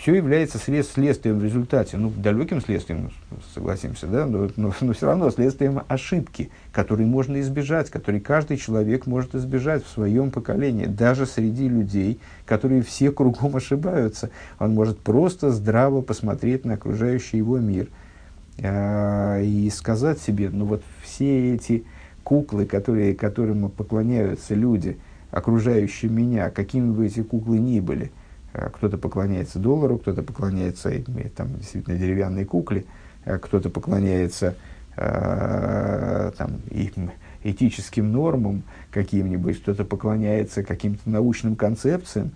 все 0.00 0.14
является 0.14 0.56
след, 0.56 0.86
следствием 0.86 1.38
в 1.38 1.44
результате, 1.44 1.98
ну, 1.98 2.10
далеким 2.10 2.62
следствием, 2.62 3.10
согласимся, 3.54 4.06
да, 4.06 4.24
но, 4.24 4.48
но, 4.56 4.72
но 4.80 4.92
все 4.94 5.06
равно 5.06 5.30
следствием 5.30 5.82
ошибки, 5.88 6.50
которые 6.72 7.06
можно 7.06 7.38
избежать, 7.40 7.90
которые 7.90 8.22
каждый 8.22 8.56
человек 8.56 9.06
может 9.06 9.34
избежать 9.34 9.84
в 9.84 9.90
своем 9.90 10.30
поколении, 10.30 10.86
даже 10.86 11.26
среди 11.26 11.68
людей, 11.68 12.18
которые 12.46 12.80
все 12.80 13.12
кругом 13.12 13.56
ошибаются. 13.56 14.30
Он 14.58 14.72
может 14.72 14.98
просто 15.00 15.50
здраво 15.50 16.00
посмотреть 16.00 16.64
на 16.64 16.74
окружающий 16.74 17.36
его 17.36 17.58
мир 17.58 17.88
э, 18.56 19.44
и 19.44 19.68
сказать 19.68 20.18
себе, 20.18 20.48
ну 20.48 20.64
вот 20.64 20.82
все 21.02 21.54
эти 21.54 21.84
куклы, 22.24 22.64
которые, 22.64 23.14
которым 23.14 23.68
поклоняются 23.68 24.54
люди, 24.54 24.98
окружающие 25.30 26.10
меня, 26.10 26.48
какими 26.48 26.90
бы 26.90 27.04
эти 27.04 27.22
куклы 27.22 27.58
ни 27.58 27.80
были– 27.80 28.10
кто-то 28.52 28.98
поклоняется 28.98 29.58
доллару, 29.58 29.98
кто-то 29.98 30.22
поклоняется 30.22 30.92
там, 31.36 31.56
действительно 31.58 31.96
деревянной 31.96 32.44
кукле, 32.44 32.84
э, 33.24 33.38
кто-то 33.38 33.70
поклоняется 33.70 34.56
э, 34.96 36.32
там, 36.36 36.60
этическим 37.42 38.10
нормам 38.10 38.62
каким-нибудь, 38.90 39.60
кто-то 39.62 39.84
поклоняется 39.84 40.62
каким-то 40.62 41.08
научным 41.08 41.54
концепциям, 41.56 42.32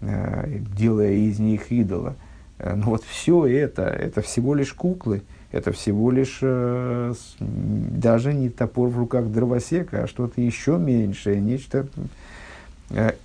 э, 0.00 0.58
делая 0.76 1.12
из 1.12 1.38
них 1.38 1.72
идола. 1.72 2.16
Э, 2.58 2.74
но 2.74 2.90
вот 2.90 3.04
все 3.04 3.46
это, 3.46 3.84
это 3.84 4.20
всего 4.20 4.54
лишь 4.54 4.74
куклы, 4.74 5.22
это 5.50 5.72
всего 5.72 6.10
лишь 6.10 6.40
э, 6.42 7.14
даже 7.40 8.34
не 8.34 8.50
топор 8.50 8.90
в 8.90 8.98
руках 8.98 9.30
дровосека, 9.30 10.04
а 10.04 10.06
что-то 10.08 10.40
еще 10.40 10.76
меньшее, 10.76 11.40
нечто 11.40 11.88
Э, 11.96 12.00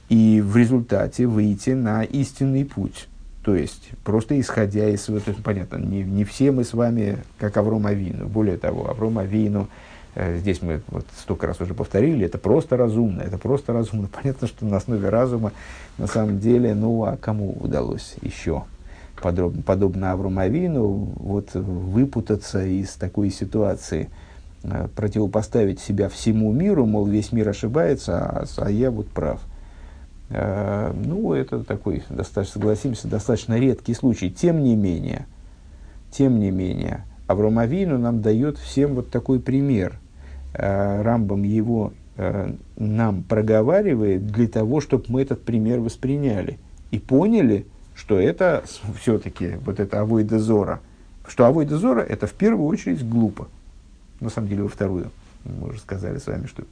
и 0.10 0.42
в 0.44 0.56
результате 0.58 1.28
выйти 1.28 1.72
на 1.72 2.04
истинный 2.04 2.66
путь. 2.66 3.08
То 3.44 3.56
есть, 3.56 3.90
просто 4.04 4.40
исходя 4.40 4.90
из... 4.90 5.08
Вот, 5.08 5.24
понятно, 5.44 5.78
не, 5.78 6.04
не 6.04 6.24
все 6.26 6.52
мы 6.52 6.64
с 6.64 6.74
вами, 6.74 7.20
как 7.38 7.56
Авром 7.58 7.88
Авину. 7.88 8.28
Более 8.28 8.58
того, 8.58 8.90
Авром 8.90 9.18
Авину, 9.18 9.70
э, 10.16 10.38
здесь 10.38 10.62
мы 10.62 10.82
вот 10.90 11.06
столько 11.18 11.48
раз 11.48 11.62
уже 11.62 11.74
повторили, 11.74 12.26
это 12.26 12.38
просто 12.38 12.76
разумно, 12.76 13.22
это 13.22 13.38
просто 13.38 13.72
разумно. 13.72 14.10
Понятно, 14.22 14.48
что 14.48 14.66
на 14.66 14.78
основе 14.78 15.08
разума, 15.10 15.54
на 15.98 16.08
самом 16.08 16.40
деле, 16.40 16.76
ну, 16.76 17.06
а 17.06 17.16
кому 17.16 17.54
удалось 17.60 18.16
еще, 18.22 18.66
подробно, 19.22 19.62
подобно 19.62 20.12
Аврому 20.12 20.42
Авину, 20.42 20.88
вот, 21.16 21.54
выпутаться 21.54 22.66
из 22.66 22.90
такой 22.90 23.32
ситуации, 23.32 24.10
э, 24.64 24.90
противопоставить 24.96 25.80
себя 25.80 26.10
всему 26.10 26.52
миру, 26.52 26.86
мол, 26.86 27.08
весь 27.08 27.32
мир 27.32 27.48
ошибается, 27.48 28.20
а, 28.20 28.46
а 28.58 28.70
я 28.70 28.92
вот 28.92 29.08
прав. 29.08 29.40
Э, 30.30 30.94
ну, 30.94 31.34
это 31.34 31.64
такой, 31.64 32.04
достаточно, 32.10 32.60
согласимся, 32.60 33.08
достаточно 33.08 33.58
редкий 33.58 33.94
случай. 33.94 34.30
Тем 34.30 34.64
не 34.64 34.76
менее, 34.76 35.26
тем 36.12 36.40
не 36.40 36.52
менее, 36.52 37.06
Авромавину 37.28 37.98
нам 37.98 38.22
дает 38.22 38.58
всем 38.58 38.96
вот 38.96 39.10
такой 39.10 39.40
пример. 39.40 40.00
Э, 40.54 41.02
Рамбам 41.02 41.44
его 41.44 41.94
э, 42.18 42.54
нам 42.78 43.24
проговаривает 43.24 44.28
для 44.28 44.48
того, 44.48 44.82
чтобы 44.82 45.06
мы 45.10 45.22
этот 45.22 45.44
пример 45.44 45.80
восприняли 45.80 46.60
и 46.92 47.00
поняли, 47.00 47.66
что 47.96 48.20
это 48.20 48.64
все-таки 49.00 49.54
вот 49.66 49.80
это 49.80 50.02
авойда 50.02 50.40
зора. 50.40 50.80
Что 51.28 51.46
авойда 51.46 51.78
зора 51.78 52.02
это 52.02 52.28
в 52.28 52.34
первую 52.34 52.68
очередь 52.68 53.08
глупо. 53.08 53.48
На 54.20 54.30
самом 54.30 54.48
деле 54.48 54.64
во 54.64 54.70
вторую. 54.70 55.12
Мы 55.46 55.70
уже 55.70 55.80
сказали 55.80 56.18
с 56.18 56.28
вами, 56.28 56.48
что 56.48 56.64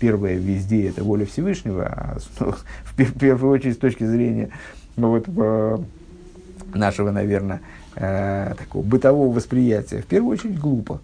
первое 0.00 0.34
везде 0.34 0.88
это 0.88 1.04
воля 1.04 1.26
Всевышнего, 1.26 1.86
а 1.86 2.18
в 2.96 3.18
первую 3.18 3.52
очередь 3.52 3.74
с 3.74 3.78
точки 3.78 4.04
зрения 4.04 4.50
ну, 4.96 5.10
вот, 5.10 5.26
э, 5.28 5.78
нашего, 6.74 7.10
наверное, 7.10 7.60
э, 7.94 8.54
такого 8.58 8.82
бытового 8.82 9.32
восприятия, 9.32 10.00
в 10.00 10.06
первую 10.06 10.32
очередь 10.32 10.58
глупо. 10.58 11.00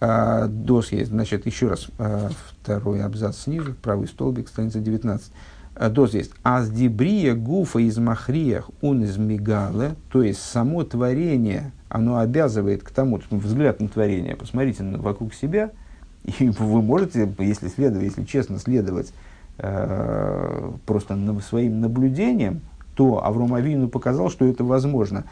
А, 0.00 0.48
дос 0.48 0.90
есть, 0.90 1.10
значит, 1.10 1.46
еще 1.46 1.68
раз, 1.68 1.86
э, 1.98 2.28
второй 2.60 3.04
абзац 3.04 3.36
снизу, 3.38 3.74
правый 3.74 4.08
столбик, 4.08 4.48
страница 4.48 4.80
19. 4.80 5.32
А, 5.76 5.88
дос 5.88 6.12
есть. 6.12 6.32
Аздибрия 6.42 7.34
гуфа 7.34 7.78
из 7.78 7.98
махриях 7.98 8.68
он 8.80 9.04
из 9.04 9.16
мигале, 9.16 9.94
то 10.10 10.22
есть 10.24 10.42
само 10.42 10.82
творение, 10.82 11.70
оно 11.88 12.18
обязывает 12.18 12.82
к 12.82 12.90
тому, 12.90 13.20
взгляд 13.30 13.80
на 13.80 13.88
творение, 13.88 14.34
посмотрите 14.34 14.82
вокруг 14.82 15.34
себя– 15.34 15.70
и 16.38 16.48
вы 16.48 16.82
можете, 16.82 17.32
если 17.38 17.68
следовать, 17.68 18.04
если 18.04 18.24
честно 18.24 18.58
следовать 18.58 19.12
э, 19.58 20.70
просто 20.86 21.18
своим 21.40 21.80
наблюдениям, 21.80 22.60
то 22.94 23.24
Авину 23.24 23.88
показал, 23.88 24.30
что 24.30 24.46
это 24.46 24.64
возможно. 24.64 25.24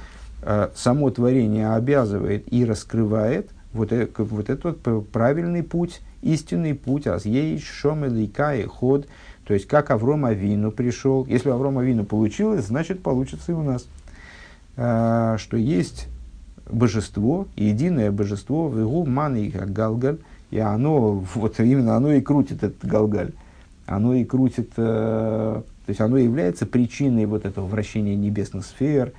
Э, 0.42 0.68
само 0.74 1.10
творение 1.10 1.72
обязывает 1.72 2.50
и 2.52 2.64
раскрывает 2.64 3.50
вот, 3.72 3.92
э, 3.92 4.08
вот 4.16 4.50
этот 4.50 4.78
правильный 5.10 5.62
путь, 5.62 6.00
истинный 6.22 6.74
путь, 6.74 7.06
а 7.06 7.18
ей 7.22 7.58
шомеликай 7.60 8.64
ход, 8.64 9.06
то 9.44 9.54
есть 9.54 9.66
как 9.66 9.90
Авром 9.90 10.24
Авину 10.24 10.70
пришел. 10.70 11.26
Если 11.26 11.50
Авром 11.50 11.78
Авину 11.78 12.04
получилось, 12.04 12.66
значит 12.66 13.02
получится 13.02 13.52
и 13.52 13.54
у 13.54 13.62
нас. 13.62 13.86
Э, 14.76 15.36
что 15.38 15.56
есть 15.56 16.08
божество, 16.70 17.46
единое 17.56 18.10
божество, 18.10 18.68
в 18.68 18.80
игу 18.80 19.04
ман 19.04 19.36
и 19.36 19.48
галгаль, 19.48 20.18
и 20.50 20.58
оно, 20.58 21.24
вот 21.34 21.60
именно 21.60 21.96
оно 21.96 22.12
и 22.12 22.20
крутит 22.20 22.62
этот 22.62 22.84
галгаль. 22.84 23.32
Оно 23.86 24.14
и 24.14 24.24
крутит, 24.24 24.70
э, 24.76 25.62
то 25.62 25.88
есть 25.88 26.00
оно 26.00 26.16
является 26.16 26.66
причиной 26.66 27.26
вот 27.26 27.44
этого 27.44 27.66
вращения 27.66 28.14
небесных 28.14 28.64
сфер, 28.64 29.12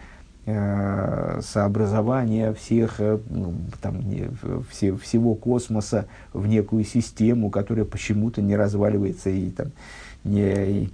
э, 0.46 1.42
сообразования 1.44 2.54
всех, 2.54 2.96
э, 3.00 3.20
ну, 3.30 3.54
там, 3.82 4.00
не, 4.10 4.30
все, 4.70 4.96
всего 4.96 5.36
космоса 5.36 6.06
в 6.34 6.48
некую 6.48 6.86
систему, 6.86 7.50
которая 7.50 7.86
почему-то 7.86 8.42
не 8.42 8.56
разваливается 8.56 9.30
и 9.30 9.50
там, 9.50 9.72
не, 10.24 10.90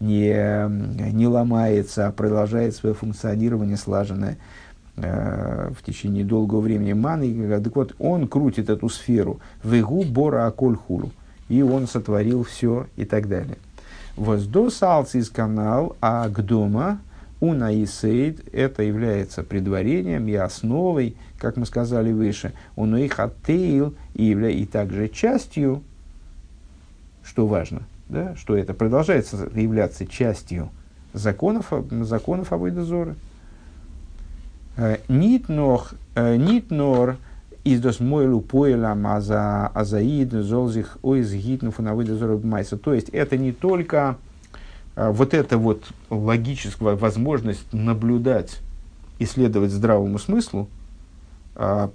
не, 0.00 1.12
не 1.12 1.26
ломается, 1.26 2.08
а 2.08 2.12
продолжает 2.12 2.74
свое 2.74 2.94
функционирование 2.94 3.76
слаженное. 3.76 4.38
Э, 4.96 5.70
в 5.74 5.82
течение 5.82 6.24
долгого 6.24 6.60
времени 6.60 6.92
маны. 6.92 7.60
Так 7.62 7.74
вот, 7.76 7.94
он 7.98 8.26
крутит 8.26 8.68
эту 8.68 8.88
сферу 8.88 9.40
в 9.62 9.78
игу 9.78 10.04
бора 10.04 10.46
аколь 10.46 10.76
хулу. 10.76 11.10
И 11.48 11.62
он 11.62 11.86
сотворил 11.86 12.44
все 12.44 12.86
и 12.96 13.04
так 13.04 13.28
далее. 13.28 13.56
Воздос 14.16 14.82
алцис 14.82 15.30
канал, 15.30 15.96
а 16.00 16.28
гдома 16.28 17.00
уна 17.40 17.72
исейд, 17.82 18.52
это 18.52 18.82
является 18.82 19.42
предварением 19.42 20.28
и 20.28 20.34
основой, 20.34 21.16
как 21.38 21.56
мы 21.56 21.64
сказали 21.64 22.12
выше, 22.12 22.52
он 22.76 22.94
их 22.96 23.18
оттейл 23.18 23.94
и, 24.14 24.24
явля... 24.24 24.50
и 24.50 24.66
также 24.66 25.08
частью, 25.08 25.82
что 27.22 27.46
важно, 27.46 27.82
да, 28.08 28.34
что 28.36 28.56
это 28.56 28.74
продолжается 28.74 29.48
являться 29.54 30.06
частью 30.06 30.68
законов, 31.14 31.72
законов 31.90 32.52
Абойдозора. 32.52 33.12
Э, 33.12 33.29
э, 34.76 34.98
нит 35.08 35.48
нор 36.70 37.16
из 37.64 37.80
дос 37.80 38.00
мойлу 38.00 38.40
поэлам 38.40 39.06
аза 39.06 39.66
азаид 39.68 40.32
золзих 40.32 40.98
ойз 41.02 41.32
гитну 41.32 41.70
фанавыда 41.70 42.40
майса. 42.46 42.76
То 42.78 42.94
есть 42.94 43.08
это 43.10 43.36
не 43.36 43.52
только 43.52 44.16
э, 44.96 45.10
вот 45.10 45.34
эта 45.34 45.58
вот 45.58 45.84
логическая 46.08 46.96
возможность 46.96 47.72
наблюдать, 47.72 48.60
исследовать 49.18 49.70
здравому 49.70 50.18
смыслу, 50.18 50.68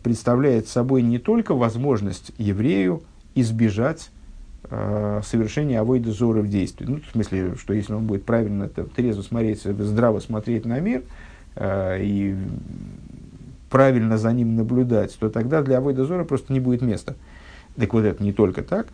представляет 0.03 0.67
собой 0.67 1.01
не 1.01 1.17
только 1.17 1.55
возможность 1.55 2.31
еврею 2.37 3.01
избежать 3.35 4.11
э, 4.69 5.21
совершения 5.25 5.79
авойда 5.79 6.11
зоры 6.11 6.41
в 6.41 6.49
действии. 6.49 6.85
Ну, 6.85 7.01
в 7.01 7.11
смысле, 7.11 7.55
что 7.55 7.73
если 7.73 7.93
он 7.93 8.05
будет 8.05 8.25
правильно, 8.25 8.65
это, 8.65 8.83
трезво 8.83 9.21
смотреть, 9.21 9.61
здраво 9.63 10.19
смотреть 10.19 10.65
на 10.65 10.79
мир 10.79 11.01
э, 11.01 11.03
и 11.59 12.35
правильно 13.69 14.17
за 14.17 14.31
ним 14.31 14.55
наблюдать, 14.55 15.17
то 15.19 15.29
тогда 15.29 15.61
для 15.61 15.77
авойда 15.77 16.05
зоры 16.05 16.25
просто 16.25 16.53
не 16.53 16.59
будет 16.59 16.81
места. 16.81 17.15
Так 17.77 17.93
вот, 17.93 18.05
это 18.05 18.23
не 18.23 18.31
только 18.31 18.61
так. 18.61 18.87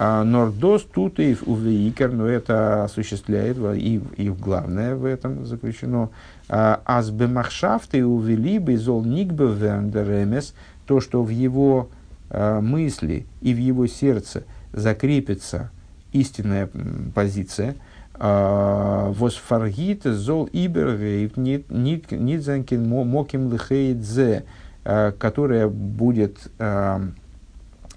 А 0.00 0.22
Нордос 0.22 0.84
тут 0.84 1.18
и 1.18 1.36
увеикер, 1.44 2.12
но 2.12 2.26
это 2.26 2.84
осуществляет, 2.84 3.56
и, 3.74 4.00
и 4.16 4.30
главное 4.30 4.94
в 4.94 5.04
этом 5.04 5.44
заключено. 5.44 6.10
А, 6.48 6.80
Азбемахшафты 6.84 8.06
увели 8.06 8.60
бы 8.60 8.76
зол 8.76 9.04
никбе 9.04 9.46
верндеремес, 9.46 10.54
то, 10.86 11.00
что 11.00 11.24
в 11.24 11.30
его 11.30 11.88
а, 12.30 12.60
мысли 12.60 13.26
и 13.40 13.52
в 13.52 13.58
его 13.58 13.88
сердце 13.88 14.44
закрепится 14.72 15.72
истинная 16.12 16.70
позиция, 17.12 17.74
Восфаргит 18.18 20.02
зол 20.04 20.48
ибергейт 20.52 21.36
нидзанкин 21.36 22.88
моким 22.88 23.52
лихейдзе, 23.52 24.44
которая 24.82 25.68
будет 25.68 26.38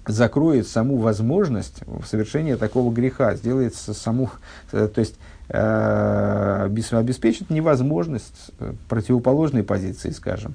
закроет 0.06 0.66
саму 0.66 0.96
возможность 0.96 1.82
совершения 2.06 2.56
такого 2.56 2.92
греха, 2.92 3.34
сделает 3.34 3.74
саму, 3.74 4.30
э, 4.72 4.88
то 4.92 5.00
есть 5.00 5.16
э, 5.48 6.68
обеспечит 6.92 7.50
невозможность 7.50 8.50
э, 8.58 8.72
противоположной 8.88 9.62
позиции, 9.62 10.10
скажем, 10.10 10.54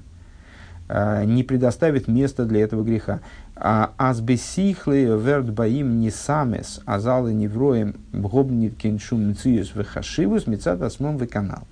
не 0.90 1.44
предоставит 1.44 2.08
места 2.08 2.46
для 2.46 2.62
этого 2.62 2.82
греха. 2.82 3.20
А 3.60 3.92
азбесихлы 3.98 5.06
верт 5.20 5.52
баим 5.52 6.00
не 6.00 6.12
самес, 6.12 6.80
азалы 6.86 7.34
невроем 7.34 7.96
бгобнит 8.14 8.78
киншум 8.78 9.32
мциюс 9.32 9.74
вехашивус 9.74 10.46
мецат 10.46 10.84
осмом 10.84 11.18
канал. 11.28 11.64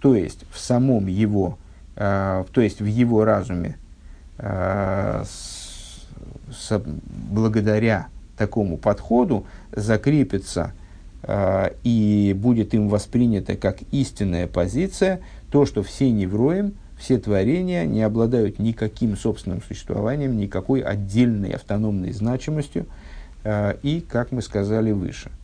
То 0.00 0.14
есть 0.14 0.46
в 0.50 0.58
самом 0.58 1.08
его, 1.08 1.58
э, 1.96 2.44
то 2.50 2.60
есть 2.62 2.80
в 2.80 2.86
его 2.86 3.26
разуме 3.26 3.76
э, 4.38 5.24
благодаря 7.30 8.06
такому 8.38 8.78
подходу 8.78 9.44
закрепится 9.72 10.72
э, 11.22 11.72
и 11.84 12.34
будет 12.34 12.72
им 12.72 12.88
воспринято 12.88 13.56
как 13.56 13.82
истинная 13.92 14.46
позиция 14.46 15.20
то, 15.50 15.66
что 15.66 15.82
все 15.82 16.10
невроем, 16.10 16.72
все 17.00 17.18
творения 17.18 17.84
не 17.84 18.02
обладают 18.02 18.58
никаким 18.58 19.16
собственным 19.16 19.62
существованием, 19.62 20.36
никакой 20.36 20.82
отдельной 20.82 21.50
автономной 21.50 22.12
значимостью, 22.12 22.86
э, 23.42 23.76
и, 23.82 24.00
как 24.00 24.30
мы 24.30 24.42
сказали 24.42 24.92
выше– 24.92 25.32